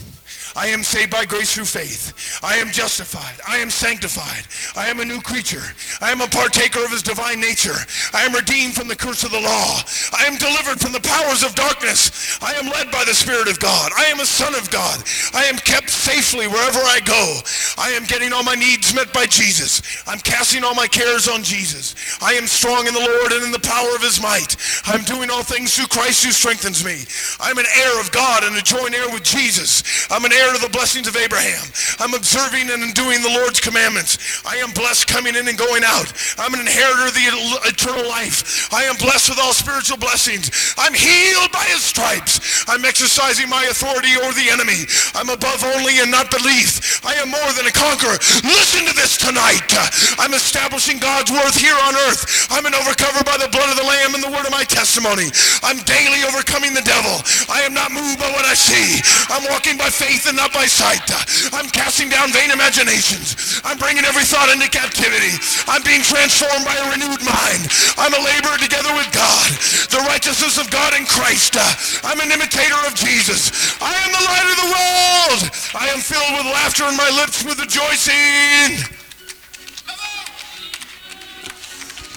I 0.55 0.67
am 0.67 0.83
saved 0.83 1.11
by 1.11 1.25
grace 1.25 1.53
through 1.53 1.65
faith. 1.65 2.39
I 2.43 2.55
am 2.55 2.71
justified. 2.71 3.39
I 3.47 3.57
am 3.57 3.69
sanctified. 3.69 4.45
I 4.75 4.89
am 4.89 4.99
a 4.99 5.05
new 5.05 5.21
creature. 5.21 5.63
I 6.01 6.11
am 6.11 6.21
a 6.21 6.27
partaker 6.27 6.83
of 6.83 6.91
his 6.91 7.03
divine 7.03 7.39
nature. 7.39 7.77
I 8.13 8.23
am 8.23 8.33
redeemed 8.33 8.75
from 8.75 8.87
the 8.87 8.95
curse 8.95 9.23
of 9.23 9.31
the 9.31 9.41
law. 9.41 9.81
I 10.17 10.25
am 10.25 10.37
delivered 10.37 10.79
from 10.79 10.91
the 10.91 11.01
powers 11.01 11.43
of 11.43 11.55
darkness. 11.55 12.39
I 12.41 12.53
am 12.53 12.69
led 12.69 12.91
by 12.91 13.03
the 13.05 13.13
Spirit 13.13 13.47
of 13.47 13.59
God. 13.59 13.91
I 13.97 14.05
am 14.05 14.19
a 14.19 14.25
son 14.25 14.55
of 14.55 14.69
God. 14.71 15.03
I 15.33 15.45
am 15.45 15.57
kept 15.57 15.89
safely 15.89 16.47
wherever 16.47 16.79
I 16.79 16.99
go. 17.05 17.39
I 17.77 17.91
am 17.91 18.05
getting 18.05 18.33
all 18.33 18.43
my 18.43 18.55
needs 18.55 18.93
met 18.93 19.13
by 19.13 19.25
Jesus. 19.25 19.81
I'm 20.07 20.19
casting 20.19 20.63
all 20.63 20.75
my 20.75 20.87
cares 20.87 21.27
on 21.27 21.43
Jesus. 21.43 21.95
I 22.21 22.33
am 22.33 22.47
strong 22.47 22.87
in 22.87 22.93
the 22.93 22.99
Lord 22.99 23.31
and 23.33 23.43
in 23.43 23.51
the 23.51 23.59
power 23.59 23.95
of 23.95 24.01
his 24.01 24.21
might. 24.21 24.55
I'm 24.85 25.03
doing 25.03 25.29
all 25.29 25.43
things 25.43 25.75
through 25.75 25.87
Christ 25.87 26.25
who 26.25 26.31
strengthens 26.31 26.83
me. 26.83 27.05
I'm 27.39 27.57
an 27.57 27.65
heir 27.77 27.99
of 27.99 28.11
God 28.11 28.43
and 28.43 28.55
a 28.55 28.61
joint 28.61 28.95
heir 28.95 29.09
with 29.09 29.23
Jesus. 29.23 29.83
I'm 30.11 30.18
an 30.25 30.33
heir 30.33 30.51
to 30.53 30.59
the 30.59 30.69
blessings 30.69 31.07
of 31.07 31.15
Abraham. 31.15 31.63
I'm 31.99 32.13
observing 32.13 32.69
and 32.69 32.93
doing 32.93 33.21
the 33.21 33.29
Lord's 33.29 33.59
commandments. 33.59 34.17
I 34.45 34.57
am 34.57 34.71
blessed 34.71 35.07
coming 35.07 35.35
in 35.35 35.47
and 35.47 35.57
going 35.57 35.83
out. 35.85 36.11
I'm 36.37 36.53
an 36.53 36.59
inheritor 36.59 37.07
of 37.07 37.15
the 37.15 37.27
eternal 37.69 38.07
life. 38.09 38.67
I 38.73 38.83
am 38.83 38.97
blessed 38.97 39.29
with 39.29 39.39
all 39.39 39.53
spiritual 39.53 39.97
blessings. 39.97 40.75
I'm 40.77 40.93
healed 40.93 41.51
by 41.51 41.63
his 41.69 41.83
stripes. 41.83 42.65
I'm 42.67 42.83
exercising 42.83 43.49
my 43.49 43.63
authority 43.69 44.17
over 44.17 44.33
the 44.33 44.49
enemy. 44.49 44.89
I'm 45.15 45.29
above 45.29 45.63
only 45.77 46.01
and 46.01 46.11
not 46.11 46.33
beneath. 46.33 46.99
I 47.05 47.13
am 47.21 47.29
more 47.29 47.51
than 47.55 47.69
a 47.69 47.73
conqueror. 47.73 48.17
Listen 48.43 48.83
to 48.89 48.95
this 48.97 49.15
tonight. 49.15 49.71
I'm 50.17 50.33
establishing 50.33 50.99
God's 50.99 51.31
worth 51.31 51.55
here 51.55 51.77
on 51.85 51.95
earth. 52.09 52.49
I'm 52.49 52.65
an 52.65 52.73
overcomer 52.73 53.23
by 53.23 53.37
the 53.37 53.51
blood 53.53 53.69
of 53.69 53.77
the 53.77 53.85
Lamb 53.85 54.17
and 54.17 54.23
the 54.23 54.33
word 54.33 54.45
of 54.45 54.51
my 54.51 54.65
testimony. 54.65 55.29
I'm 55.61 55.79
daily 55.85 56.25
overcoming 56.25 56.73
the 56.73 56.83
devil. 56.83 57.21
I 57.47 57.61
am 57.61 57.73
not 57.73 57.93
moved 57.93 58.17
by 58.17 58.31
what 58.33 58.45
I 58.45 58.57
see. 58.57 58.99
I'm 59.29 59.45
walking 59.53 59.77
by 59.77 59.89
faith 59.89 60.08
and 60.09 60.33
not 60.33 60.49
by 60.51 60.65
sight. 60.65 61.05
I'm 61.53 61.69
casting 61.69 62.09
down 62.09 62.33
vain 62.33 62.49
imaginations. 62.49 63.61
I'm 63.63 63.77
bringing 63.77 64.05
every 64.05 64.25
thought 64.25 64.49
into 64.49 64.65
captivity. 64.65 65.37
I'm 65.69 65.85
being 65.85 66.01
transformed 66.01 66.65
by 66.65 66.73
a 66.73 66.85
renewed 66.89 67.21
mind. 67.21 67.69
I'm 67.93 68.17
a 68.17 68.21
laborer 68.25 68.57
together 68.57 68.89
with 68.97 69.05
God. 69.13 69.53
The 69.93 70.01
righteousness 70.09 70.57
of 70.57 70.65
God 70.73 70.97
in 70.97 71.05
Christ. 71.05 71.53
I'm 72.01 72.17
an 72.25 72.33
imitator 72.33 72.79
of 72.89 72.97
Jesus. 72.97 73.53
I 73.77 73.93
am 74.01 74.09
the 74.09 74.25
light 74.25 74.49
of 74.49 74.57
the 74.57 74.69
world. 74.73 75.41
I 75.77 75.93
am 75.93 76.01
filled 76.01 76.33
with 76.41 76.49
laughter 76.57 76.89
and 76.89 76.97
my 76.97 77.09
lips 77.13 77.45
with 77.45 77.61
rejoicing. 77.61 78.81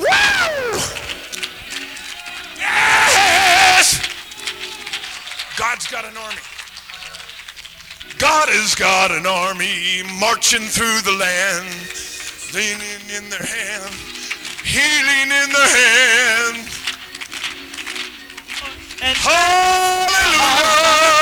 Woo! 0.01 0.81
Yes! 2.57 4.01
God's 5.59 5.87
got 5.93 6.09
an 6.09 6.17
army. 6.17 6.41
God 8.19 8.49
has 8.49 8.75
got 8.75 9.11
an 9.11 9.27
army 9.27 10.03
marching 10.21 10.63
through 10.63 11.01
the 11.03 11.13
land, 11.19 11.69
leaning 12.55 13.03
in 13.11 13.29
their 13.31 13.43
hand, 13.43 13.93
healing 14.63 15.29
in 15.31 15.49
their 15.53 15.73
hand. 15.73 16.69
And 19.03 19.17
Hallelujah! 19.19 20.63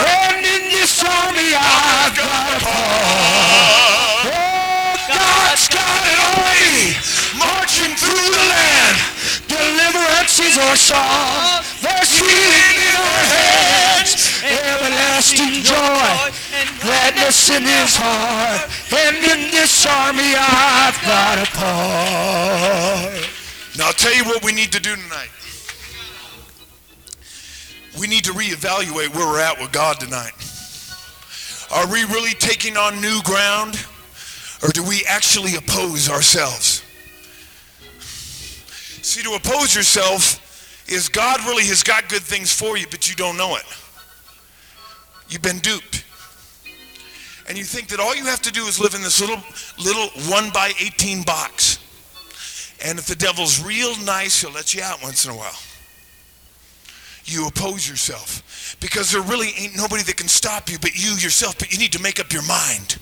And 0.04 0.44
in 0.44 0.62
this 0.70 1.00
army 1.00 1.56
I've 1.56 2.12
got 2.12 2.44
a 2.52 2.58
part. 2.60 4.26
Oh, 4.28 5.00
God's 5.08 5.66
got 5.72 6.02
an 6.04 6.20
army 6.36 6.92
marching 7.40 7.96
through 7.96 8.28
the 8.28 8.44
land. 8.52 8.96
Deliverance 9.48 10.36
is 10.38 10.58
our 10.58 10.76
song. 10.76 11.00
Oh, 11.00 11.64
There's 11.80 12.12
healing 12.12 12.76
in 12.76 12.94
our 13.00 13.22
heads. 13.32 14.29
Everlasting 14.42 15.62
joy 15.62 16.32
and 16.54 16.80
gladness 16.80 17.50
in 17.50 17.62
his 17.62 17.96
heart. 17.96 18.70
And 18.92 19.16
in 19.16 19.50
this 19.50 19.86
army 19.86 20.34
I've 20.36 21.00
got 21.04 21.38
a 21.38 21.46
part. 21.56 23.28
Now 23.76 23.86
I'll 23.86 23.92
tell 23.92 24.14
you 24.14 24.24
what 24.24 24.44
we 24.44 24.52
need 24.52 24.72
to 24.72 24.80
do 24.80 24.96
tonight. 24.96 25.30
we 27.98 28.06
need 28.06 28.24
to 28.24 28.32
reevaluate 28.32 29.14
where 29.14 29.26
we're 29.26 29.40
at 29.40 29.60
with 29.60 29.72
God 29.72 30.00
tonight. 30.00 30.32
Are 31.72 31.86
we 31.86 32.04
really 32.04 32.34
taking 32.34 32.76
on 32.76 33.00
new 33.00 33.20
ground? 33.22 33.86
Or 34.62 34.68
do 34.68 34.82
we 34.82 35.04
actually 35.08 35.56
oppose 35.56 36.08
ourselves? 36.08 36.82
See, 39.02 39.22
to 39.22 39.34
oppose 39.34 39.74
yourself 39.74 40.38
is 40.88 41.08
God 41.08 41.40
really 41.46 41.64
has 41.64 41.82
got 41.82 42.08
good 42.08 42.22
things 42.22 42.52
for 42.52 42.76
you, 42.76 42.86
but 42.90 43.08
you 43.08 43.14
don't 43.14 43.36
know 43.36 43.56
it. 43.56 43.64
You've 45.30 45.42
been 45.42 45.60
duped. 45.60 46.04
And 47.48 47.56
you 47.56 47.64
think 47.64 47.88
that 47.88 47.98
all 47.98 48.14
you 48.14 48.26
have 48.26 48.42
to 48.42 48.52
do 48.52 48.66
is 48.66 48.78
live 48.78 48.94
in 48.94 49.02
this 49.02 49.20
little, 49.20 49.42
little 49.78 50.08
1 50.30 50.50
by 50.50 50.72
18 50.78 51.22
box. 51.22 51.78
And 52.84 52.98
if 52.98 53.06
the 53.06 53.16
devil's 53.16 53.62
real 53.62 53.96
nice, 54.04 54.40
he'll 54.40 54.52
let 54.52 54.74
you 54.74 54.82
out 54.82 55.02
once 55.02 55.24
in 55.24 55.32
a 55.32 55.36
while. 55.36 55.58
You 57.24 57.46
oppose 57.46 57.88
yourself 57.88 58.76
because 58.80 59.12
there 59.12 59.22
really 59.22 59.50
ain't 59.58 59.76
nobody 59.76 60.02
that 60.02 60.16
can 60.16 60.28
stop 60.28 60.70
you 60.70 60.78
but 60.78 60.94
you 60.94 61.10
yourself, 61.10 61.58
but 61.58 61.72
you 61.72 61.78
need 61.78 61.92
to 61.92 62.02
make 62.02 62.18
up 62.18 62.32
your 62.32 62.42
mind. 62.42 62.98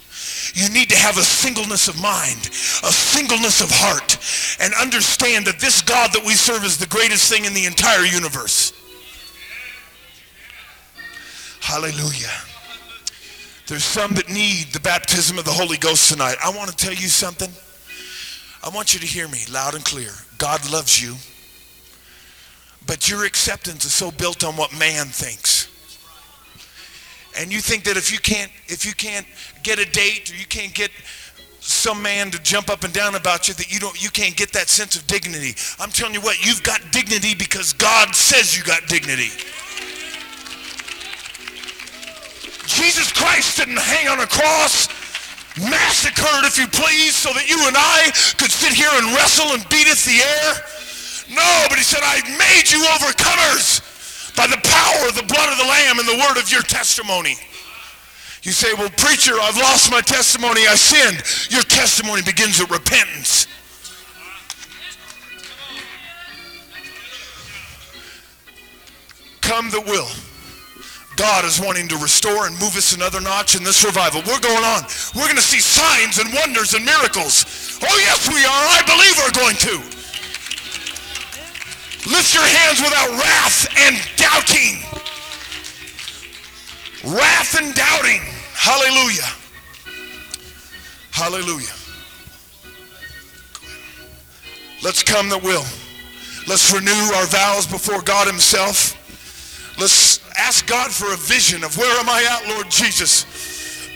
You 0.55 0.69
need 0.71 0.91
to 0.91 0.97
have 0.97 1.17
a 1.19 1.23
singleness 1.23 1.89
of 1.89 2.01
mind, 2.01 2.47
a 2.47 2.93
singleness 2.93 3.61
of 3.61 3.69
heart, 3.71 4.19
and 4.61 4.75
understand 4.75 5.47
that 5.47 5.61
this 5.61 5.83
God 5.83 6.13
that 6.13 6.25
we 6.25 6.33
serve 6.35 6.65
is 6.65 6.77
the 6.77 6.87
greatest 6.87 7.31
thing 7.33 7.45
in 7.45 7.55
the 7.55 7.67
entire 7.67 8.05
universe. 8.05 8.73
Hallelujah. 11.69 12.33
There's 13.67 13.85
some 13.85 14.15
that 14.15 14.31
need 14.31 14.69
the 14.73 14.81
baptism 14.81 15.37
of 15.39 15.45
the 15.45 15.51
Holy 15.51 15.77
Ghost 15.77 16.11
tonight. 16.11 16.37
I 16.43 16.49
want 16.49 16.71
to 16.71 16.75
tell 16.75 16.95
you 16.95 17.09
something. 17.09 17.51
I 18.65 18.75
want 18.75 18.95
you 18.95 19.01
to 19.01 19.07
hear 19.07 19.29
me 19.29 19.41
loud 19.53 19.75
and 19.75 19.85
clear. 19.85 20.09
God 20.39 20.63
loves 20.73 20.99
you. 20.99 21.15
But 22.87 23.11
your 23.11 23.27
acceptance 23.27 23.85
is 23.85 23.93
so 23.93 24.11
built 24.11 24.45
on 24.45 24.57
what 24.57 24.73
man 24.79 25.09
thinks. 25.09 25.69
And 27.39 27.53
you 27.53 27.61
think 27.61 27.85
that 27.85 27.99
if 27.99 28.11
you 28.11 28.19
can't 28.19 28.51
if 28.67 28.87
you 28.87 28.95
can't 28.95 29.27
get 29.63 29.79
a 29.79 29.85
date 29.91 30.33
or 30.33 30.37
you 30.37 30.47
can't 30.47 30.73
get 30.73 30.91
some 31.61 32.01
man 32.01 32.31
to 32.31 32.39
jump 32.39 32.71
up 32.71 32.83
and 32.83 32.95
down 32.95 33.15
about 33.15 33.47
you 33.47 33.53
that 33.53 33.71
you 33.71 33.79
don't 33.79 34.03
you 34.03 34.09
can't 34.09 34.39
get 34.39 34.55
that 34.55 34.71
sense 34.71 34.97
of 34.97 35.07
dignity. 35.07 35.55
I'm 35.79 35.91
telling 35.91 36.15
you 36.15 36.23
what, 36.23 36.43
you've 36.43 36.63
got 36.63 36.81
dignity 36.93 37.35
because 37.35 37.75
God 37.75 38.15
says 38.15 38.57
you 38.57 38.65
got 38.65 38.87
dignity. 38.87 39.29
Jesus 42.79 43.11
Christ 43.11 43.59
didn't 43.59 43.83
hang 43.83 44.07
on 44.07 44.21
a 44.21 44.27
cross 44.27 44.87
massacred, 45.59 46.47
if 46.47 46.55
you 46.55 46.71
please, 46.71 47.15
so 47.15 47.35
that 47.35 47.51
you 47.51 47.59
and 47.67 47.75
I 47.75 48.15
could 48.39 48.55
sit 48.55 48.71
here 48.71 48.91
and 48.95 49.11
wrestle 49.19 49.51
and 49.51 49.67
beat 49.69 49.91
at 49.91 49.99
the 50.07 50.23
air. 50.23 50.51
No, 51.35 51.67
but 51.69 51.77
he 51.77 51.83
said, 51.83 52.01
I 52.03 52.23
made 52.39 52.71
you 52.71 52.79
overcomers 52.95 53.83
by 54.37 54.47
the 54.47 54.61
power 54.63 55.09
of 55.09 55.19
the 55.19 55.27
blood 55.27 55.51
of 55.51 55.59
the 55.59 55.67
Lamb 55.67 55.99
and 55.99 56.07
the 56.07 56.23
word 56.23 56.39
of 56.39 56.51
your 56.51 56.63
testimony. 56.63 57.35
You 58.43 58.53
say, 58.53 58.73
well, 58.75 58.91
preacher, 58.91 59.35
I've 59.35 59.57
lost 59.57 59.91
my 59.91 60.01
testimony. 60.01 60.67
I 60.69 60.77
sinned. 60.77 61.51
Your 61.51 61.63
testimony 61.63 62.23
begins 62.23 62.61
with 62.61 62.71
repentance. 62.71 63.47
Come 69.41 69.71
the 69.71 69.81
will. 69.81 70.09
God 71.19 71.45
is 71.45 71.61
wanting 71.61 71.89
to 71.89 71.97
restore 71.97 72.47
and 72.47 72.55
move 72.61 72.77
us 72.77 72.95
another 72.95 73.21
notch 73.21 73.57
in 73.57 73.65
this 73.65 73.85
revival. 73.85 74.23
We're 74.25 74.39
going 74.39 74.63
on. 74.63 74.85
We're 75.17 75.27
going 75.27 75.35
to 75.35 75.43
see 75.43 75.59
signs 75.59 76.19
and 76.19 76.33
wonders 76.33 76.75
and 76.75 76.85
miracles. 76.85 77.79
Oh, 77.83 77.99
yes, 77.99 78.29
we 78.29 78.39
are. 78.47 78.65
I 78.71 78.83
believe 78.87 79.19
we're 79.19 79.35
going 79.35 79.57
to. 79.67 79.99
Lift 82.09 82.33
your 82.33 82.47
hands 82.47 82.79
without 82.81 83.11
wrath 83.19 83.67
and 83.83 83.99
doubting. 84.15 84.79
Wrath 87.05 87.59
and 87.59 87.75
doubting. 87.75 88.23
Hallelujah. 88.55 89.27
Hallelujah. 91.11 91.75
Let's 94.85 95.03
come 95.03 95.29
that 95.31 95.43
will. 95.43 95.65
Let's 96.47 96.73
renew 96.73 96.93
our 97.17 97.27
vows 97.27 97.67
before 97.67 98.03
God 98.03 98.29
himself. 98.29 98.95
Let's 99.79 100.21
ask 100.39 100.67
God 100.67 100.91
for 100.91 101.13
a 101.13 101.17
vision 101.17 101.65
of 101.65 101.77
where 101.77 101.93
am 102.01 102.09
I 102.09 102.23
at, 102.25 102.49
Lord 102.55 102.71
Jesus. 102.71 103.27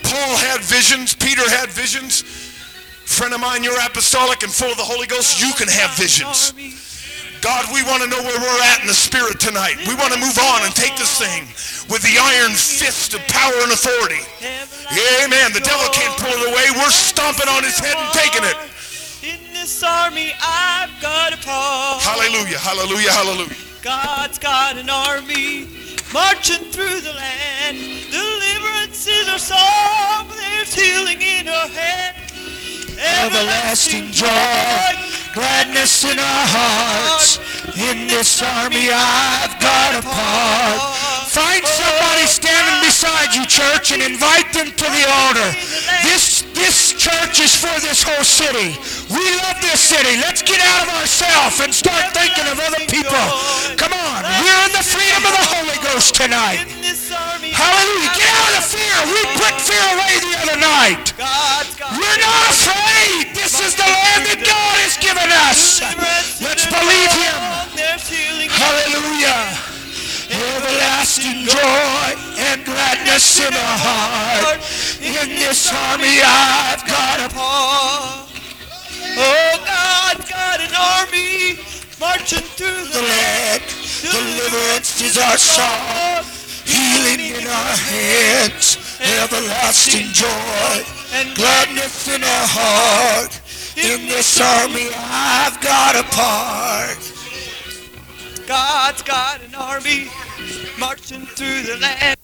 Paul 0.03 0.35
had 0.37 0.61
visions. 0.61 1.15
Peter 1.15 1.47
had 1.49 1.69
visions. 1.69 2.21
Friend 3.07 3.33
of 3.33 3.39
mine, 3.39 3.63
you're 3.63 3.79
apostolic 3.79 4.43
and 4.43 4.51
full 4.51 4.71
of 4.71 4.77
the 4.77 4.83
Holy 4.83 5.07
Ghost. 5.07 5.39
You 5.39 5.53
can 5.53 5.67
have 5.67 5.91
visions. 5.95 6.53
God, 7.43 7.67
we 7.75 7.83
want 7.83 8.03
to 8.03 8.07
know 8.07 8.23
where 8.23 8.39
we're 8.39 8.63
at 8.71 8.79
in 8.81 8.87
the 8.87 8.95
Spirit 8.95 9.39
tonight. 9.39 9.75
We 9.83 9.95
want 9.95 10.13
to 10.13 10.19
move 10.19 10.39
on 10.39 10.63
and 10.63 10.71
take 10.71 10.95
this 10.95 11.19
thing 11.19 11.43
with 11.91 11.99
the 12.03 12.15
iron 12.15 12.55
fist 12.55 13.13
of 13.13 13.19
power 13.27 13.51
and 13.63 13.71
authority. 13.71 14.23
Amen. 15.23 15.51
The 15.51 15.59
devil 15.59 15.87
can't 15.91 16.15
pull 16.15 16.31
it 16.31 16.47
away. 16.47 16.71
We're 16.71 16.91
stomping 16.91 17.49
on 17.51 17.63
his 17.63 17.77
head 17.79 17.99
and 17.99 18.09
taking 18.15 18.47
it. 18.47 18.55
In 19.23 19.53
this 19.53 19.83
army, 19.83 20.31
I've 20.39 20.95
got 21.01 21.33
a 21.33 21.37
part. 21.43 22.01
Hallelujah, 22.01 22.59
hallelujah, 22.59 23.11
hallelujah. 23.11 23.55
God's 23.81 24.39
got 24.39 24.77
an 24.77 24.89
army 24.89 25.67
marching 26.13 26.63
through 26.69 27.01
the 27.01 27.11
land. 27.11 27.77
Deliverance 28.11 29.07
is 29.07 29.27
our 29.27 29.39
song. 29.39 30.29
There's 30.29 30.73
healing 30.73 31.19
in 31.19 31.47
our 31.47 31.67
head. 31.67 32.15
Everlasting 32.95 34.11
joy, 34.11 34.29
gladness 35.33 36.03
in 36.05 36.19
our 36.19 36.45
hearts. 36.47 37.39
In 37.75 38.07
this 38.07 38.41
army 38.41 38.89
I've 38.93 39.59
got 39.59 39.99
a 39.99 40.07
part. 40.07 41.02
Find 41.33 41.65
somebody 41.65 42.29
standing 42.29 42.77
beside 42.85 43.33
you, 43.33 43.41
church, 43.49 43.89
and 43.89 44.05
invite 44.05 44.53
them 44.53 44.69
to 44.69 44.85
the 44.85 45.03
altar. 45.25 45.49
This 46.05 46.45
this 46.53 46.93
church 46.93 47.41
is 47.41 47.57
for 47.57 47.73
this 47.81 48.05
whole 48.05 48.21
city. 48.21 48.77
We 49.09 49.25
love 49.41 49.57
this 49.57 49.81
city. 49.81 50.21
Let's 50.21 50.45
get 50.45 50.61
out 50.61 50.85
of 50.85 50.93
ourselves 50.93 51.57
and 51.57 51.73
start 51.73 52.13
thinking 52.13 52.45
of 52.53 52.61
other 52.61 52.85
people. 52.85 53.25
Come 53.81 53.97
on, 53.97 54.21
we're 54.45 54.61
in 54.69 54.73
the 54.77 54.85
freedom 54.85 55.25
of 55.25 55.33
the 55.33 55.47
Holy 55.57 55.79
Ghost 55.81 56.13
tonight. 56.13 56.69
Hallelujah. 57.49 58.13
Get 58.13 58.29
out 58.29 58.53
of 58.53 58.55
the 58.61 58.65
fear. 58.69 58.97
We 59.09 59.21
put 59.41 59.57
fear 59.57 59.85
away 59.89 60.13
the 60.21 60.33
other 60.37 60.57
night. 60.61 61.17
We're 61.97 62.21
not 62.21 62.43
afraid. 62.53 63.33
This 63.33 63.57
is 63.57 63.73
the 63.73 63.89
land 63.89 64.29
that 64.29 64.37
God 64.45 64.75
has 64.85 65.01
given 65.01 65.33
us. 65.49 65.81
Let's 66.45 66.69
believe 66.69 67.09
Him. 67.09 67.41
Hallelujah. 68.53 69.72
Everlasting 70.33 71.45
joy 71.45 72.09
and 72.41 72.65
gladness 72.65 73.37
in 73.39 73.53
our 73.53 73.77
heart. 73.77 74.57
In 74.97 75.29
this 75.29 75.69
army 75.69 76.17
I've 76.25 76.81
got 76.89 77.21
a 77.21 77.29
part. 77.29 78.33
Oh, 79.13 79.53
God's 79.61 80.25
got 80.25 80.57
an 80.57 80.73
army 80.73 81.61
marching 81.99 82.41
through 82.57 82.85
the 82.89 83.01
land. 83.05 83.61
Deliverance 84.01 85.01
is 85.01 85.19
our 85.19 85.37
song. 85.37 86.25
Healing 86.65 87.37
in 87.37 87.45
our 87.45 87.75
hands. 87.93 88.97
Everlasting 89.21 90.07
joy 90.17 90.81
and 91.13 91.35
gladness 91.35 92.07
in 92.07 92.23
our 92.23 92.47
heart. 92.49 93.39
In 93.77 94.07
this 94.07 94.41
army 94.41 94.89
I've 94.97 95.61
got 95.61 95.95
a 95.95 96.03
part. 96.09 97.12
God's 98.47 99.01
got 99.03 99.41
an 99.41 99.55
army 99.55 100.07
marching 100.77 101.25
through 101.25 101.63
the 101.63 101.77
land. 101.77 102.17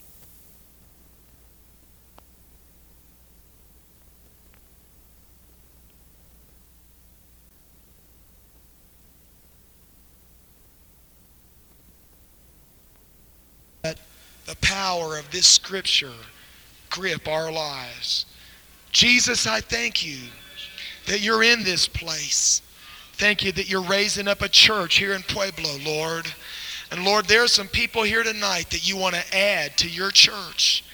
Let 13.86 13.98
the 14.46 14.58
power 14.58 15.18
of 15.18 15.32
this 15.32 15.48
scripture 15.48 16.12
grip 16.90 17.28
our 17.30 17.50
lives. 17.50 18.26
Jesus, 18.92 19.48
I 19.48 19.62
thank 19.62 20.06
you 20.06 20.20
that 21.08 21.22
you're 21.22 21.44
in 21.44 21.64
this 21.64 21.88
place. 21.88 22.62
Thank 23.20 23.44
you 23.44 23.52
that 23.52 23.70
you're 23.70 23.82
raising 23.82 24.30
up 24.30 24.42
a 24.42 24.48
church 24.48 24.96
here 24.96 25.12
in 25.14 25.24
Pueblo, 25.24 25.72
Lord. 25.86 26.26
And 26.90 27.04
Lord, 27.04 27.26
there 27.26 27.44
are 27.44 27.50
some 27.50 27.68
people 27.68 28.04
here 28.04 28.24
tonight 28.24 28.70
that 28.70 28.88
you 28.88 28.96
want 28.96 29.14
to 29.14 29.38
add 29.38 29.78
to 29.80 29.90
your 29.90 30.10
church. 30.10 30.86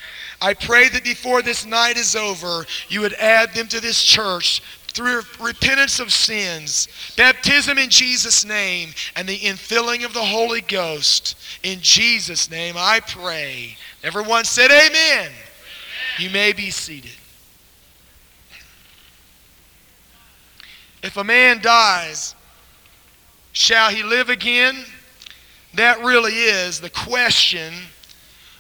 I 0.42 0.56
pray 0.56 0.90
that 0.90 1.04
before 1.04 1.44
this 1.44 1.68
night 1.68 1.98
is 1.98 2.16
over, 2.16 2.66
you 2.90 3.02
would 3.02 3.14
add 3.14 3.54
them 3.54 3.68
to 3.68 3.80
this 3.80 4.04
church 4.04 4.64
through 4.88 5.22
repentance 5.40 6.00
of 6.00 6.12
sins, 6.12 6.88
baptism 7.16 7.78
in 7.78 7.92
Jesus' 7.92 8.44
name, 8.44 8.90
and 9.16 9.30
the 9.30 9.38
infilling 9.38 10.04
of 10.04 10.16
the 10.16 10.26
Holy 10.26 10.62
Ghost. 10.62 11.38
In 11.62 11.80
Jesus' 11.80 12.50
name 12.50 12.74
I 12.76 13.02
pray. 13.02 13.78
Everyone 14.04 14.46
said 14.46 14.72
amen. 14.72 15.32
You 16.18 16.32
may 16.32 16.54
be 16.54 16.72
seated. 16.72 17.12
If 21.06 21.18
a 21.18 21.24
man 21.24 21.62
dies, 21.62 22.34
shall 23.52 23.92
he 23.92 24.02
live 24.02 24.30
again? 24.30 24.84
That 25.76 26.04
really 26.04 26.34
is 26.34 26.82
the 26.82 26.90
question 26.90 27.76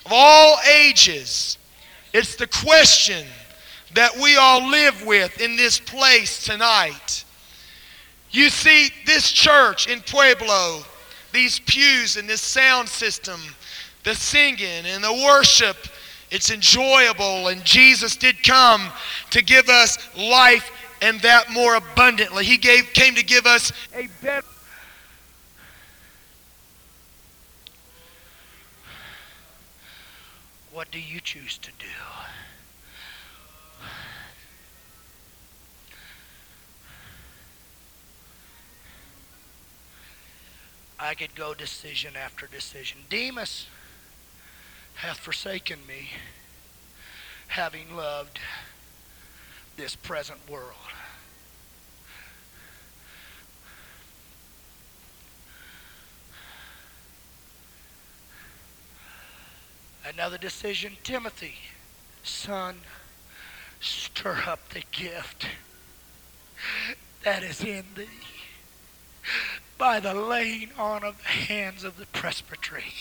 of 0.05 0.11
all 0.13 0.57
ages. 0.71 1.57
It's 2.13 2.35
the 2.35 2.45
question 2.45 3.25
that 3.95 4.15
we 4.15 4.37
all 4.37 4.69
live 4.69 5.03
with 5.07 5.41
in 5.41 5.55
this 5.55 5.79
place 5.79 6.43
tonight. 6.43 7.25
You 8.29 8.51
see, 8.51 8.89
this 9.07 9.31
church 9.31 9.87
in 9.87 10.01
Pueblo, 10.01 10.83
these 11.33 11.57
pews 11.59 12.15
and 12.15 12.29
this 12.29 12.41
sound 12.41 12.87
system, 12.87 13.41
the 14.03 14.13
singing 14.13 14.85
and 14.85 15.03
the 15.03 15.13
worship, 15.25 15.77
it's 16.29 16.51
enjoyable. 16.51 17.47
And 17.47 17.63
Jesus 17.63 18.15
did 18.15 18.43
come 18.43 18.91
to 19.31 19.43
give 19.43 19.67
us 19.67 19.97
life 20.15 20.69
and 21.05 21.21
that 21.21 21.51
more 21.51 21.75
abundantly. 21.75 22.43
He 22.43 22.57
gave, 22.57 22.91
came 22.93 23.13
to 23.13 23.23
give 23.23 23.45
us 23.45 23.71
a 23.93 24.09
better. 24.23 24.43
What 30.71 30.89
do 30.89 30.99
you 30.99 31.19
choose 31.19 31.59
to 31.59 31.69
do? 31.77 31.85
I 40.97 41.13
could 41.13 41.35
go 41.35 41.53
decision 41.53 42.13
after 42.15 42.47
decision. 42.47 43.01
Demas 43.11 43.67
hath 44.95 45.19
forsaken 45.19 45.77
me, 45.87 46.09
having 47.49 47.95
loved 47.95 48.39
this 49.77 49.95
present 49.95 50.39
world. 50.49 50.94
Another 60.07 60.37
decision, 60.37 60.97
Timothy, 61.03 61.55
son, 62.23 62.81
stir 63.79 64.43
up 64.45 64.69
the 64.69 64.83
gift 64.91 65.47
that 67.23 67.41
is 67.41 67.63
in 67.63 67.85
thee 67.95 68.05
by 69.77 69.99
the 69.99 70.13
laying 70.13 70.69
on 70.77 71.03
of 71.03 71.17
the 71.17 71.29
hands 71.29 71.83
of 71.83 71.97
the 71.97 72.05
presbytery. 72.07 72.93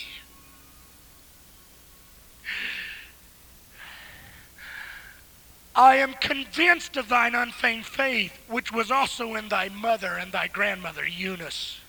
I 5.77 5.97
am 5.97 6.15
convinced 6.15 6.97
of 6.97 7.09
thine 7.09 7.35
unfeigned 7.35 7.85
faith, 7.85 8.39
which 8.49 8.73
was 8.73 8.91
also 8.91 9.35
in 9.35 9.49
thy 9.49 9.69
mother 9.69 10.15
and 10.15 10.33
thy 10.33 10.47
grandmother 10.47 11.05
Eunice. 11.05 11.81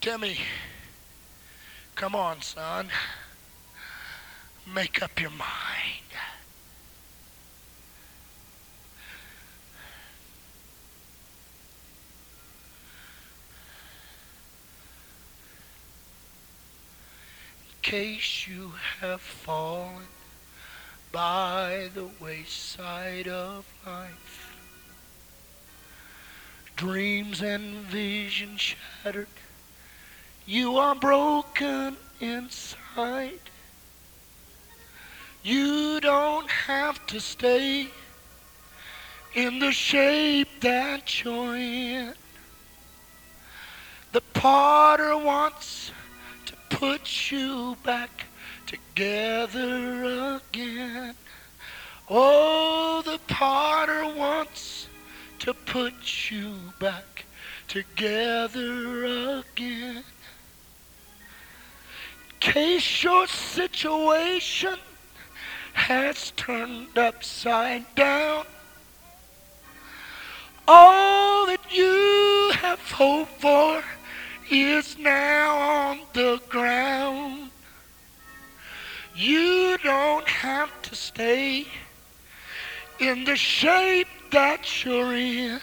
Timmy, 0.00 0.38
come 1.96 2.14
on, 2.14 2.40
son. 2.40 2.88
Make 4.72 5.02
up 5.02 5.20
your 5.20 5.30
mind. 5.30 6.06
case 17.86 18.48
you 18.48 18.72
have 19.00 19.20
fallen 19.20 20.02
by 21.12 21.88
the 21.94 22.08
wayside 22.20 23.28
of 23.28 23.64
life. 23.86 24.58
Dreams 26.74 27.40
and 27.40 27.76
visions 27.86 28.60
shattered, 28.60 29.28
you 30.46 30.76
are 30.78 30.94
broken 30.94 31.96
inside. 32.20 33.40
You 35.42 36.00
don't 36.00 36.48
have 36.48 37.04
to 37.08 37.20
stay 37.20 37.88
in 39.34 39.58
the 39.58 39.72
shape 39.72 40.48
that 40.60 41.22
you're 41.22 41.56
in. 41.56 42.14
The 44.12 44.20
potter 44.34 45.16
wants 45.16 45.90
to 46.46 46.54
put 46.70 47.30
you 47.30 47.76
back 47.84 48.26
together 48.66 50.40
again. 50.40 51.14
Oh, 52.08 53.02
the 53.04 53.18
potter 53.26 54.06
wants 54.14 54.86
to 55.40 55.52
put 55.52 56.30
you 56.30 56.54
back 56.78 57.24
together 57.68 59.40
again. 59.40 60.04
Case 62.46 63.02
your 63.02 63.26
situation 63.26 64.76
has 65.72 66.30
turned 66.36 66.96
upside 66.96 67.92
down. 67.96 68.46
All 70.68 71.46
that 71.46 71.60
you 71.72 72.52
have 72.54 72.78
hoped 72.92 73.40
for 73.40 73.82
is 74.48 74.96
now 74.96 75.58
on 75.58 75.98
the 76.12 76.40
ground. 76.48 77.50
You 79.16 79.76
don't 79.82 80.28
have 80.28 80.70
to 80.82 80.94
stay 80.94 81.66
in 83.00 83.24
the 83.24 83.34
shape 83.34 84.06
that 84.30 84.84
you're 84.84 85.16
in. 85.16 85.60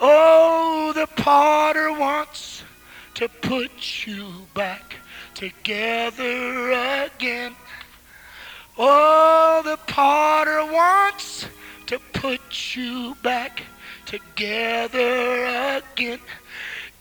Oh, 0.00 0.92
the 0.92 1.06
potter 1.06 1.92
wants 1.92 2.64
to 3.14 3.28
put 3.28 4.08
you 4.08 4.48
back 4.54 4.96
together 5.42 6.70
again. 6.70 7.56
Oh, 8.78 9.60
the 9.64 9.76
potter 9.88 10.64
wants 10.64 11.46
to 11.86 11.98
put 12.12 12.76
you 12.76 13.16
back 13.24 13.64
together 14.06 15.80
again. 15.82 16.20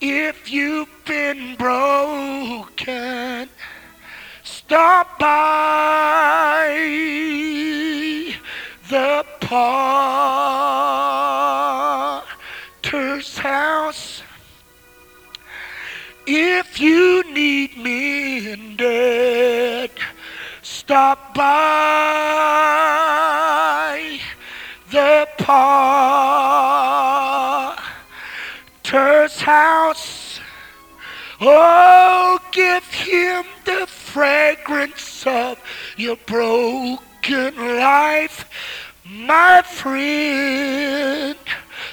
If 0.02 0.52
you've 0.52 0.89
been 1.06 1.56
broken, 1.56 3.48
stop 4.44 5.20
by 5.20 6.66
the 8.89 9.24
potter's 9.39 10.51
stop 20.92 21.34
by 21.34 21.50
the 24.90 25.28
potter's 25.38 25.72
house. 29.42 30.40
Oh, 31.40 32.38
give 32.52 32.84
him 32.86 33.46
the 33.64 33.88
fragrance 33.88 35.26
of 35.26 35.58
your 35.96 36.18
broken 36.26 37.56
life, 37.56 38.50
my 39.06 39.62
friend. 39.62 41.38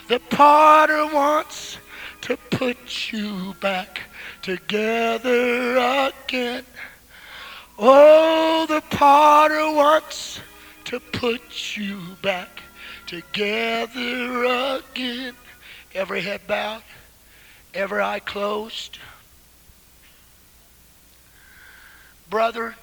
The 0.09 0.19
potter 0.31 1.07
wants 1.15 1.79
to 2.23 2.37
put 2.51 3.13
you 3.13 3.55
back 3.61 4.08
together 4.49 5.77
again. 5.77 6.65
Oh, 7.79 8.65
the 8.67 8.81
potter 8.89 9.71
wants 9.71 10.41
to 10.87 10.99
put 10.99 11.77
you 11.77 12.01
back 12.23 12.63
together 13.07 14.45
again. 14.79 15.35
Every 15.95 16.23
head 16.23 16.47
bowed, 16.47 16.83
every 17.75 18.01
eye 18.01 18.21
closed. 18.21 18.99
Brother, 22.31 22.77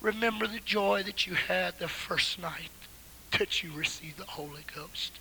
remember 0.00 0.46
the 0.46 0.60
joy 0.60 1.02
that 1.02 1.26
you 1.26 1.34
had 1.34 1.78
the 1.78 1.88
first 1.88 2.40
night 2.40 2.70
that 3.38 3.62
you 3.62 3.70
received 3.72 4.16
the 4.16 4.24
Holy 4.24 4.64
Ghost. 4.74 5.12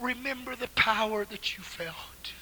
Remember 0.00 0.54
the 0.54 0.68
power 0.68 1.24
that 1.24 1.56
you 1.56 1.62
felt. 1.62 2.32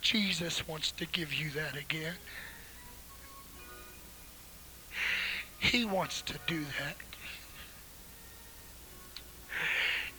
Jesus 0.00 0.66
wants 0.66 0.90
to 0.92 1.06
give 1.06 1.32
you 1.32 1.50
that 1.50 1.76
again. 1.76 2.14
He 5.58 5.84
wants 5.84 6.20
to 6.22 6.34
do 6.46 6.60
that. 6.78 6.96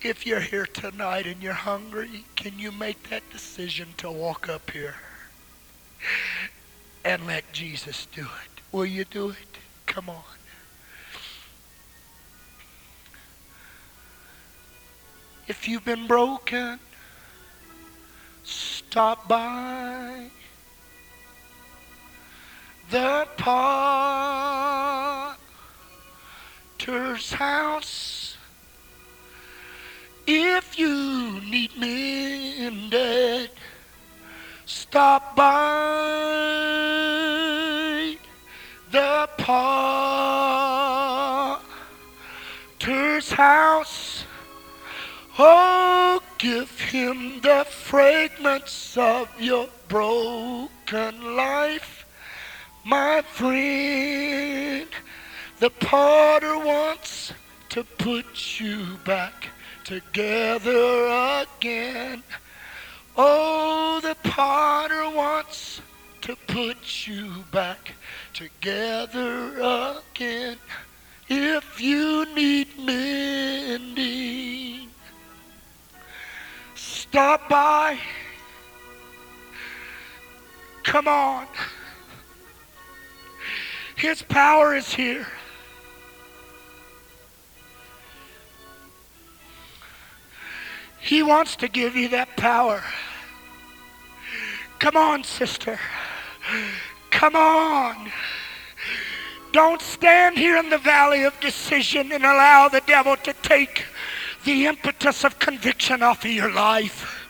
If 0.01 0.25
you're 0.25 0.39
here 0.39 0.65
tonight 0.65 1.25
and 1.25 1.41
you're 1.41 1.53
hungry, 1.53 2.25
can 2.35 2.59
you 2.59 2.71
make 2.71 3.09
that 3.09 3.27
decision 3.31 3.89
to 3.97 4.11
walk 4.11 4.49
up 4.49 4.69
here 4.71 4.95
and 7.03 7.25
let 7.25 7.51
Jesus 7.53 8.07
do 8.13 8.21
it? 8.21 8.61
Will 8.71 8.85
you 8.85 9.05
do 9.05 9.29
it? 9.29 9.57
Come 9.85 10.09
on. 10.09 10.23
If 15.47 15.67
you've 15.67 15.85
been 15.85 16.07
broken, 16.07 16.79
stop 18.43 19.27
by 19.27 20.31
the 22.89 23.27
potter's 23.37 25.37
house. 27.33 28.37
If 30.25 30.79
you 30.79 31.39
need 31.41 31.77
mended, 31.77 33.51
stop 34.65 35.35
by 35.35 36.15
the 38.91 39.29
potter's 39.37 39.61
house. 43.31 44.04
Oh, 45.37 46.21
give 46.37 46.79
him 46.79 47.41
the 47.41 47.65
fragments 47.69 48.97
of 48.97 49.29
your 49.37 49.67
broken 49.89 51.35
life, 51.35 52.05
my 52.85 53.21
friend. 53.21 54.87
The 55.59 55.69
potter 55.71 56.57
wants 56.57 57.33
to 57.69 57.83
put 57.83 58.59
you 58.61 58.97
back 59.03 59.49
together 59.83 61.43
again. 61.43 62.23
Oh, 63.17 63.99
the 64.01 64.15
potter 64.29 65.09
wants 65.09 65.81
to 66.21 66.37
put 66.47 67.07
you 67.07 67.43
back 67.51 67.91
together 68.33 69.57
again. 69.59 70.57
If 71.27 71.81
you 71.81 72.25
need 72.33 72.67
mending, 72.79 73.95
stop 77.15 77.47
by. 77.47 77.97
Come 80.83 81.07
on. 81.07 81.47
His 83.95 84.21
power 84.21 84.75
is 84.75 84.93
here. 84.93 85.25
He 90.99 91.23
wants 91.23 91.55
to 91.55 91.69
give 91.69 91.95
you 91.95 92.09
that 92.09 92.35
power. 92.35 92.83
Come 94.79 94.97
on, 94.97 95.23
sister. 95.23 95.79
Come 97.11 97.37
on. 97.37 98.11
Don't 99.53 99.81
stand 99.81 100.37
here 100.37 100.57
in 100.57 100.69
the 100.69 100.79
valley 100.79 101.23
of 101.23 101.39
decision 101.39 102.11
and 102.11 102.25
allow 102.25 102.67
the 102.67 102.81
devil 102.85 103.15
to 103.15 103.31
take 103.41 103.85
the 104.45 104.67
impetus 104.67 105.23
of 105.23 105.37
conviction 105.39 106.01
off 106.01 106.23
of 106.23 106.31
your 106.31 106.51
life. 106.53 107.27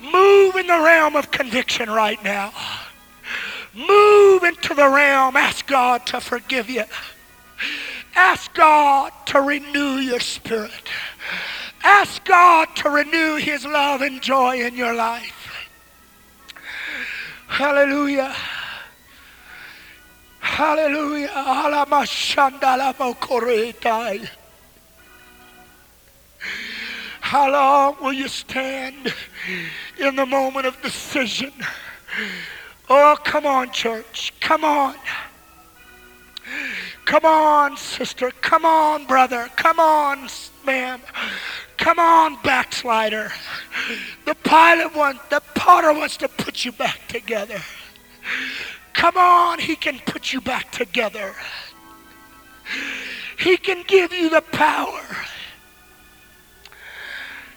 Move 0.00 0.56
in 0.56 0.66
the 0.66 0.80
realm 0.80 1.16
of 1.16 1.30
conviction 1.30 1.90
right 1.90 2.22
now. 2.22 2.52
Move 3.74 4.44
into 4.44 4.74
the 4.74 4.88
realm. 4.88 5.36
Ask 5.36 5.66
God 5.66 6.06
to 6.06 6.20
forgive 6.20 6.68
you. 6.70 6.84
Ask 8.14 8.52
God 8.54 9.12
to 9.26 9.40
renew 9.40 9.96
your 9.96 10.20
spirit. 10.20 10.88
Ask 11.82 12.24
God 12.24 12.68
to 12.76 12.90
renew 12.90 13.36
his 13.36 13.64
love 13.64 14.02
and 14.02 14.20
joy 14.20 14.60
in 14.60 14.76
your 14.76 14.94
life. 14.94 15.68
Hallelujah. 17.48 18.34
Hallelujah. 20.40 21.28
How 27.32 27.50
long 27.50 27.96
will 28.02 28.12
you 28.12 28.28
stand 28.28 29.14
in 29.98 30.16
the 30.16 30.26
moment 30.26 30.66
of 30.66 30.78
decision? 30.82 31.50
Oh, 32.90 33.16
come 33.24 33.46
on, 33.46 33.70
church. 33.70 34.34
Come 34.40 34.66
on. 34.66 34.96
Come 37.06 37.24
on, 37.24 37.78
sister. 37.78 38.32
Come 38.42 38.66
on, 38.66 39.06
brother. 39.06 39.48
Come 39.56 39.80
on, 39.80 40.28
ma'am. 40.66 41.00
Come 41.78 41.98
on, 41.98 42.36
backslider. 42.42 43.32
The 44.26 44.34
pilot 44.34 44.94
wants, 44.94 45.22
the 45.30 45.40
potter 45.54 45.94
wants 45.94 46.18
to 46.18 46.28
put 46.28 46.66
you 46.66 46.72
back 46.72 47.00
together. 47.08 47.62
Come 48.92 49.16
on, 49.16 49.58
he 49.58 49.74
can 49.74 50.00
put 50.00 50.34
you 50.34 50.42
back 50.42 50.70
together. 50.70 51.34
He 53.38 53.56
can 53.56 53.84
give 53.86 54.12
you 54.12 54.28
the 54.28 54.42
power. 54.42 55.00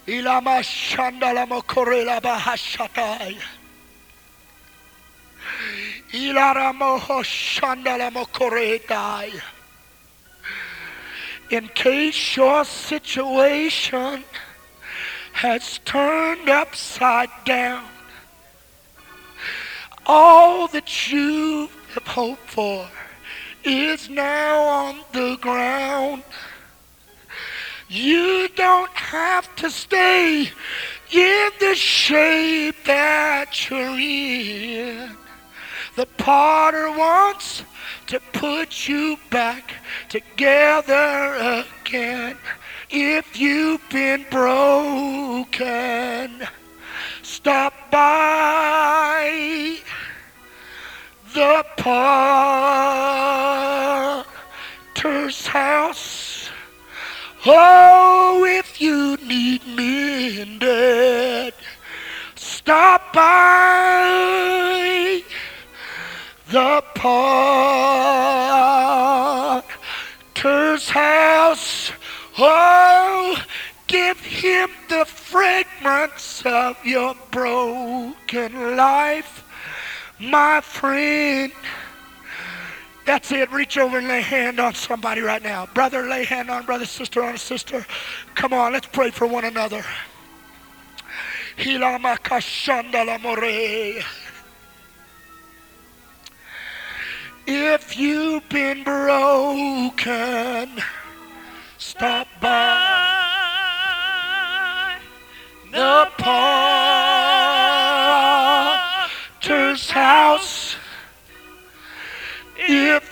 Ilama 0.08 0.62
shandalamo 0.62 1.66
shandalamo. 7.24 9.42
In 11.50 11.68
case 11.70 12.38
your 12.38 12.66
situation 12.66 14.24
has 15.34 15.80
turned 15.86 16.50
upside 16.50 17.30
down, 17.46 17.84
all 20.06 20.68
that 20.68 21.12
you 21.12 21.68
have 21.96 22.08
hoped 22.08 22.48
for 22.48 22.88
is 23.64 24.10
now 24.10 24.62
on 24.62 24.98
the 25.14 25.38
ground. 25.42 26.24
You 27.88 28.48
don't 28.56 28.92
have 28.92 29.56
to 29.58 29.70
stay 29.70 30.50
in 31.12 31.50
the 31.60 31.76
shape 31.76 32.84
that 32.86 33.70
you're 33.70 34.00
in. 34.00 35.12
The 35.96 36.08
potter 36.18 36.90
wants 36.92 37.62
to 38.08 38.20
put 38.34 38.88
you 38.88 39.18
back 39.30 39.76
together 40.10 41.64
again. 41.84 42.38
If 42.90 43.40
you've 43.40 43.88
been 43.90 44.26
broken, 44.32 45.62
stop 47.22 47.92
by 47.92 49.78
the 51.34 51.66
potter's 54.96 55.46
house. 55.48 56.35
Oh, 57.48 58.44
if 58.48 58.82
you 58.82 59.18
need 59.18 59.68
me 59.68 60.26
mended, 60.60 61.54
stop 62.36 63.14
by 63.14 65.22
the 66.50 66.84
potter's 66.96 67.60
house. 70.90 71.92
Oh, 72.40 73.38
give 73.88 74.20
him 74.20 74.70
the 74.90 75.06
fragments 75.06 76.44
of 76.46 76.84
your 76.84 77.14
broken 77.30 78.76
life, 78.76 79.44
my 80.20 80.62
friend. 80.62 81.52
That's 83.06 83.32
it. 83.32 83.52
Reach 83.52 83.78
over 83.78 84.00
and 84.00 84.08
lay 84.08 84.22
hand 84.22 84.60
on 84.60 84.74
somebody 84.74 85.22
right 85.22 85.44
now. 85.44 85.68
Brother, 85.68 86.08
lay 86.08 86.26
hand 86.26 86.50
on 86.50 86.66
brother, 86.66 86.86
sister 86.86 87.24
on 87.24 87.36
a 87.36 87.38
sister. 87.38 87.86
Come 88.34 88.52
on, 88.52 88.74
let's 88.74 88.88
pray 88.88 89.12
for 89.12 89.28
one 89.28 89.46
another. 89.46 89.86
Hilama 91.58 92.18
kashandala 92.18 93.22
more. 93.22 93.44
If 97.48 97.96
you've 97.96 98.50
been 98.50 98.84
broken, 98.84 100.82
stop 101.78 102.28
by 102.42 102.98
the 105.72 106.10
potter's 109.38 109.92
house. 109.92 110.65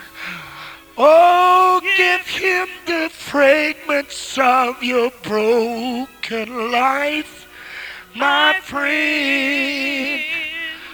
Oh, 0.99 1.81
give 1.97 2.27
him 2.27 2.67
the 2.85 3.09
fragments 3.11 4.37
of 4.37 4.83
your 4.83 5.09
broken 5.23 6.71
life, 6.71 7.47
my 8.15 8.59
friend. 8.61 10.23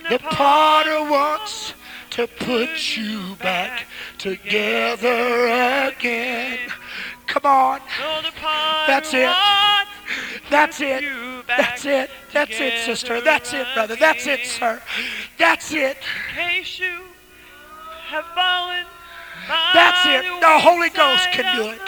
The 0.09 0.19
potter 0.19 1.03
wants 1.11 1.72
to 2.13 2.27
put 2.27 2.95
you 2.95 3.35
back 3.37 3.87
together 4.19 5.47
again. 5.89 6.59
Come 7.25 7.43
on. 7.43 7.79
So 7.99 8.21
the 8.21 8.31
potter 8.39 8.85
That's 8.85 9.13
it. 9.15 9.35
That's 10.51 10.79
it. 10.79 11.03
That's 11.47 11.85
it. 11.85 12.11
That's 12.31 12.59
it, 12.59 12.85
sister. 12.85 13.19
That's 13.19 13.51
it, 13.53 13.65
brother. 13.73 13.95
That's 13.95 14.27
it, 14.27 14.45
sir. 14.45 14.79
That's 15.39 15.73
it. 15.73 15.97
In 16.29 16.35
case 16.35 16.79
you 16.79 17.01
have 18.09 18.25
fallen. 18.35 18.85
That's 19.73 20.05
it. 20.05 20.39
The 20.39 20.59
Holy 20.59 20.89
Ghost 20.89 21.31
can 21.31 21.55
do 21.55 21.71
it. 21.71 21.81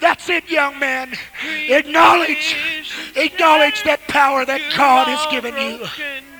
That's 0.00 0.28
it, 0.28 0.50
young 0.50 0.76
man. 0.80 1.14
Acknowledge, 1.68 2.56
acknowledge 3.14 3.84
that 3.84 4.00
power 4.08 4.44
that 4.44 4.60
God 4.76 5.06
has 5.06 5.24
given 5.30 5.54
you. 5.54 5.86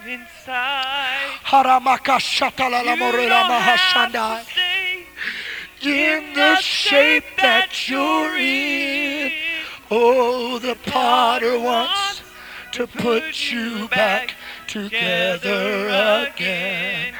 Inside. 0.06 1.40
Haramaka 1.46 2.14
You 2.14 2.20
shatalala 2.20 2.84
don't 2.84 2.98
morela 2.98 3.44
have 3.44 3.78
mahashandai. 3.78 4.44
to 4.44 4.50
stay 4.50 5.06
In 5.82 6.34
the 6.34 6.56
shape 6.56 7.24
that 7.38 7.88
you're 7.88 8.36
in. 8.36 9.32
Oh, 9.90 10.58
the 10.58 10.76
potter 10.84 11.58
wants 11.58 12.20
to 12.72 12.86
put 12.86 13.50
you 13.50 13.88
back 13.88 14.34
together 14.66 15.88
again. 16.28 17.14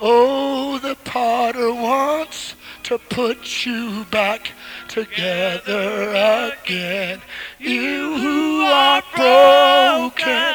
Oh, 0.00 0.78
the 0.78 0.94
potter 1.04 1.72
wants 1.72 2.54
to 2.84 2.98
put 2.98 3.66
you 3.66 4.06
back 4.10 4.52
together 4.88 6.10
again. 6.52 7.20
You 7.58 8.16
who 8.18 8.62
are 8.62 9.02
broken. 9.14 10.54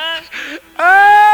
Ah! 0.79 1.30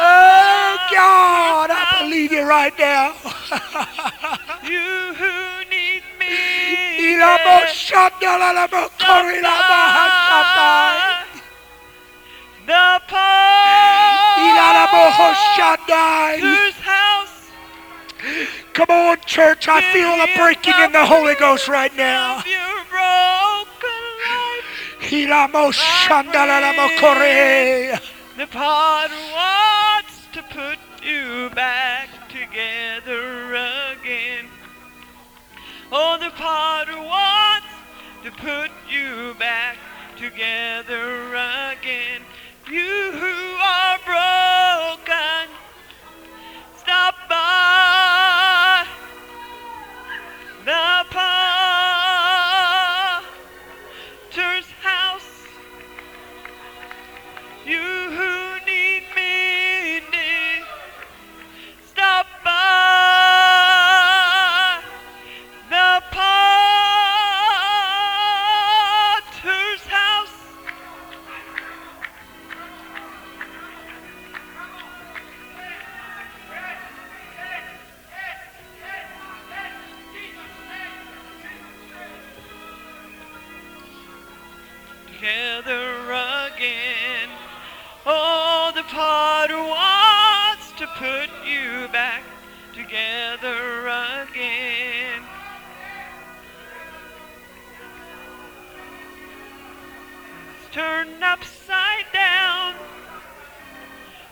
Oh, 0.00 0.76
God, 0.92 1.70
I 1.70 2.00
believe 2.00 2.32
you 2.32 2.42
right 2.42 2.76
now. 2.78 3.14
You 4.68 5.14
who 5.14 5.64
need 5.70 6.02
me. 6.20 6.36
Ilamo 7.14 7.64
shandalalamo 7.72 8.90
korilama 9.00 9.80
hashatai. 9.96 10.98
The 12.66 13.00
hoshandai. 15.18 16.40
Whose 16.40 16.74
house 16.74 17.38
Come 18.74 18.90
on, 18.90 19.16
church. 19.26 19.68
I 19.68 19.80
feel 19.92 20.08
a 20.08 20.28
breaking 20.36 20.74
in 20.84 20.92
the 20.92 21.06
Holy 21.06 21.34
Ghost 21.34 21.68
right 21.68 21.94
now. 21.96 22.42
The 28.36 28.46
potter 28.46 29.14
wants 29.32 30.26
to 30.34 30.42
put 30.42 30.78
you 31.02 31.48
back 31.54 32.10
together 32.28 33.54
again. 33.54 34.44
Oh, 35.90 36.18
the 36.20 36.30
potter 36.36 36.98
wants 36.98 37.66
to 38.22 38.30
put 38.32 38.70
you 38.90 39.34
back 39.38 39.78
together 40.18 41.34
again. 41.72 42.20
You 42.70 43.12
who 43.12 43.56
are 43.62 43.98
broken, 44.04 44.47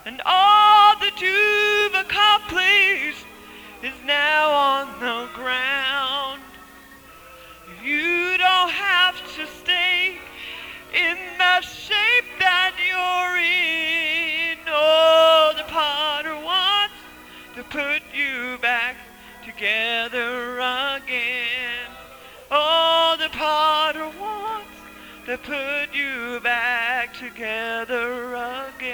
and 0.06 0.22
all 0.24 0.96
the 1.00 1.10
you've 1.18 1.94
accomplished 1.94 3.26
is 3.82 3.92
now 4.06 4.50
on 4.50 4.86
the 5.00 5.28
ground. 5.34 6.40
You 7.82 8.38
don't 8.38 8.70
have 8.70 9.16
to 9.34 9.46
stay 9.62 10.16
in 10.94 11.16
the 11.38 11.60
shape 11.60 12.30
that 12.38 12.74
you're 12.86 13.38
in. 13.42 14.58
Oh, 14.68 15.54
the 15.56 15.64
potter 15.64 16.36
wants 16.36 16.94
to 17.56 17.64
put 17.64 18.02
you 18.14 18.58
back 18.58 18.96
together 19.44 20.60
again. 20.60 21.90
Oh, 22.52 23.16
the 23.18 23.28
potter 23.30 24.08
wants 24.20 24.70
to 25.26 25.36
put 25.38 25.92
you 25.92 26.38
back 26.38 27.12
together 27.14 28.34
again. 28.34 28.85